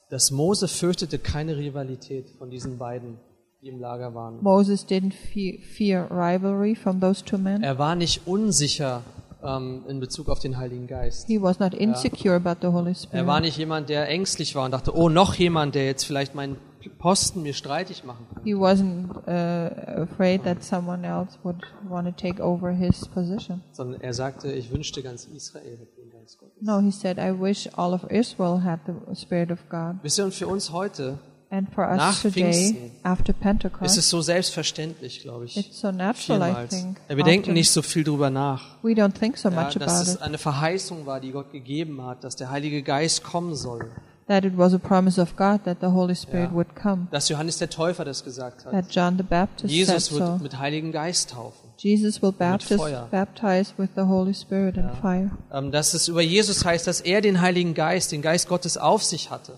dass 0.10 0.32
Mose 0.32 0.68
fürchtete 0.68 1.20
keine 1.20 1.56
Rivalität 1.58 2.32
von 2.38 2.50
diesen 2.50 2.78
beiden, 2.78 3.18
die 3.62 3.70
im 3.70 3.80
Lager 3.80 4.14
waren. 4.14 4.42
Moses 4.42 4.86
didn't 4.86 5.14
fe- 5.14 5.60
fear 5.62 6.08
rivalry 6.12 6.76
from 6.76 7.00
those 7.00 7.24
two 7.24 7.38
men. 7.38 7.64
Er 7.64 7.78
war 7.80 7.96
nicht 7.96 8.28
unsicher 8.28 9.04
ähm, 9.42 9.84
in 9.88 10.02
Bezug 10.02 10.28
auf 10.28 10.40
den 10.40 10.58
Heiligen 10.58 10.88
Geist. 10.88 11.28
He 11.28 11.42
was 11.42 11.60
not 11.60 11.74
insecure 11.74 12.36
about 12.36 12.58
the 12.62 12.68
Holy 12.74 12.94
Er 13.12 13.26
war 13.26 13.36
Spirit. 13.38 13.42
nicht 13.46 13.58
jemand, 13.58 13.88
der 13.88 14.10
ängstlich 14.10 14.54
war 14.56 14.66
und 14.66 14.72
dachte, 14.72 14.94
oh, 14.94 15.08
noch 15.08 15.36
jemand, 15.36 15.76
der 15.76 15.86
jetzt 15.86 16.04
vielleicht 16.04 16.36
meinen 16.36 16.58
Posten 16.98 17.42
mir 17.44 17.54
streitig 17.54 18.04
machen. 18.04 18.26
He 18.44 18.54
wasn't 18.54 19.10
uh, 19.28 20.02
afraid 20.04 20.44
that 20.44 20.64
someone 20.64 21.06
else 21.06 21.38
would 21.44 21.58
want 21.88 22.08
to 22.08 22.14
take 22.14 22.42
over 22.42 22.72
his 22.72 23.08
position. 23.08 23.62
Sondern 23.72 24.00
er 24.02 24.14
sagte, 24.14 24.52
ich 24.52 24.72
wünschte, 24.72 25.02
ganz 25.04 25.26
Israel 25.26 25.78
hätte 25.78 26.02
den 26.02 26.10
Geist 26.12 26.40
Gottes. 26.40 26.62
No, 26.62 26.80
he 26.80 26.92
said, 26.92 27.18
I 27.18 27.32
wish 27.38 27.70
all 27.76 27.94
of 27.94 28.04
Israel 28.10 28.64
had 28.64 28.80
the 28.86 29.16
Spirit 29.16 29.52
of 29.52 29.60
God. 29.70 29.96
Wisst 30.04 30.20
ihr, 30.20 30.26
und 30.26 30.34
für 30.34 30.48
uns 30.48 30.72
heute 30.72 31.20
And 31.52 31.68
for 31.74 31.90
us 31.90 31.98
Nach 31.98 32.22
today, 32.22 32.44
Pfingsten 32.54 32.92
after 33.02 33.34
ist 33.34 33.40
Pentecost, 33.40 33.98
es 33.98 34.08
so 34.08 34.22
selbstverständlich, 34.22 35.22
glaube 35.22 35.46
ich. 35.46 35.58
it's 35.58 35.80
so 35.80 35.92
natural, 35.92 36.42
I 36.64 36.68
think. 36.68 37.02
Ja, 37.10 37.18
wir 37.18 37.24
denken 37.24 37.54
nicht 37.54 37.72
so 37.72 37.82
viel 37.82 38.04
drüber 38.04 38.30
nach. 38.30 38.78
We 38.84 38.92
don't 38.92 39.14
think 39.18 39.36
so 39.36 39.50
Ja, 39.50 39.64
much 39.64 39.74
dass 39.74 39.94
about 39.94 40.10
es 40.12 40.16
it. 40.16 40.22
eine 40.22 40.38
Verheißung 40.38 41.08
war, 41.08 41.20
die 41.20 41.32
Gott 41.32 41.52
gegeben 41.52 42.04
hat, 42.06 42.24
dass 42.24 42.36
der 42.36 42.52
Heilige 42.52 42.84
Geist 42.84 43.24
kommen 43.24 43.56
soll. 43.56 43.90
That 44.30 44.46
it 44.46 44.56
was 44.56 44.74
a 44.74 44.78
promise 44.78 45.20
of 45.20 45.36
God 45.36 45.64
that 45.66 45.80
the 45.82 45.88
Holy 45.88 46.14
Spirit 46.16 46.52
Ja. 46.52 46.56
would 46.56 46.76
come. 46.76 47.08
Dass 47.12 47.28
Johannes 47.30 47.58
der 47.58 47.70
Täufer 47.70 48.06
das 48.06 48.24
gesagt 48.24 48.64
hat. 48.64 48.72
That 48.72 48.86
John 48.92 49.18
the 49.18 49.24
Baptist 49.24 49.74
Jesus 49.74 50.12
wird 50.14 50.24
so. 50.38 50.44
mit 50.44 50.58
Heiligen 50.60 50.92
Geist 50.92 51.32
taufen. 51.32 51.72
Jesus 51.78 52.22
will 52.22 52.32
baptize, 52.32 53.08
baptize 53.10 53.74
with 53.78 53.90
the 53.96 54.04
Holy 54.04 54.34
Spirit 54.36 54.78
and 54.78 54.96
fire. 55.02 55.32
Ähm, 55.52 55.72
dass 55.72 55.94
es 55.96 56.08
über 56.08 56.22
Jesus 56.22 56.64
heißt, 56.64 56.86
dass 56.86 57.02
er 57.02 57.22
den 57.22 57.42
Heiligen 57.42 57.74
Geist, 57.74 58.12
den 58.12 58.22
Geist 58.22 58.48
Gottes 58.48 58.78
auf 58.78 59.04
sich 59.04 59.32
hatte. 59.32 59.54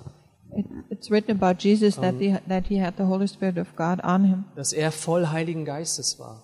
It, 0.55 0.65
it's 0.89 1.11
written 1.11 1.31
about 1.31 1.59
Jesus 1.61 1.95
that, 1.95 2.15
he, 2.19 2.35
that 2.47 2.67
he 2.67 2.81
had 2.81 2.93
the 2.97 3.03
Holy 3.03 3.27
Spirit 3.27 3.57
of 3.57 3.75
God 3.75 4.01
on 4.05 4.23
him, 4.23 4.45
Dass 4.55 4.71
er 4.71 4.91
voll 4.93 5.27
Heiligen 5.31 5.65
Geistes 5.65 6.17
war. 6.17 6.43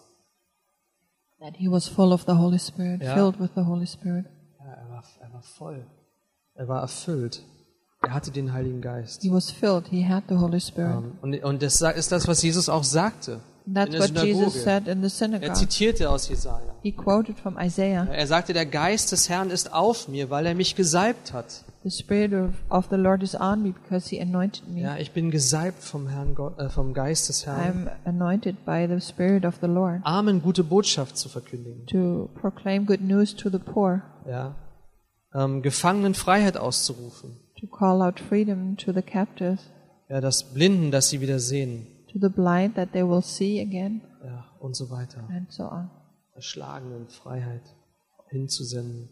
that 1.40 1.56
he 1.56 1.70
was 1.72 1.88
full 1.88 2.12
of 2.12 2.24
the 2.28 2.34
Holy 2.34 2.60
Spirit, 2.60 3.02
Ja. 3.04 3.13
filled 3.13 3.40
with 3.40 3.52
the 3.56 3.62
Holy 3.63 3.86
Spirit. 3.88 4.26
Ja, 4.60 4.74
er 4.74 4.90
war, 4.90 5.04
er 5.22 5.32
war 5.34 5.42
voll. 5.44 5.86
Er 6.56 6.68
war 6.68 6.82
erfüllt. 6.82 7.42
Er 8.08 8.13
hatte 8.13 8.32
den 8.32 8.54
Heiligen 8.54 8.80
Geist. 8.80 9.22
He 9.22 9.30
was 9.30 9.52
filled. 9.52 9.86
He 9.89 10.08
had 10.08 10.24
the 10.30 10.36
Holy 10.36 10.62
Spirit. 10.62 10.91
Ähm, 10.98 11.12
und, 11.22 11.43
und 11.43 11.62
das 11.62 11.82
ist 11.82 12.10
das, 12.12 12.26
was 12.26 12.41
Jesus 12.41 12.70
auch 12.70 12.86
sagte. 12.86 13.41
That's 13.65 13.88
in 13.88 13.91
der 13.91 14.00
what 14.02 14.24
Jesus 14.24 14.54
Synagoge. 14.54 14.60
said 14.63 14.88
in 14.88 15.00
the 15.02 15.08
Er 15.08 15.10
synagogue. 15.10 15.54
zitierte 15.56 16.10
aus 16.10 16.30
Jesaja. 16.30 16.74
He 16.84 16.93
quoted 16.93 17.38
from 17.38 17.58
Isaiah. 17.60 18.08
Er 18.10 18.26
sagte, 18.26 18.54
der 18.54 18.65
Geist 18.65 19.12
des 19.12 19.28
Herrn 19.28 19.50
ist 19.50 19.74
auf 19.74 20.08
mir, 20.08 20.30
weil 20.30 20.46
er 20.46 20.56
mich 20.56 20.76
gesalbt 20.76 21.34
hat. 21.34 21.65
The 21.84 21.91
Spirit 21.91 22.32
of, 22.34 22.52
of 22.70 22.88
the 22.89 22.96
Lord 22.96 23.24
is 23.24 23.36
on 23.36 23.62
me 23.63 23.72
because 23.74 24.08
He 24.10 24.22
anointed 24.22 24.70
me. 24.70 24.80
Ja, 24.84 24.96
ich 24.96 25.12
bin 25.12 25.32
gesalbt 25.32 25.84
vom 25.84 26.08
Herrn 26.08 26.34
Gott, 26.34 26.58
äh, 26.60 26.70
vom 26.70 26.93
Geist 26.93 27.28
des 27.28 27.46
Herrn, 27.46 27.89
I'm 27.89 28.08
anointed 28.08 28.63
by 28.65 28.88
the 28.89 29.02
Spirit 29.02 29.43
of 29.46 29.56
the 29.62 29.67
Lord 29.67 30.00
Armen 30.04 30.41
gute 30.41 30.63
Botschaft 30.63 31.17
zu 31.17 31.28
verkündigen. 31.28 31.86
to 31.88 32.30
proclaim 32.39 32.86
good 32.86 33.02
news 33.02 33.36
to 33.36 33.50
the 33.50 33.60
poor, 33.60 34.02
Ja, 34.26 34.56
ähm, 35.34 35.62
Gefangenen 35.62 36.13
Freiheit 36.13 36.56
auszurufen. 36.56 37.38
To 37.60 37.67
call 37.67 38.02
out 38.02 38.20
freedom 38.20 38.76
to 38.78 38.91
the 38.93 39.02
captives, 39.02 39.62
Ja, 40.10 40.22
das 40.22 40.54
Blinden, 40.54 40.91
dass 40.91 41.10
sie 41.10 41.20
wieder 41.22 41.39
sehen. 41.39 41.88
to 42.12 42.20
the 42.20 42.30
blind 42.30 42.76
that 42.76 42.91
they 42.93 43.04
will 43.08 43.22
see 43.22 43.60
again, 43.62 44.02
Ja, 44.24 44.46
und 44.60 44.76
so 44.76 44.89
weiter. 44.89 45.28
and 45.30 45.52
so 45.52 45.63
on. 45.63 45.89
Erschlagenen 46.36 47.08
Freiheit 47.10 47.63
hinzusenden. 48.30 49.10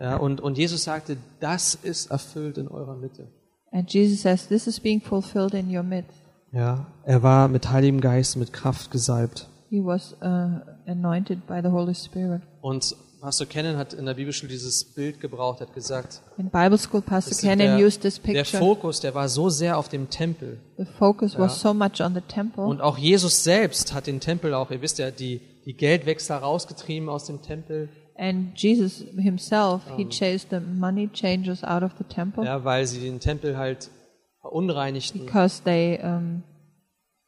Ja, 0.00 0.16
und, 0.16 0.40
und 0.40 0.56
Jesus 0.58 0.84
sagte, 0.84 1.16
das 1.40 1.74
ist 1.74 2.10
erfüllt 2.10 2.56
in 2.58 2.68
eurer 2.68 2.96
Mitte. 2.96 3.28
And 3.72 3.92
Jesus 3.92 4.22
says, 4.22 4.46
This 4.48 4.66
is 4.66 4.80
being 4.80 5.00
fulfilled 5.00 5.54
in 5.54 5.74
your 5.74 5.82
midst. 5.82 6.22
Ja, 6.52 6.86
er 7.04 7.22
war 7.22 7.48
mit 7.48 7.70
Heiligem 7.70 8.00
Geist, 8.00 8.36
mit 8.36 8.52
Kraft 8.52 8.90
gesalbt. 8.90 9.48
He 9.68 9.84
was 9.84 10.14
uh, 10.22 10.60
anointed 10.86 11.46
by 11.46 11.60
the 11.62 11.68
Holy 11.68 11.94
Spirit. 11.94 12.40
Und 12.62 12.96
Pastor 13.20 13.46
Kennen 13.46 13.76
hat 13.76 13.94
in 13.94 14.06
der 14.06 14.14
Bibelschule 14.14 14.50
dieses 14.50 14.94
Bild 14.94 15.20
gebraucht, 15.20 15.60
hat 15.60 15.74
gesagt, 15.74 16.22
In 16.36 16.50
Bible 16.50 16.78
school, 16.78 17.02
Pastor 17.02 17.36
Cannon 17.36 17.76
der, 17.78 17.86
used 17.86 18.02
this 18.02 18.20
der 18.20 18.32
picture. 18.32 18.62
Fokus, 18.62 19.00
der 19.00 19.14
war 19.14 19.28
so 19.28 19.48
sehr 19.48 19.76
auf 19.76 19.88
dem 19.88 20.08
Tempel. 20.08 20.60
The 20.76 20.84
focus 20.84 21.36
was 21.38 21.60
so 21.60 21.74
much 21.74 22.00
on 22.00 22.14
the 22.14 22.20
temple. 22.20 22.64
Und 22.64 22.80
auch 22.80 22.96
Jesus 22.96 23.42
selbst 23.42 23.92
hat 23.92 24.06
den 24.06 24.20
Tempel 24.20 24.54
auch, 24.54 24.70
ihr 24.70 24.82
wisst 24.82 24.98
ja, 24.98 25.10
die, 25.10 25.40
die 25.64 25.74
Geldwechsler 25.74 26.36
rausgetrieben 26.36 27.08
aus 27.08 27.24
dem 27.24 27.42
Tempel, 27.42 27.88
And 28.20 28.60
Jesus 28.60 29.04
himself, 29.16 29.82
he 29.96 30.04
chased 30.04 30.50
the 30.50 30.58
money 30.58 31.08
changers 31.12 31.62
out 31.62 31.84
of 31.84 31.92
the 31.98 32.04
temple 32.04 32.44
ja, 32.44 32.64
weil 32.64 32.84
sie 32.84 32.98
den 32.98 33.20
Tempel 33.20 33.56
halt 33.56 33.90
verunreinigten. 34.40 35.24
because 35.24 35.62
they 35.62 36.00
um, 36.02 36.42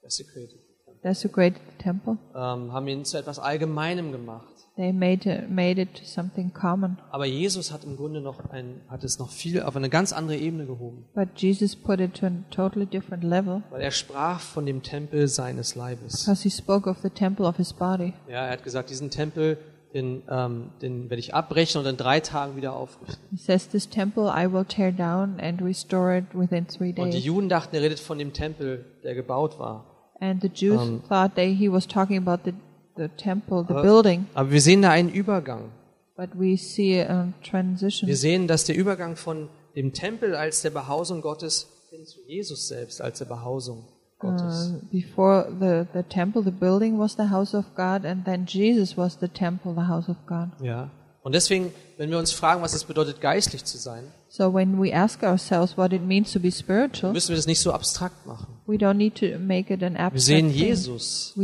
Desecrated. 0.03 0.59
desecrated 1.05 1.61
the 1.79 1.83
temple. 1.85 2.19
Ähm, 2.35 2.73
haben 2.73 2.89
ihn 2.89 3.05
zu 3.05 3.19
etwas 3.19 3.39
Allgemeinem 3.39 4.11
gemacht. 4.11 4.50
They 4.81 4.95
made 4.95 5.27
it, 5.31 5.51
made 5.51 5.79
it 5.79 6.01
something 6.07 6.55
common. 6.55 6.97
Aber 7.11 7.27
Jesus 7.27 7.71
hat 7.71 7.85
im 7.85 7.99
Grunde 7.99 8.23
noch 8.23 8.49
ein, 8.49 8.81
hat 8.89 9.05
es 9.05 9.19
noch 9.19 9.29
viel 9.29 9.61
auf 9.61 9.77
eine 9.77 9.91
ganz 9.91 10.15
andere 10.15 10.39
Ebene 10.39 10.65
gehoben. 10.65 11.05
But 11.15 11.29
Jesus 11.37 11.77
put 11.77 12.01
it 12.01 12.15
to 12.15 12.27
a 12.29 12.31
totally 12.51 12.87
different 12.87 13.23
level 13.23 13.63
Weil 13.69 13.83
er 13.83 13.91
sprach 13.91 14.41
von 14.41 14.65
dem 14.65 14.83
Tempel 14.83 15.29
seines 15.29 15.75
Leibes. 15.75 16.25
because 16.25 16.43
he 16.43 16.49
spoke 16.49 16.89
of 16.89 16.97
the 17.03 17.11
temple 17.11 17.45
of 17.47 17.59
his 17.59 17.75
body. 17.75 18.15
Ja, 18.27 18.47
er 18.47 18.53
hat 18.53 18.65
gesagt, 18.65 18.89
diesen 18.89 19.11
Tempel, 19.11 19.59
den, 19.93 20.23
ähm, 20.31 20.71
den 20.81 21.11
werde 21.11 21.19
ich 21.21 21.35
abbrechen 21.35 21.79
und 21.79 21.87
in 21.87 21.99
drei 21.99 22.21
Tagen 22.21 22.57
wieder 22.57 22.73
aufrichten. 22.75 23.19
He 23.33 23.37
says, 23.37 23.69
This 23.69 23.87
temple 23.87 24.33
I 24.35 24.51
will 24.51 24.65
tear 24.65 24.93
down 24.93 25.39
and 25.41 25.61
restore 25.61 26.17
it 26.17 26.25
within 26.33 26.67
three 26.67 26.95
Und 26.97 27.11
die 27.13 27.19
days. 27.19 27.25
Juden 27.27 27.51
dachten, 27.51 27.77
er 27.77 27.83
redet 27.83 28.01
von 28.01 28.17
dem 28.17 28.33
Tempel, 28.33 28.87
der 29.05 29.15
gebaut 29.15 29.59
war. 29.59 29.85
And 30.21 30.41
the 30.41 30.49
Jews 30.49 30.81
Um, 30.81 31.03
thought 31.07 31.35
they, 31.35 31.55
he 31.55 31.71
was 31.71 31.87
talking 31.87 32.17
about 32.17 32.45
the, 32.47 32.55
the 33.01 33.09
temple, 33.09 33.65
the 33.67 33.75
building. 33.75 34.27
Aber 34.35 34.51
wir 34.51 34.61
sehen 34.61 34.83
da 34.83 34.91
einen 34.91 35.09
Übergang. 35.09 35.73
But 36.17 36.31
we 36.35 36.57
see 36.59 37.01
a 37.01 37.33
transition. 37.43 38.07
Wir 38.07 38.17
sehen, 38.17 38.47
dass 38.47 38.65
der 38.65 38.77
Übergang 38.77 39.17
von 39.17 39.49
dem 39.75 39.93
Tempel 39.93 40.35
als 40.35 40.61
der 40.63 40.71
Behausung 40.71 41.23
Gottes 41.23 41.67
hin 41.91 42.05
zu 42.05 42.21
Jesus 42.27 42.69
selbst 42.69 43.01
als 43.01 43.19
der 43.19 43.25
Behausung 43.25 43.85
Gottes. 44.19 44.75
Uh, 44.75 44.87
before 44.93 45.51
the, 45.59 45.87
the 45.95 46.03
temple, 46.03 46.43
the 46.43 46.51
building 46.51 46.99
was 46.99 47.17
the 47.17 47.31
house 47.31 47.55
of 47.55 47.65
God, 47.75 48.05
and 48.05 48.25
then 48.27 48.45
Jesus 48.47 48.97
was 48.97 49.17
the 49.19 49.29
temple, 49.29 49.73
the 49.75 49.89
house 49.89 50.09
of 50.09 50.17
God. 50.27 50.51
Ja. 50.63 50.91
Und 51.23 51.35
deswegen, 51.35 51.73
wenn 51.97 52.11
wir 52.11 52.19
uns 52.19 52.33
fragen, 52.33 52.63
was 52.63 52.75
es 52.75 52.85
bedeutet, 52.85 53.21
geistlich 53.21 53.65
zu 53.65 53.79
sein, 53.79 54.05
So 54.29 54.55
when 54.55 54.81
we 54.81 54.95
ask 54.95 55.23
ourselves 55.23 55.77
what 55.77 55.93
it 55.93 56.03
means 56.03 56.33
to 56.33 56.39
be 56.39 56.53
spiritual, 56.53 57.13
müssen 57.13 57.31
wir 57.31 57.37
das 57.37 57.47
nicht 57.47 57.61
so 57.61 57.73
abstrakt 57.73 58.27
machen. 58.27 58.60
We 58.71 58.77
don't 58.79 58.97
need 58.97 59.17
to 59.17 59.39
make 59.39 59.73
it 59.73 59.83
an 59.83 59.95
Wir 59.95 60.21
sehen. 60.21 60.51
Jesus 60.51 61.35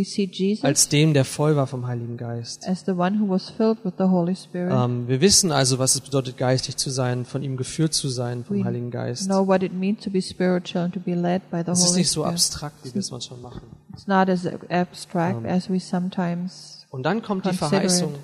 als 0.62 0.88
dem, 0.88 1.12
der 1.12 1.24
voll 1.24 1.56
war 1.56 1.66
vom 1.66 1.86
Heiligen 1.86 2.16
Geist. 2.16 2.66
as 2.68 2.84
the 2.86 2.92
one 2.92 3.18
who 3.20 3.28
was 3.28 3.50
filled 3.50 3.84
with 3.84 3.94
the 3.98 4.04
Holy 4.04 4.36
Spirit. 4.36 4.72
Ähm, 4.72 5.08
wir 5.08 5.20
wissen 5.20 5.50
also, 5.52 5.78
was 5.78 5.94
es 5.96 6.00
bedeutet, 6.00 6.38
geistlich 6.38 6.76
zu 6.76 6.90
sein, 6.90 7.24
von 7.24 7.42
ihm 7.42 7.56
geführt 7.56 7.92
zu 7.94 8.08
sein, 8.08 8.44
vom 8.44 8.58
we 8.58 8.64
Heiligen 8.64 8.90
Geist. 8.90 9.26
know 9.26 9.46
what 9.46 9.62
it 9.62 9.72
means 9.72 10.00
to 10.04 10.10
be 10.10 10.22
spiritual 10.22 10.84
and 10.84 10.94
to 10.94 11.00
be 11.00 11.14
led 11.14 11.42
by 11.50 11.62
the 11.64 11.72
Es 11.72 11.80
ist 11.80 11.88
Holy 11.90 11.98
nicht 11.98 12.10
so 12.10 12.20
Spirit. 12.22 12.34
abstrakt, 12.34 12.84
wie 12.84 12.94
wir 12.94 13.00
es 13.00 13.10
manchmal 13.10 13.40
machen. 13.40 13.62
It's 13.92 14.06
not 14.06 14.28
as 14.28 14.46
abstract 14.70 15.44
as 15.46 15.68
we 15.68 15.80
sometimes 15.80 16.86
Und 16.90 17.02
dann 17.02 17.22
kommt 17.22 17.44
die 17.44 17.52
Verheißung 17.52 18.14
it. 18.14 18.20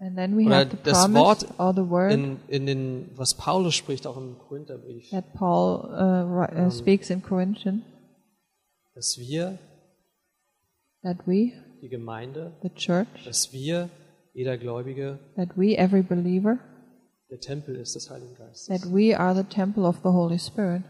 And 0.00 0.16
then 0.16 0.36
we 0.36 0.44
Oder 0.44 0.56
have 0.56 0.70
the 0.70 0.76
das 0.82 1.04
promise 1.04 1.24
Wort 1.24 1.46
or 1.58 1.72
the 1.74 1.88
word 1.88 2.12
in, 2.12 2.36
in 2.48 2.66
den, 2.66 3.10
was 3.16 3.34
Paulus 3.34 3.74
spricht, 3.74 4.06
auch 4.06 4.18
im 4.18 4.36
Korintherbrief, 4.38 5.08
that 5.10 5.32
Paul 5.34 5.88
uh, 5.88 6.66
uh, 6.66 6.70
speaks 6.70 7.08
in 7.08 7.22
Corinthians 7.22 7.82
dass 8.94 9.18
wir, 9.18 9.58
that 11.02 11.18
we, 11.26 11.52
die 11.82 11.88
Gemeinde, 11.88 12.52
the 12.62 12.70
church, 12.70 13.06
dass 13.24 13.52
wir, 13.52 13.90
jeder 14.32 14.56
Gläubige, 14.58 15.18
that 15.36 15.56
we, 15.56 15.76
every 15.76 16.02
believer, 16.02 16.58
der 17.30 17.40
Tempel 17.40 17.76
ist 17.76 17.94
des 17.94 18.10
Heiligen 18.10 18.34
Geistes. 18.36 18.66
that 18.66 18.92
we 18.92 19.18
are 19.18 19.34
the 19.34 19.44
temple 19.44 19.84
of 19.84 19.96
the 20.02 20.08
Holy 20.10 20.38
Spirit. 20.38 20.82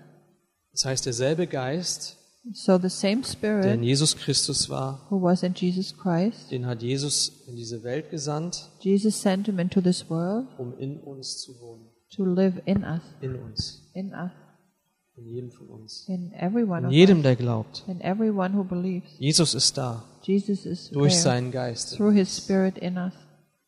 Das 0.72 0.84
heißt, 0.84 1.07
derselbe 1.07 1.46
Geist, 1.46 2.18
So 2.52 2.76
the 2.78 2.90
same 2.90 3.22
der 3.22 3.22
in 3.22 3.24
Spirit 3.24 3.82
Jesus 3.82 4.16
Christus 4.18 4.68
war, 4.68 5.07
who 5.09 5.22
was 5.22 5.42
in 5.42 5.55
Jesus 5.55 5.96
Christ, 5.96 6.50
den 6.50 6.66
hat 6.66 6.82
Jesus 6.82 7.46
in 7.48 7.57
diese 7.57 7.82
Welt 7.82 8.11
gesandt, 8.11 8.68
Jesus 8.80 9.22
sent 9.22 9.46
him 9.46 9.59
into 9.59 9.80
this 9.80 10.11
world 10.11 10.46
um 10.59 10.76
in 10.78 11.00
uns 11.00 11.38
zu 11.40 11.59
wohnen. 11.61 11.86
to 12.14 12.24
live 12.26 12.61
in 12.66 12.84
us, 12.84 13.00
In 13.22 13.34
uns. 13.36 13.90
in 13.94 14.12
us, 14.12 14.30
In 15.16 15.28
jedem 15.28 15.50
von 15.52 15.68
uns. 15.68 16.06
in 16.08 16.32
everyone 16.32 16.86
In 16.88 16.92
jedem, 16.92 17.22
der 17.22 17.36
glaubt. 17.36 17.84
in 17.86 18.00
everyone 18.00 18.56
who 18.56 18.64
believes. 18.64 19.08
Jesus 19.18 19.54
ist 19.54 19.76
da. 19.78 20.02
Jesus 20.22 20.66
is 20.66 20.90
Durch 20.90 21.12
there 21.12 21.22
seinen 21.22 21.50
Geist. 21.52 21.96
through 21.96 22.12
His 22.12 22.36
Spirit 22.36 22.78
in 22.78 22.96
us. 22.96 23.12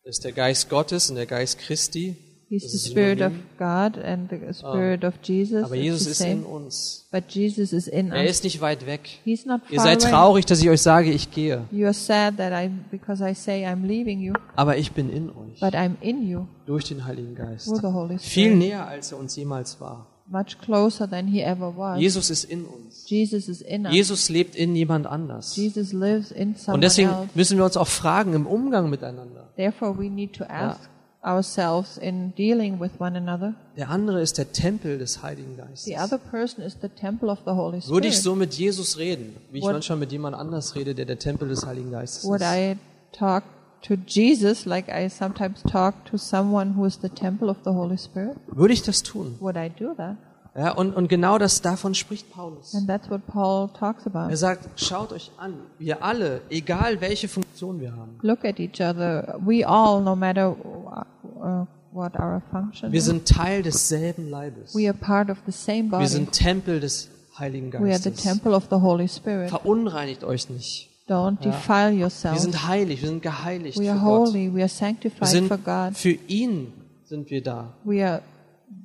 Das 0.04 0.16
ist 0.16 0.24
der 0.24 0.32
Geist 0.32 0.68
Gottes 0.70 1.08
und 1.10 1.16
der 1.16 1.26
Geist 1.26 1.58
Christi. 1.58 2.16
He's 2.48 2.62
the 2.70 2.76
ist 2.76 2.86
Spirit 2.88 3.20
of. 3.22 3.32
God 3.58 3.98
and 4.04 4.30
the 4.30 4.36
Spirit 4.54 5.04
of 5.04 5.14
Jesus. 5.22 5.64
Aber 5.64 5.74
Jesus 5.74 6.06
ist 6.06 6.20
in 6.20 6.44
uns. 6.44 7.08
but 7.10 7.24
Jesus 7.28 7.72
is 7.72 7.88
in 7.88 8.12
Er 8.12 8.22
us. 8.24 8.30
ist 8.30 8.44
nicht 8.44 8.60
weit 8.60 8.86
weg. 8.86 9.00
He's 9.24 9.44
not 9.46 9.62
Ihr 9.68 9.76
far 9.80 9.86
seid 9.86 10.02
away. 10.02 10.10
traurig, 10.12 10.46
dass 10.46 10.60
ich 10.62 10.68
euch 10.70 10.80
sage, 10.80 11.10
ich 11.10 11.30
gehe. 11.32 11.64
You 11.72 11.86
are 11.86 11.94
sad 11.94 12.36
that 12.38 12.52
I, 12.52 12.70
because 12.90 13.22
I 13.28 13.34
say 13.34 13.66
I'm 13.66 13.84
leaving 13.84 14.20
you, 14.20 14.34
Aber 14.54 14.76
ich 14.78 14.92
bin 14.92 15.10
in 15.10 15.30
euch. 15.30 15.58
but 15.60 15.74
I'm 15.74 15.96
in 16.00 16.26
you 16.28 16.46
Durch 16.66 16.84
den 16.84 17.04
Heiligen 17.04 17.34
Geist. 17.34 17.66
through 17.66 17.80
the 17.80 17.92
Holy 17.92 18.18
Viel 18.18 18.54
näher, 18.54 18.86
als 18.86 19.10
er 19.12 19.18
uns 19.18 19.34
jemals 19.34 19.80
war. 19.80 20.06
Much 20.28 20.58
closer 20.60 21.08
than 21.08 21.28
He 21.28 21.40
ever 21.40 21.76
was. 21.76 22.00
Jesus 22.00 22.30
ist 22.30 22.44
in 22.44 22.64
uns. 22.64 23.08
Jesus 23.08 23.48
is 23.48 23.60
in 23.62 23.86
us. 23.86 23.92
Jesus 23.92 24.28
lebt 24.28 24.56
in 24.56 24.74
jemand 24.74 25.06
anders. 25.06 25.54
Jesus 25.54 25.92
lives 25.92 26.32
in 26.32 26.56
Und 26.66 26.80
deswegen 26.82 27.10
else. 27.10 27.28
müssen 27.34 27.56
wir 27.58 27.64
uns 27.64 27.76
auch 27.76 27.86
fragen 27.86 28.34
im 28.34 28.46
Umgang 28.46 28.90
miteinander. 28.90 29.48
Therefore, 29.56 29.96
we 29.96 30.10
need 30.10 30.32
to 30.34 30.44
ask 30.44 30.80
ourselves 31.22 31.96
in 31.98 32.32
dealing 32.36 32.80
with 32.80 32.90
one 32.98 33.16
another. 33.16 33.54
Der 33.76 33.90
andere 33.90 34.20
ist 34.20 34.38
der 34.38 34.52
Tempel 34.52 34.98
des 34.98 35.22
Heiligen 35.22 35.54
The 35.56 35.62
Geistes. 35.62 35.94
other 36.04 36.18
person 36.18 36.62
is 36.64 36.76
the 36.80 36.88
temple 36.88 37.28
of 37.30 37.38
the 37.44 37.50
Holy 37.52 37.80
Würde 37.86 38.08
ich 38.08 38.14
Spirit. 38.14 38.24
so 38.24 38.34
mit 38.34 38.54
Jesus 38.54 38.98
reden, 38.98 39.36
wie 39.50 39.58
ich 39.58 39.64
What- 39.64 39.72
manchmal 39.74 39.98
mit 39.98 40.12
jemand 40.12 40.36
anders 40.36 40.74
rede, 40.74 40.94
der 40.94 41.04
der 41.04 41.18
Tempel 41.18 41.48
des 41.48 41.64
Heiligen 41.66 41.90
Geistes 41.92 42.24
Would 42.24 42.40
ist? 42.42 42.46
I 42.48 42.76
talk 43.12 43.42
to 43.82 43.96
Jesus 43.96 44.64
like 44.66 44.88
I 44.88 45.08
sometimes 45.08 45.62
talk 45.62 46.04
to 46.10 46.18
someone 46.18 46.74
who 46.76 46.84
is 46.86 46.98
the 47.00 47.08
temple 47.08 47.48
of 47.48 47.58
the 47.64 47.70
Holy 47.72 47.96
Spirit? 47.96 48.36
Würde 48.48 48.74
ich 48.74 48.82
das 48.82 49.02
tun? 49.02 49.36
Would 49.40 49.56
I 49.56 49.68
do 49.70 49.94
that? 49.94 50.16
Ja, 50.56 50.70
und, 50.72 50.94
und 50.96 51.08
genau 51.08 51.36
das 51.36 51.60
davon 51.60 51.94
spricht 51.94 52.30
Paulus. 52.32 52.74
And 52.74 52.88
that's 52.88 53.10
what 53.10 53.26
Paul 53.26 53.68
talks 53.78 54.06
about. 54.06 54.30
Er 54.30 54.36
sagt, 54.38 54.80
schaut 54.80 55.12
euch 55.12 55.30
an, 55.36 55.54
wir 55.78 56.02
alle, 56.02 56.40
egal 56.48 57.02
welche 57.02 57.28
Funktion 57.28 57.78
wir 57.78 57.92
haben, 57.94 58.18
Look 58.22 58.42
at 58.44 58.58
each 58.58 58.80
other. 58.80 59.38
We 59.44 59.66
all, 59.68 60.00
no 60.02 60.16
matter 60.16 60.56
uh, 60.56 61.66
what 61.92 62.14
our 62.18 62.40
function 62.50 62.90
wir 62.90 63.02
sind 63.02 63.28
Teil 63.28 63.62
desselben 63.62 64.30
Leibes. 64.30 64.74
we 64.74 64.88
are 64.88 64.96
part 64.96 65.28
of 65.28 65.36
the 65.44 65.52
same 65.52 65.84
Wir 65.90 65.98
body. 65.98 66.06
sind 66.06 66.32
Tempel 66.32 66.80
des 66.80 67.10
Heiligen 67.38 67.70
We 67.74 67.90
are 67.90 67.98
the 67.98 68.08
Geistes. 68.10 68.22
temple 68.22 68.54
of 68.54 68.68
the 68.70 68.76
Holy 68.76 69.08
Spirit. 69.08 69.50
Verunreinigt 69.50 70.24
euch 70.24 70.48
nicht. 70.48 70.88
Don't 71.08 71.38
defile 71.44 71.92
Wir 71.92 72.00
yourself. 72.00 72.38
sind 72.38 72.66
heilig, 72.66 73.00
wir 73.02 73.08
sind 73.08 73.22
geheiligt 73.22 73.78
We 73.78 73.84
für 73.84 73.90
are 73.92 74.00
Gott. 74.00 74.28
holy. 74.30 74.46
We 74.48 74.48
are 74.48 74.56
Wir 74.56 74.68
sanctified 74.68 75.28
sind 75.28 75.48
for 75.48 75.58
God. 75.58 75.96
für 75.96 76.10
ihn 76.28 76.72
sind 77.04 77.30
wir 77.30 77.42
da. 77.42 77.74
We 77.84 78.04
are 78.04 78.22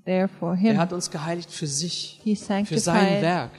there 0.05 0.27
for 0.27 0.51
Er 0.51 0.55
Him. 0.57 0.77
hat 0.77 0.93
uns 0.93 1.09
geheiligt 1.09 1.49
für 1.51 1.65
sich, 1.67 2.19
He 2.23 2.35
für 2.35 2.43
sein 2.43 2.65
sanctified 2.65 3.21
Werk. 3.23 3.51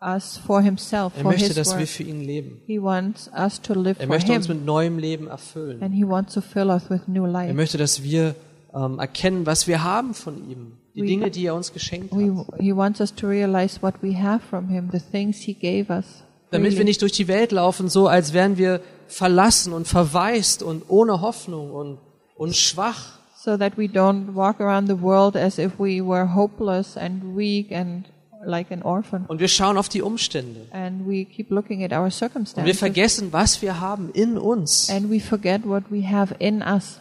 us 0.00 0.38
for 0.38 0.62
Himself, 0.62 1.12
Er 1.16 1.22
for 1.22 1.30
möchte, 1.32 1.46
His 1.48 1.54
dass 1.56 1.72
wir 1.72 1.80
work. 1.80 1.88
für 1.88 2.02
ihn 2.04 2.22
leben. 2.22 2.62
He 2.66 2.80
wants 2.80 3.30
us 3.36 3.60
to 3.60 3.74
live 3.74 3.98
Er 3.98 4.06
for 4.06 4.14
möchte 4.14 4.32
uns 4.32 4.46
Him, 4.46 4.56
mit 4.56 4.64
neuem 4.64 4.98
Leben 4.98 5.26
erfüllen. 5.26 5.82
and 5.82 5.94
He 5.94 6.06
wants 6.08 6.32
to 6.34 6.40
fill 6.40 6.68
us 6.70 6.88
with 6.88 7.02
new 7.08 7.24
Er 7.26 7.30
life. 7.32 7.52
möchte, 7.54 7.76
dass 7.78 8.02
wir 8.02 8.34
ähm, 8.74 8.98
erkennen, 8.98 9.44
was 9.46 9.66
wir 9.66 9.82
haben 9.84 10.14
von 10.14 10.36
ihm, 10.50 10.72
die 10.94 11.02
We- 11.02 11.06
Dinge, 11.06 11.30
die 11.30 11.44
er 11.46 11.54
uns 11.54 11.72
geschenkt 11.74 12.14
We, 12.16 12.34
hat. 12.38 12.58
he 12.60 12.74
wants 12.74 13.00
us 13.00 13.14
to 13.14 13.26
realize 13.26 13.82
what 13.82 13.94
we 14.02 14.18
have 14.18 14.40
from 14.48 14.68
Him, 14.68 14.88
the 14.92 15.00
things 15.00 15.38
He 15.38 15.52
gave 15.54 15.90
us. 15.92 16.22
Damit 16.50 16.72
wir 16.72 16.76
freely. 16.78 16.84
nicht 16.84 17.02
durch 17.02 17.12
die 17.12 17.28
Welt 17.28 17.52
laufen, 17.52 17.88
so 17.88 18.06
als 18.08 18.32
wären 18.32 18.56
wir 18.56 18.80
verlassen 19.08 19.72
und 19.72 19.86
verwaist 19.88 20.62
und 20.62 20.84
ohne 20.88 21.20
Hoffnung 21.20 21.72
und, 21.72 21.98
und 22.36 22.54
schwach. 22.56 23.18
so 23.36 23.56
that 23.56 23.76
we 23.78 23.84
don't 23.84 24.34
walk 24.34 24.60
around 24.60 24.88
the 24.88 25.00
world 25.00 25.36
as 25.36 25.58
if 25.58 25.78
we 25.78 26.00
were 26.04 26.34
hopeless 26.34 26.96
and 26.96 27.36
weak 27.36 27.70
and 27.72 28.06
like 28.44 28.70
an 28.72 28.82
orphan. 28.82 29.24
Und 29.26 29.38
wir 29.40 29.48
schauen 29.48 29.76
auf 29.76 29.88
die 29.88 30.02
Umstände. 30.02 30.66
And 30.72 31.06
we 31.06 31.24
keep 31.24 31.50
looking 31.50 31.84
at 31.84 31.92
our 31.92 31.98
Und 31.98 32.04
wir 32.06 32.10
circumstances. 32.12 32.78
vergessen, 32.78 33.32
was 33.32 33.62
wir 33.62 33.80
haben 33.80 34.10
in 34.12 34.36
uns. 34.38 34.90
And 34.90 35.10
we 35.10 35.20
forget 35.20 35.64
what 35.66 35.84
we 35.90 36.08
have 36.08 36.34
in 36.38 36.62
us, 36.62 37.00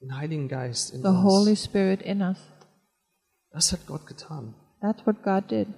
Den 0.00 0.16
Heiligen 0.16 0.48
Geist 0.48 0.92
in 0.94 1.02
the 1.02 1.08
Holy 1.08 1.50
uns. 1.50 1.64
Spirit 1.64 2.02
in 2.02 2.20
us. 2.20 2.38
Das 3.52 3.72
hat 3.72 3.86
Gott 3.86 4.06
getan. 4.06 4.54
That's 4.80 5.06
what 5.06 5.22
God 5.22 5.50
did. 5.50 5.68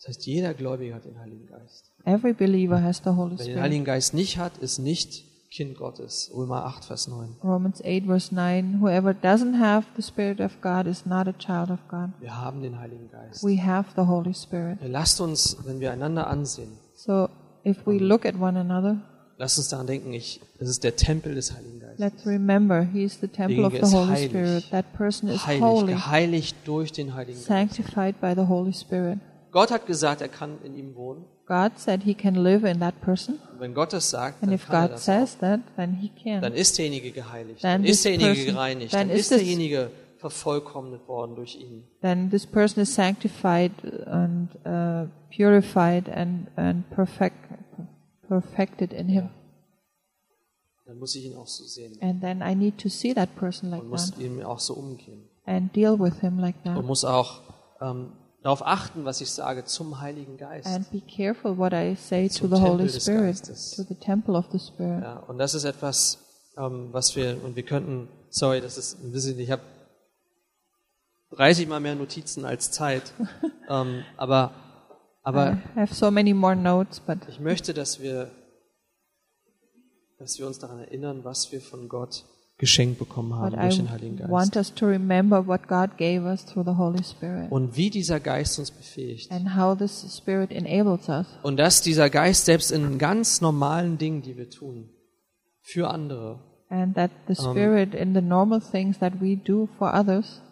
Das 0.00 0.08
heißt, 0.16 0.26
jeder 0.26 0.54
Gläubige 0.54 0.94
hat 0.94 1.04
den 1.04 1.18
Heiligen 1.18 1.46
Geist. 1.46 1.92
Every 2.04 2.32
believer 2.32 2.82
has 2.82 3.02
the 3.04 3.10
Holy 3.10 3.32
Wer 3.32 3.36
den 3.36 3.44
Spirit. 3.44 3.60
Heiligen 3.60 3.84
Geist 3.84 4.14
nicht 4.14 4.38
hat, 4.38 4.56
ist 4.58 4.78
nicht 4.78 5.24
Kind 5.50 5.76
Gottes. 5.76 6.30
Römer 6.34 6.64
8, 6.64 6.84
Vers 6.84 7.08
9. 7.08 7.36
Romans 7.42 7.82
8 7.84 8.06
verse 8.06 8.34
9 8.34 8.80
Whoever 8.80 9.10
doesn't 9.10 9.58
have 9.58 9.84
the 9.96 10.02
Spirit 10.02 10.40
of 10.40 10.60
God 10.62 10.86
is 10.86 11.04
not 11.04 11.26
a 11.26 11.32
child 11.32 11.70
of 11.70 11.80
God. 11.88 12.10
Wir 12.20 12.36
haben 12.40 12.62
den 12.62 12.78
Heiligen 12.78 13.10
Geist. 13.10 13.42
We 13.44 13.60
have 13.62 13.90
the 13.96 14.02
Holy 14.06 14.32
Spirit. 14.32 14.78
Lasst 14.82 15.20
uns, 15.20 15.56
wenn 15.66 15.80
wir 15.80 15.90
einander 15.92 16.28
ansehen, 16.28 16.70
So 16.94 17.28
if 17.64 17.84
we 17.86 17.98
look 17.98 18.24
at 18.24 18.36
one 18.40 18.58
another, 18.58 18.98
lasst 19.38 19.58
uns 19.58 19.68
daran 19.68 19.86
denken, 19.88 20.12
ich, 20.12 20.40
das 20.60 20.68
ist 20.68 20.84
der 20.84 20.94
Tempel 20.96 21.34
des 21.34 21.52
Heiligen 21.52 21.80
Geistes. 21.80 21.98
let's 21.98 22.24
remember 22.26 22.84
He 22.84 23.02
is 23.02 23.18
the 23.20 23.28
temple 23.28 23.64
of 23.66 23.72
the 23.72 23.80
ist 23.80 23.92
Holy 23.92 24.06
heilig. 24.08 24.30
Spirit. 24.30 24.70
That 24.70 24.92
person 24.94 25.28
is 25.28 25.44
Heilig, 25.46 25.62
holy, 25.62 25.92
geheiligt 25.94 26.56
durch 26.64 26.92
den 26.92 27.12
Heiligen 27.14 27.34
Geist. 27.38 27.46
sanctified 27.48 28.20
by 28.20 28.34
the 28.36 28.46
Holy 28.46 28.72
Spirit. 28.72 29.18
Gott 29.52 29.70
hat 29.70 29.86
gesagt, 29.86 30.20
er 30.20 30.28
kann 30.28 30.58
in 30.62 30.74
ihm 30.76 30.94
wohnen. 30.94 31.24
God 31.46 31.72
said 31.78 32.02
He 32.04 32.14
can 32.14 32.36
live 32.36 32.62
in 32.64 32.78
that 32.80 33.00
person. 33.00 33.38
Und 33.52 33.60
wenn 33.60 33.74
Gott 33.74 33.92
das 33.92 34.10
sagt, 34.10 34.42
And 34.42 34.52
dann 34.52 34.58
kann 34.60 34.74
er 34.74 34.82
God 34.88 34.92
das 34.92 35.02
auch. 35.02 35.04
says 35.04 35.38
that, 35.38 35.60
then 35.76 35.94
He 35.94 36.10
Dann 36.24 36.42
can. 36.42 36.52
ist 36.54 36.78
derjenige 36.78 37.10
geheiligt. 37.10 37.60
Then 37.62 37.82
Dann 37.82 37.84
ist 37.84 37.90
this 37.90 38.02
derjenige 38.02 38.28
person- 38.34 38.54
gereinigt. 38.54 38.90
then 38.92 39.08
Dann 39.08 39.10
is 39.10 39.20
ist 39.22 39.28
this- 39.30 39.38
derjenige 39.38 39.90
vervollkommnet 40.18 41.08
worden 41.08 41.34
durch 41.34 41.56
ihn. 41.56 41.84
Then 42.02 42.30
this 42.30 42.46
person 42.46 42.82
is 42.82 42.94
sanctified 42.94 43.72
and 44.06 44.50
uh, 44.66 45.08
purified 45.34 46.08
and, 46.10 46.46
and 46.56 46.88
perfect, 46.90 47.36
perfected 48.28 48.92
in 48.92 49.08
Him. 49.08 49.30
Dann 50.86 50.98
muss 50.98 51.14
ich 51.14 51.24
ihn 51.24 51.36
auch 51.36 51.46
so 51.46 51.64
sehen. 51.64 51.96
And 52.00 52.20
then 52.20 52.42
I 52.42 52.54
need 52.54 52.78
to 52.78 52.88
see 52.88 53.14
that 53.14 53.34
person 53.36 53.70
like 53.70 53.82
Und 53.82 53.88
muss 53.88 54.10
that 54.10 54.20
ihm 54.20 54.42
auch 54.42 54.58
so 54.60 54.74
umgehen. 54.74 55.22
and 55.46 55.74
deal 55.74 55.98
with 55.98 56.20
him 56.20 56.38
like 56.38 56.54
Und 56.64 56.74
that. 56.76 56.84
muss 56.84 57.04
auch 57.04 57.40
ähm, 57.80 58.12
darauf 58.42 58.66
achten, 58.66 59.04
was 59.04 59.20
ich 59.20 59.30
sage, 59.30 59.64
zum 59.64 60.00
Heiligen 60.00 60.36
Geist. 60.36 60.66
And 60.66 60.90
be 60.90 61.00
careful 61.00 61.56
what 61.56 61.72
I 61.72 61.94
say 61.96 62.28
to 62.28 62.46
the 62.46 62.60
Holy 62.60 62.88
Spirit, 62.88 63.42
to 63.44 63.82
the 63.82 63.94
temple 63.94 64.34
of 64.34 64.46
the 64.52 64.58
Spirit. 64.58 65.02
Ja, 65.02 65.18
und 65.18 65.38
das 65.38 65.54
ist 65.54 65.64
etwas, 65.64 66.18
ähm, 66.56 66.88
was 66.92 67.16
wir, 67.16 67.42
und 67.44 67.56
wir 67.56 67.64
könnten, 67.64 68.08
sorry, 68.30 68.60
das 68.60 68.78
ist 68.78 69.02
ein 69.02 69.12
bisschen, 69.12 69.38
ich 69.38 69.50
habe 69.50 69.62
30 71.32 71.68
mal 71.68 71.80
mehr 71.80 71.94
Notizen 71.94 72.44
als 72.44 72.70
Zeit, 72.70 73.12
ähm, 73.68 74.04
aber, 74.16 74.52
aber 75.22 75.58
I 75.76 75.80
have 75.80 75.94
so 75.94 76.10
many 76.10 76.34
more 76.34 76.56
notes, 76.56 77.00
but 77.00 77.18
ich 77.28 77.40
möchte, 77.40 77.74
dass 77.74 78.00
wir, 78.00 78.30
dass 80.18 80.38
wir 80.38 80.46
uns 80.46 80.58
daran 80.58 80.80
erinnern, 80.80 81.24
was 81.24 81.52
wir 81.52 81.60
von 81.60 81.88
Gott 81.88 82.24
geschenkt 82.60 82.98
bekommen 82.98 83.34
haben 83.34 83.52
But 83.52 83.62
durch 83.62 83.76
den 83.76 83.90
Heiligen 83.90 84.16
Geist. 84.18 84.30
Und 87.50 87.76
wie 87.76 87.90
dieser 87.90 88.20
Geist 88.20 88.58
uns 88.58 88.70
befähigt. 88.70 89.32
and 89.32 89.56
how 89.56 89.76
this 89.76 90.14
Spirit 90.14 90.52
enables 90.52 91.08
us. 91.08 91.26
Und 91.42 91.56
dass 91.56 91.80
dieser 91.80 92.10
Geist 92.10 92.44
selbst 92.44 92.70
in 92.70 92.98
ganz 92.98 93.40
normalen 93.40 93.96
Dingen, 93.96 94.20
die 94.20 94.36
wir 94.36 94.50
tun, 94.50 94.90
für 95.62 95.88
andere, 95.88 96.38
And 96.68 96.94
that 96.94 97.10
the 97.26 97.34
Spirit 97.34 97.94
in 97.94 98.14
the 98.14 98.20
normal 98.20 98.60
things 98.60 98.98
that 98.98 99.20
we 99.20 99.36
do 99.36 99.66
for 99.78 99.92
others, 99.94 100.42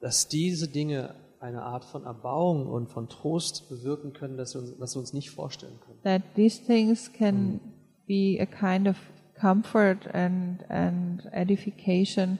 dass 0.00 0.28
diese 0.28 0.68
Dinge 0.68 1.14
eine 1.40 1.62
Art 1.62 1.84
von 1.84 2.04
Erbauung 2.04 2.68
und 2.68 2.88
von 2.90 3.08
Trost 3.08 3.68
bewirken 3.68 4.12
können, 4.12 4.36
dass 4.36 4.54
wir 4.54 4.60
uns, 4.60 4.72
was 4.78 4.94
wir 4.94 5.00
uns 5.00 5.12
nicht 5.12 5.30
vorstellen 5.30 5.78
können. 5.84 5.98
that 6.04 6.22
these 6.36 6.62
things 6.64 7.12
can 7.12 7.58
be 8.06 8.38
a 8.40 8.46
kind 8.46 8.86
of 8.86 8.96
comfort 9.40 10.06
and, 10.12 10.58
and 10.68 11.22
edification 11.32 12.38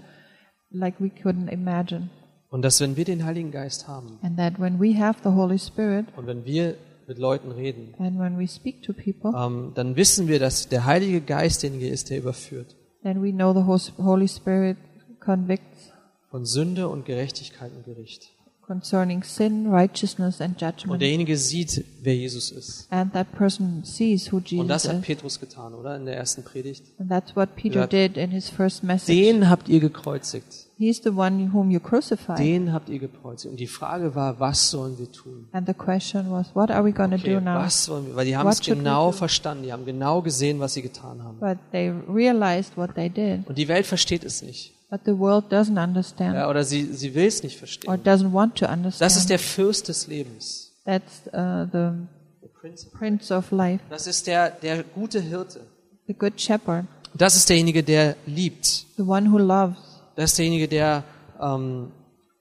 like 0.71 1.01
we 1.01 1.09
couldn't 1.09 1.49
imagine. 1.53 2.11
Und 2.51 2.63
dass 2.63 2.81
wenn 2.81 2.97
wir 2.97 3.05
den 3.05 3.25
Heiligen 3.25 3.51
Geist 3.53 3.87
haben 3.87 4.19
And 4.23 4.37
that 4.37 4.59
when 4.59 4.81
we 4.81 4.99
have 4.99 5.21
the 5.23 5.31
Holy 5.31 5.59
Spirit 5.59 6.07
und 6.17 6.27
wenn 6.27 6.45
wir 6.45 6.75
mit 7.07 7.19
Leuten 7.19 7.51
reden, 7.53 7.95
and 7.99 8.19
when 8.19 8.39
we 8.39 8.47
speak 8.49 8.83
to 8.83 8.93
people, 8.93 9.33
ähm, 9.37 9.73
dann 9.75 9.97
wissen 9.97 10.27
wir, 10.29 10.39
dass 10.39 10.69
der 10.69 10.85
Heilige 10.85 11.21
Geist 11.21 11.63
derjenige 11.63 11.89
ist, 11.89 12.11
der 12.11 12.19
überführt. 12.19 12.77
then 13.03 13.23
we 13.23 13.31
know 13.33 13.53
the 13.53 13.67
Hos- 13.67 13.93
Holy 13.99 14.29
Spirit 14.29 14.77
convicts 15.21 15.93
Von 16.31 16.45
Sünde 16.45 16.89
und 16.89 17.05
Gerechtigkeit 17.07 17.73
und 17.75 17.85
Gericht. 17.85 18.31
Concerning 18.71 19.25
sin, 19.25 19.67
righteousness, 19.67 20.41
and 20.41 20.51
Und 20.53 20.61
judgment. 20.61 21.03
derjenige 21.03 21.37
sieht, 21.37 21.85
wer 22.03 22.15
Jesus 22.15 22.53
ist. 22.53 22.87
And 22.91 23.13
that 23.13 23.33
person 23.33 23.83
sees 23.83 24.31
who 24.31 24.37
Und 24.37 24.49
Jesus 24.49 24.69
das 24.69 24.89
hat. 24.89 25.03
Petrus 25.03 25.41
getan, 25.41 25.75
oder? 25.75 25.97
In 25.97 26.05
der 26.05 26.17
ersten 26.17 26.45
Predigt. 26.45 26.85
And 27.01 27.11
that's 27.11 27.35
what 27.35 27.57
Peter 27.57 27.87
gesagt, 27.89 27.93
did 27.93 28.17
in 28.17 28.31
his 28.31 28.49
first 28.49 28.85
message. 28.85 29.09
Den 29.17 29.51
habt 29.51 29.69
ihr 29.69 29.81
gekreuzigt. 29.81 30.69
He's 30.79 31.01
the 31.03 31.11
one 31.11 31.53
whom 31.53 31.71
you 31.73 31.81
crucified. 31.81 32.39
Den 32.39 32.73
habt 32.73 32.89
ihr 32.89 33.01
gekreuzigt. 33.01 33.51
Und 33.51 33.59
die 33.61 33.67
Frage 33.67 34.15
war, 34.15 34.39
was 34.39 34.71
sollen 34.71 34.99
wir 35.01 35.11
tun? 35.11 35.49
And 35.51 35.67
the 35.67 35.75
question 35.75 36.31
was, 36.31 36.55
what 36.55 36.71
are 36.71 36.85
we 36.85 36.93
going 36.93 37.11
to 37.11 37.17
Okay, 37.17 37.35
do 37.35 37.41
now? 37.41 37.57
was 37.57 37.85
sollen 37.85 38.07
wir? 38.07 38.15
Weil 38.15 38.27
die 38.27 38.37
haben 38.37 38.47
What 38.47 38.55
es 38.55 38.61
genau 38.61 39.11
verstanden. 39.11 39.65
Die 39.65 39.73
haben 39.73 39.85
genau 39.85 40.23
gesehen, 40.23 40.61
was 40.61 40.75
sie 40.75 40.83
getan 40.83 41.25
haben. 41.25 41.39
But 41.41 41.59
they 41.73 41.91
realized 42.09 42.77
what 42.77 42.95
they 42.95 43.11
did. 43.11 43.49
Und 43.49 43.59
die 43.59 43.67
Welt 43.67 43.85
versteht 43.85 44.23
es 44.25 44.43
nicht. 44.43 44.73
But 44.91 45.03
the 45.05 45.17
world 45.19 45.53
doesn't 45.53 45.79
understand 45.83 46.35
Ja, 46.35 46.49
oder 46.51 46.65
sie, 46.65 46.85
sie 46.93 47.15
will 47.15 47.27
es 47.27 47.43
nicht 47.45 47.55
or 47.55 47.59
verstehen. 47.59 47.95
doesn't 48.03 48.33
want 48.33 48.57
to 48.59 48.67
Das 48.67 48.73
ist 48.75 48.77
understand. 49.03 49.31
der 49.31 49.39
Fürst 49.39 49.89
des 49.89 50.07
Lebens. 50.09 50.73
That's 50.85 51.27
uh, 51.29 51.65
the 51.71 52.07
Der 52.43 52.49
Prinz. 52.61 52.85
Prince 52.91 53.31
of 53.35 53.51
Life, 53.53 53.85
Das 53.89 54.07
ist 54.07 54.27
der, 54.27 54.51
der 54.51 54.83
gute 54.83 55.21
Hirte. 55.21 55.61
the 56.09 56.15
Good 56.15 56.41
Shepherd, 56.41 56.87
Das 57.15 57.37
ist 57.37 57.49
derjenige, 57.49 57.83
der 57.85 58.17
liebt. 58.27 58.87
the 58.97 59.03
one 59.03 59.31
who 59.31 59.39
loves, 59.39 59.77
Das 60.17 60.31
ist 60.33 60.39
derjenige, 60.39 60.67
der 60.67 61.05
ähm, 61.41 61.93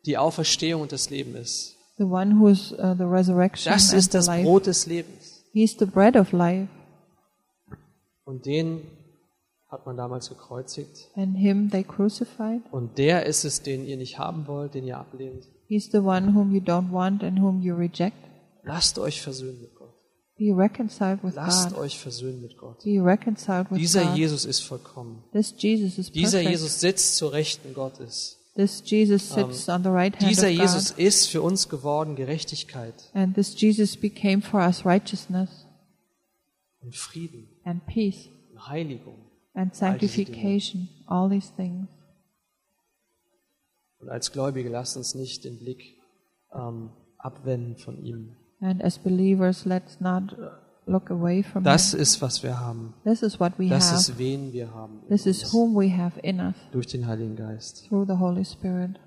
die 0.08 0.18
Auferstehung 0.18 0.82
und 0.82 0.91
das 0.91 1.10
Leben 1.12 1.36
ist. 1.36 1.76
the 2.00 2.04
one 2.06 2.34
who's 2.39 2.72
uh, 2.74 2.95
the 2.97 3.04
resurrection 3.04 3.72
Das 3.72 3.93
ist 3.93 4.14
das 4.16 4.26
life. 4.28 4.43
Brot 4.43 4.66
des 4.66 4.88
Lebens. 4.88 5.43
He's 5.54 5.76
the 5.78 5.86
bread 5.86 6.16
of 6.16 6.32
life, 6.32 6.68
Und 8.26 8.45
den 8.45 8.82
hat 9.70 9.86
man 9.86 9.95
damals 9.97 10.30
gekreuzigt. 10.30 11.09
and 11.15 11.38
him 11.38 11.70
they 11.70 11.84
crucified. 11.84 12.61
Und 12.72 12.97
der 12.97 13.26
ist 13.26 13.43
es, 13.45 13.61
den 13.61 13.86
ihr 13.86 13.97
nicht 13.97 14.17
haben 14.17 14.47
wollt, 14.47 14.74
den 14.74 14.86
ihr 14.86 14.97
ablehnt. 14.97 15.45
He's 15.67 15.89
the 15.91 15.99
one 15.99 16.34
whom 16.34 16.53
you 16.53 16.61
don't 16.61 16.91
want 16.91 17.24
and 17.24 17.39
whom 17.39 17.61
you 17.61 17.76
reject. 17.76 18.17
Lasst 18.63 18.97
euch 18.99 19.22
versöhnen 19.22 19.61
mit 19.61 19.76
Gott. 19.76 19.93
Be 20.38 20.55
reconciled 20.55 21.24
with 21.24 21.36
Lasst 21.36 21.70
God. 21.70 21.80
euch 21.80 21.99
versöhnen 21.99 22.41
mit 22.41 22.57
Gott. 22.57 22.84
Be 22.84 22.99
reconciled 23.03 23.70
with 23.70 23.78
Dieser 23.78 24.05
God. 24.05 24.17
Jesus 24.17 24.45
ist 24.45 24.61
vollkommen. 24.61 25.24
This 25.34 25.53
Jesus 25.57 25.97
is 25.97 26.11
Dieser 26.11 26.39
perfect. 26.39 26.51
Jesus 26.51 26.80
sitzt 26.80 27.15
zur 27.17 27.34
Rechten 27.34 27.74
Gottes. 27.74 28.38
This 28.55 28.82
Jesus 28.84 29.30
sits 29.30 29.70
on 29.70 29.84
the 29.84 29.89
right 29.89 30.17
hand 30.20 30.30
Dieser 30.30 30.47
of 30.47 30.53
Jesus 30.53 30.95
God. 30.95 31.05
ist 31.05 31.28
für 31.28 31.41
uns 31.41 31.70
geworden 31.70 32.15
Gerechtigkeit 32.15 32.95
And 33.13 33.36
this 33.36 33.53
Jesus 33.59 33.95
became 33.95 34.41
for 34.41 34.59
us 34.61 34.86
righteousness 34.86 35.49
und 36.82 36.95
Frieden 36.95 37.47
and 37.63 37.86
peace 37.86 38.28
und 38.51 38.67
Heiligung. 38.67 39.28
And 39.54 39.74
sanctification, 39.76 40.88
all 41.08 41.30
these 41.30 41.52
things. 41.56 41.88
Und 44.00 44.10
als 44.10 44.32
Gläubige 44.32 44.70
lasst 44.70 44.95
uns 44.97 45.14
nicht 45.16 45.43
den 45.43 45.60
Blick 45.60 45.82
ähm, 46.54 46.91
abwenden 47.18 47.76
von 47.78 47.97
ihm. 48.04 48.36
And 48.62 48.84
as 48.84 48.97
believers, 48.97 49.66
let's 49.66 50.00
not 50.00 50.36
look 50.86 51.12
away 51.12 51.43
from 51.43 51.64
Das 51.64 51.91
Him. 51.91 52.00
ist, 52.00 52.22
was 52.22 52.41
wir 52.43 52.60
haben. 52.60 52.93
This 53.04 53.22
is 53.24 53.39
what 53.39 53.58
we 53.60 53.68
Das 53.70 53.89
have. 53.91 54.00
ist, 54.00 54.18
wen 54.18 54.54
wir 54.54 54.74
haben. 54.74 55.02
in 55.04 55.08
This 55.10 55.26
is 55.26 55.43
uns, 55.43 55.54
whom 55.54 55.76
we 55.76 55.95
have 55.95 56.20
in 56.22 56.39
us 56.39 56.56
Durch 56.72 56.88
den 56.88 57.08
Heiligen 57.08 57.36
Geist. 57.36 57.88
through 57.88 58.06
the 58.08 58.18
Holy 58.20 58.45
Spirit. 58.45 59.00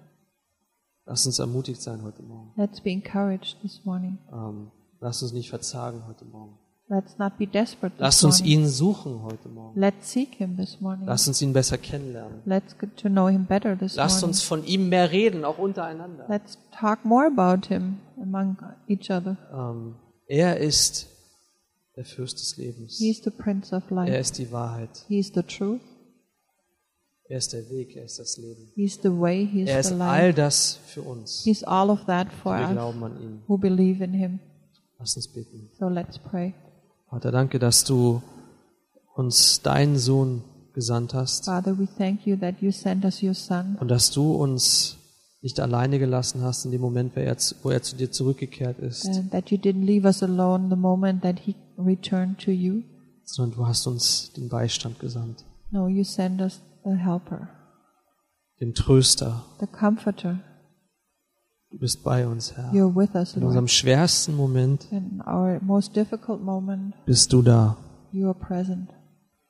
Lasst 1.07 1.27
uns 1.27 1.39
ermutigt 1.39 1.81
sein 1.83 2.03
heute 2.03 2.23
Morgen. 2.23 2.53
Let's 2.57 2.81
be 2.81 2.91
encouraged 2.91 3.61
this 3.63 3.85
morning. 3.85 4.19
Ähm, 4.33 4.71
lasst 5.01 5.23
uns 5.23 5.33
nicht 5.33 5.49
verzagen 5.51 6.07
heute 6.07 6.25
Morgen. 6.25 6.59
Let's 6.89 7.17
not 7.19 7.39
be 7.39 7.47
desperate 7.47 7.93
this 7.97 8.01
Lasst 8.01 8.25
uns 8.25 8.41
ihn 8.41 8.67
suchen 8.69 9.23
heute 9.23 9.49
Morgen. 9.49 9.79
Let's 9.81 10.11
seek 10.11 10.35
Him 10.35 10.57
this 10.57 10.81
morning. 10.81 11.07
Lasst 11.07 11.27
uns 11.29 11.41
ihn 11.41 11.53
besser 11.53 11.79
kennenlernen. 11.79 12.43
Let's 12.45 12.77
get 12.79 12.97
to 12.99 13.09
know 13.09 13.29
Him 13.29 13.47
better 13.47 13.77
this 13.79 13.97
Lasst 13.97 14.17
morning. 14.21 14.29
uns 14.31 14.43
von 14.43 14.65
ihm 14.65 14.89
mehr 14.89 15.11
reden, 15.11 15.45
auch 15.45 15.59
untereinander. 15.59 16.27
Let's 16.29 16.59
talk 16.79 17.05
more 17.05 17.27
about 17.27 17.69
Him 17.69 17.99
among 18.21 18.57
each 18.89 19.11
other. 19.11 19.37
Ähm, 19.55 19.95
er 20.27 20.59
ist 20.59 21.09
der 21.97 22.05
Fürst 22.05 22.39
des 22.41 22.57
Lebens. 22.59 22.99
He's 22.99 23.23
the 23.23 23.31
Prince 23.31 23.75
of 23.75 23.85
Er 23.91 23.95
Life. 23.97 24.17
ist 24.17 24.39
die 24.39 24.51
Wahrheit. 24.53 25.05
He's 25.09 25.29
the 25.35 25.43
truth. 25.43 25.81
Er 27.29 27.39
ist 27.39 27.55
der 27.55 27.71
Weg. 27.71 27.97
Er 27.97 28.05
ist 28.05 28.19
das 28.19 28.37
Leben. 28.37 28.71
He's 28.75 28.99
the 29.03 29.09
way. 29.19 29.47
He's 29.47 29.69
Er 29.69 29.83
the 29.83 29.89
ist 29.93 29.99
life. 29.99 30.11
all 30.11 30.35
das 30.35 30.79
für 30.87 31.01
uns. 31.03 31.43
He's 31.45 31.65
all 31.65 31.89
of 31.89 32.05
that 32.07 32.31
for 32.43 32.59
Wir 32.59 32.67
us 32.67 32.73
glauben 32.73 33.03
an 33.05 33.17
ihn. 33.23 33.43
who 33.47 33.57
believe 33.57 34.05
in 34.05 34.13
Him. 34.13 34.41
Lass 34.99 35.17
uns 35.17 35.33
beten. 35.33 35.71
So 35.79 35.89
let's 35.89 36.19
pray. 36.19 36.53
Vater, 37.13 37.31
danke, 37.31 37.59
dass 37.59 37.85
du 37.85 38.23
uns 39.15 39.61
deinen 39.61 39.99
Sohn 39.99 40.43
gesandt 40.73 41.13
hast 41.13 41.45
Father, 41.45 41.79
we 41.79 41.87
thank 41.99 42.27
you 42.27 42.37
that 42.37 42.63
you 42.63 42.71
sent 42.71 43.05
us 43.05 43.23
your 43.23 43.35
Son 43.35 43.77
und 43.79 43.89
dass 43.89 44.11
du 44.11 44.33
uns 44.35 44.97
nicht 45.43 45.61
alleine 45.61 45.99
gelassen 45.99 46.41
hast 46.43 46.65
in 46.65 46.71
dem 46.71 46.81
Moment, 46.81 47.15
wo 47.15 47.21
er, 47.21 47.37
zu- 47.37 47.55
wo 47.63 47.69
er 47.71 47.83
zu 47.83 47.97
dir 47.97 48.11
zurückgekehrt 48.11 48.79
ist, 48.79 49.07
and 49.07 49.31
that 49.31 49.51
you 49.51 49.59
didn't 49.59 49.85
leave 49.85 50.07
us 50.09 50.23
alone 50.23 50.71
the 50.71 50.77
moment 50.77 51.23
that 51.23 51.39
He 51.41 51.55
returned 51.77 52.39
to 52.39 52.51
you. 52.51 52.83
sondern 53.25 53.59
du 53.59 53.67
hast 53.67 53.87
uns 53.87 54.33
den 54.33 54.49
Beistand 54.49 54.99
gesandt, 54.99 55.45
No, 55.71 55.89
you 55.89 56.05
sent 56.05 56.41
us 56.41 56.63
the 56.85 56.93
Helper, 56.97 57.49
den 58.59 58.73
Tröster. 58.73 59.45
the 59.61 59.67
Comforter. 59.67 60.39
Du 61.73 61.79
bist 61.79 62.05
bei 62.05 62.27
uns, 62.27 62.53
Herr. 62.55 62.71
You're 62.73 62.95
with 62.95 63.15
us, 63.15 63.35
In 63.35 63.45
unserem 63.45 63.67
schwersten 63.67 64.37
Moment 64.37 64.87
In 64.91 65.23
our 65.27 65.59
most 65.63 65.97
difficult 65.97 66.43
moment, 66.43 66.95
bist 67.07 67.33
du 67.33 67.41
da. 67.41 67.79
you 68.13 68.27
are 68.29 68.35
present. 68.39 68.91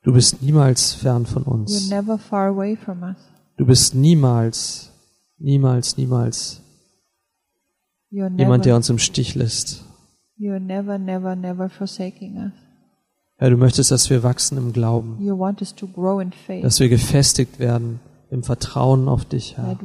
Du 0.03 0.13
bist 0.13 0.41
niemals 0.41 0.93
fern 0.93 1.25
von 1.25 1.43
You're 1.43 1.51
uns. 1.53 1.89
never 1.89 2.17
far 2.17 2.47
away 2.47 2.77
from 2.77 3.03
us. 3.03 3.17
Du 3.57 3.65
bist 3.65 3.93
niemals, 3.93 4.89
niemals, 5.37 5.97
niemals 5.97 6.61
You're 8.09 8.29
jemand, 8.37 8.63
der 8.65 8.71
never, 8.71 8.77
uns 8.77 8.89
im 8.89 8.99
Stich 8.99 9.35
lässt. 9.35 9.83
you're 10.39 10.59
never, 10.59 10.97
never, 10.97 11.35
never 11.35 11.69
forsaking 11.69 12.37
us. 12.37 12.53
Herr, 13.35 13.49
du 13.49 13.57
möchtest, 13.57 13.91
dass 13.91 14.09
wir 14.09 14.23
wachsen 14.23 14.57
im 14.57 14.71
Glauben, 14.71 15.17
You 15.19 15.37
want 15.37 15.59
us 15.61 15.75
to 15.75 15.87
grow 15.87 16.21
in 16.21 16.31
faith, 16.31 16.63
dass 16.63 16.79
wir 16.79 16.87
gefestigt 16.87 17.59
werden 17.59 17.99
im 18.33 18.43
Vertrauen 18.43 19.07
auf 19.07 19.25
dich, 19.25 19.55
Herr. 19.57 19.77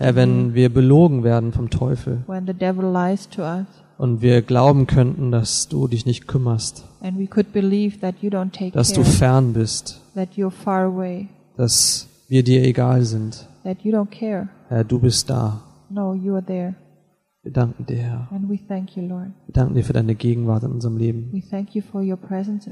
Herr, 0.00 0.14
wenn 0.16 0.54
wir 0.54 0.72
belogen 0.72 1.22
werden 1.24 1.52
vom 1.52 1.68
Teufel 1.70 2.22
und 3.98 4.20
wir 4.22 4.42
glauben 4.42 4.86
könnten, 4.86 5.30
dass 5.30 5.68
du 5.68 5.88
dich 5.88 6.06
nicht 6.06 6.26
kümmerst, 6.26 6.84
dass 8.74 8.92
du 8.92 9.02
fern 9.04 9.52
bist, 9.52 10.00
dass 11.56 12.08
wir 12.28 12.42
dir 12.42 12.64
egal 12.64 13.02
sind. 13.02 13.46
Herr, 14.68 14.84
du 14.84 14.98
bist 14.98 15.28
da. 15.30 15.60
Wir 17.42 17.52
danken 17.52 17.86
dir, 17.86 17.98
Herr. 17.98 18.28
Wir 19.46 19.52
danken 19.54 19.74
dir 19.74 19.84
für 19.84 19.92
deine 19.92 20.14
Gegenwart 20.16 20.64
in 20.64 20.72
unserem 20.72 20.96
Leben. 20.96 21.30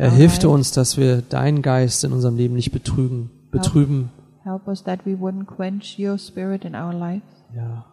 Er 0.00 0.10
hilft 0.10 0.44
uns, 0.44 0.72
dass 0.72 0.96
wir 0.96 1.22
deinen 1.22 1.62
Geist 1.62 2.02
in 2.02 2.12
unserem 2.12 2.36
Leben 2.36 2.54
nicht 2.56 2.72
betrügen, 2.72 3.30
betrüben. 3.54 4.10
Help 4.42 4.68
us 4.68 4.84
that 4.84 5.06
we 5.06 5.12
wouldn't 5.18 5.46
quench 5.46 5.98
your 5.98 6.18
spirit 6.18 6.64
in 6.64 6.74
our 6.74 6.92
lives, 6.92 7.24
Ja. 7.54 7.84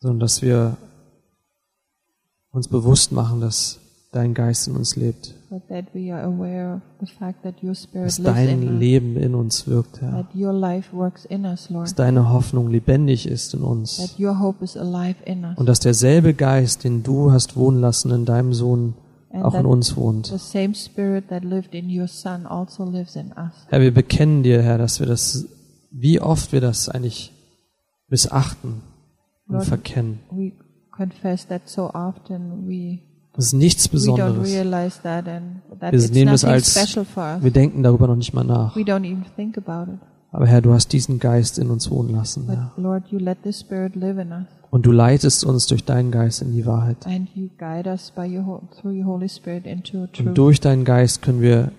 Sondern 0.00 0.20
dass 0.20 0.42
wir 0.42 0.76
uns 2.50 2.68
bewusst 2.68 3.12
machen, 3.12 3.40
dass 3.40 3.78
dein 4.10 4.34
Geist 4.34 4.68
in 4.68 4.76
uns 4.76 4.96
lebt, 4.96 5.34
but 5.48 5.66
that 5.68 5.86
we 5.94 6.12
are 6.12 6.22
aware 6.22 6.74
of 6.74 6.80
the 7.00 7.06
fact 7.06 7.42
that 7.44 7.62
your 7.62 7.74
spirit 7.74 8.08
dass 8.08 8.18
lives 8.18 8.34
dein 8.34 8.78
Leben 8.78 9.16
in 9.16 9.34
uns 9.34 9.66
wirkt, 9.66 10.02
Herr. 10.02 10.10
that 10.10 10.34
your 10.34 10.52
life 10.52 10.94
works 10.94 11.24
in 11.24 11.46
us, 11.46 11.68
Dass 11.68 11.94
deine 11.94 12.28
Hoffnung 12.30 12.68
lebendig 12.68 13.26
ist 13.26 13.54
in 13.54 13.60
that 13.60 13.68
uns. 13.70 14.18
your 14.18 14.38
hope 14.38 14.62
is 14.62 14.76
alive 14.76 15.14
in 15.24 15.44
us, 15.44 15.56
Und 15.56 15.66
dass 15.66 15.80
derselbe 15.80 16.34
Geist, 16.34 16.84
den 16.84 17.02
du 17.02 17.32
hast 17.32 17.56
wohnen 17.56 17.80
lassen 17.80 18.10
in 18.10 18.26
deinem 18.26 18.52
Sohn, 18.52 18.94
auch 19.34 19.54
in 19.54 19.66
uns 19.66 19.96
wohnt. 19.96 20.30
also. 23.32 23.56
Herr, 23.68 23.80
wir 23.80 23.94
bekennen 23.94 24.42
dir, 24.42 24.62
Herr, 24.62 24.78
dass 24.78 25.00
wir 25.00 25.06
das, 25.06 25.46
wie 25.90 26.20
oft 26.20 26.52
wir 26.52 26.60
das 26.60 26.88
eigentlich 26.88 27.32
missachten 28.08 28.82
und 29.48 29.54
Lord, 29.54 29.64
verkennen. 29.64 30.20
We 30.30 30.52
confess 30.90 31.46
that 31.46 31.68
so 31.68 31.90
often 31.94 32.68
we 32.68 32.98
Das 33.34 33.46
ist 33.46 33.52
nichts 33.54 33.88
Besonderes. 33.88 34.36
that 35.02 35.26
that 35.80 35.92
Wir 35.92 36.10
nehmen 36.10 36.34
es 36.34 36.44
als-. 36.44 36.74
Wir 37.40 37.50
denken 37.50 37.82
darüber 37.82 38.06
noch 38.06 38.16
nicht 38.16 38.34
mal 38.34 38.44
nach. 38.44 38.76
Aber 40.32 40.46
Herr, 40.46 40.62
du 40.62 40.72
hast 40.72 40.92
diesen 40.92 41.18
Geist 41.18 41.58
in 41.58 41.70
uns 41.70 41.90
wohnen 41.90 42.10
lassen, 42.10 42.46
Herr. 42.48 42.72
Lord, 42.76 43.08
you 43.10 43.18
let 43.18 43.38
the 43.44 43.52
Spirit 43.52 43.94
live 43.94 44.18
in 44.18 44.32
us, 44.32 44.46
Und 44.70 44.86
du 44.86 44.90
leitest 44.92 45.44
uns 45.44 45.66
durch 45.66 45.84
deinen 45.84 46.10
Geist 46.10 46.40
in 46.42 46.52
die 46.52 46.64
Wahrheit. 46.64 47.06
and 47.06 47.28
you 47.34 47.48
guide 47.58 47.88
us 47.88 48.10
by 48.10 48.22
your 48.22 48.46
ho- 48.46 48.62
through 48.80 48.92
your 48.98 49.04
Holy 49.06 49.28
Spirit 49.28 49.66
into 49.66 49.98
Und 50.02 50.12
truth. 50.14 50.36
durch 50.38 50.60
deinen 50.60 50.84
Geist 50.84 51.20
können 51.22 51.42
wir 51.42 51.70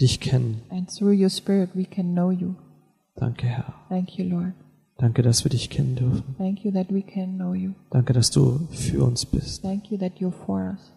dich 0.00 0.20
kennen. 0.20 0.60
And 0.70 0.88
through 0.94 1.12
your 1.18 1.30
Spirit, 1.30 1.70
we 1.74 1.84
can 1.84 2.12
know 2.12 2.30
you. 2.30 2.54
Danke, 3.16 3.46
Herr. 3.46 3.72
Thank 3.88 4.18
you, 4.18 4.28
Lord. 4.28 4.52
Danke, 4.98 5.22
dass 5.22 5.44
wir 5.44 5.50
dich 5.50 5.70
kennen 5.70 5.94
dürfen. 5.96 6.22
Thank 6.36 6.64
you 6.64 6.70
that 6.72 6.90
we 6.92 7.00
can 7.02 7.36
know 7.36 7.54
you. 7.54 7.72
Danke, 7.90 8.12
dass 8.12 8.30
du 8.30 8.60
für 8.70 9.02
uns 9.04 9.24
bist. 9.24 9.62
Thank 9.62 9.90
you 9.90 9.96
that 9.98 10.12
you're 10.20 10.32
for 10.44 10.72
us. 10.74 10.92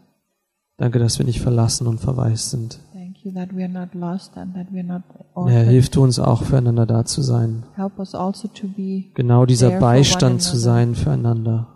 Danke, 0.77 0.99
dass 0.99 1.17
wir 1.19 1.25
nicht 1.25 1.41
verlassen 1.41 1.87
und 1.87 1.99
verwaist 1.99 2.49
sind. 2.51 2.79
Thank 3.21 3.35
you 3.35 3.41
that 3.41 3.53
we 3.53 3.63
are 3.63 3.67
not 3.67 3.93
lost 3.93 4.37
and 4.37 4.55
that 4.55 4.67
we 4.71 4.79
are 4.79 4.87
not 4.87 5.03
Und 5.33 5.49
Herr, 5.49 5.59
orphaned. 5.59 5.71
hilf 5.71 5.89
du 5.89 6.03
uns 6.03 6.19
auch 6.19 6.43
füreinander 6.43 6.85
da 6.85 7.03
zu 7.03 7.21
sein. 7.21 7.63
Help 7.75 7.99
us 7.99 8.15
also 8.15 8.47
to 8.47 8.67
be 8.67 9.05
Genau 9.13 9.45
dieser 9.45 9.77
Beistand 9.79 10.41
zu 10.41 10.55
sein 10.55 10.95
füreinander. 10.95 11.67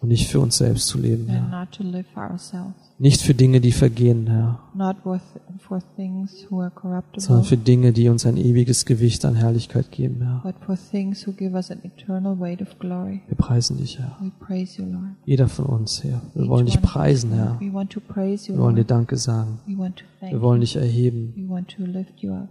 Und 0.00 0.08
nicht 0.08 0.28
für 0.28 0.40
uns 0.40 0.56
selbst 0.56 0.86
zu 0.88 0.98
leben, 0.98 1.28
and 1.28 1.50
Herr. 1.52 1.60
not 1.60 1.72
to 1.72 1.82
live 1.82 2.06
for 2.14 2.22
ourselves, 2.30 2.74
Nicht 2.98 3.20
für 3.20 3.34
Dinge, 3.34 3.60
die 3.60 3.70
vergehen, 3.72 4.26
Herr, 4.26 4.58
not 4.74 4.96
with, 5.04 5.20
for 5.58 5.80
things 5.94 6.46
who 6.50 6.60
are 6.62 6.70
corruptible, 6.70 7.20
sondern 7.20 7.44
für 7.44 7.56
Dinge, 7.58 7.92
die 7.92 8.08
uns 8.08 8.24
ein 8.24 8.36
ewiges 8.38 8.86
Gewicht 8.86 9.24
an 9.26 9.34
Herrlichkeit 9.34 9.90
geben, 9.92 10.22
Herr. 10.22 10.40
but 10.42 10.54
for 10.64 10.76
things 10.90 11.26
who 11.26 11.32
give 11.32 11.54
us 11.54 11.70
an 11.70 11.80
eternal 11.84 12.38
weight 12.40 12.62
of 12.62 12.78
glory. 12.78 13.20
Wir 13.28 13.36
preisen 13.36 13.76
dich, 13.76 13.98
Herr. 13.98 14.16
We 14.22 14.30
praise 14.40 14.80
you, 14.80 14.88
Lord. 14.88 15.16
Jeder 15.26 15.48
von 15.48 15.66
uns, 15.66 16.02
Herr. 16.02 16.22
Wir 16.34 16.48
wollen 16.48 16.66
dich 16.66 16.80
preisen. 16.80 17.32
Herr. 17.32 17.58
We 17.60 17.72
want 17.72 17.92
to 17.92 18.00
praise 18.00 18.48
you, 18.48 18.56
Wir 18.56 18.62
wollen 18.62 18.76
dir. 18.76 18.84
Danke 18.84 19.16
sagen. 19.18 19.60
We 19.66 19.76
want 19.76 19.96
to 19.98 20.04
thank 20.18 20.32
Wir 20.32 20.40
wollen 20.40 20.60
dich 20.62 20.76
erheben. 20.76 21.34
We 21.36 21.48
want 21.48 21.68
to 21.76 21.84
lift 21.84 22.20
you 22.20 22.32
up. 22.32 22.48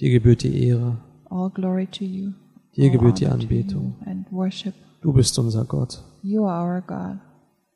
Dir 0.00 0.10
gebührt 0.10 0.42
die 0.42 0.66
Ehre. 0.66 0.98
All 1.30 1.48
glory 1.48 1.86
to 1.86 2.04
you. 2.04 2.32
Dir 2.76 2.90
gebührt 2.90 3.20
die 3.20 3.26
Anbetung. 3.28 3.94
You. 5.02 5.10
Du 5.10 5.12
bist 5.12 5.38
unser 5.38 5.64
Gott. 5.64 6.02
You 6.22 6.46
are 6.46 6.62
our 6.76 6.80
God. 6.82 7.18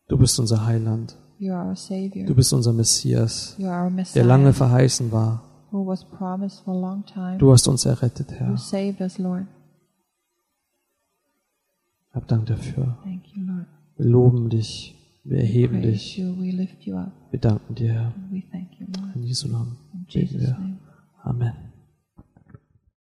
Du 0.08 0.16
bist 0.18 0.38
unser 0.38 0.64
Heiland. 0.64 1.16
You 1.38 1.52
are 1.52 1.68
our 1.68 1.76
Savior. 1.76 2.26
Du 2.26 2.34
bist 2.34 2.52
unser 2.52 2.72
Messias, 2.72 3.54
You 3.58 3.66
are 3.68 3.82
our 3.84 3.90
der 3.90 3.96
Messiah, 3.96 4.22
lange 4.24 4.52
verheißen 4.52 5.12
war. 5.12 5.42
who 5.72 5.84
was 5.86 6.04
promised 6.04 6.60
for 6.64 6.74
a 6.74 6.78
long 6.80 7.04
time. 7.04 7.38
Du 7.38 7.52
hast 7.52 7.66
uns 7.68 7.84
errettet, 7.84 8.30
You 8.30 8.36
Herr. 8.38 8.56
saved 8.56 9.00
us, 9.00 9.18
Lord. 9.18 9.46
Hab 12.12 12.26
Dank 12.28 12.46
dafür. 12.46 12.96
Thank 13.02 13.26
you, 13.34 13.42
Lord. 13.44 13.66
Wir 13.98 14.06
loben 14.06 14.48
dich. 14.48 14.94
Wir 15.24 15.38
erheben 15.38 15.80
Praise 15.80 15.92
dich. 15.92 16.16
you. 16.18 16.34
We 16.40 16.50
lift 16.52 16.86
you 16.86 16.96
up. 16.96 17.12
Wir 17.30 17.40
danken 17.40 17.74
dir, 17.74 17.92
Herr. 17.92 18.14
And 18.14 18.30
we 18.32 18.42
thank 18.50 18.68
you, 18.80 18.86
Lord. 18.96 19.14
In 19.16 19.24
Jesu 19.24 19.48
Namen 19.48 19.76
In 19.92 20.04
beten 20.04 20.18
Jesus' 20.20 20.40
wir. 20.40 20.52
name. 20.58 20.78
Amen. 21.24 21.65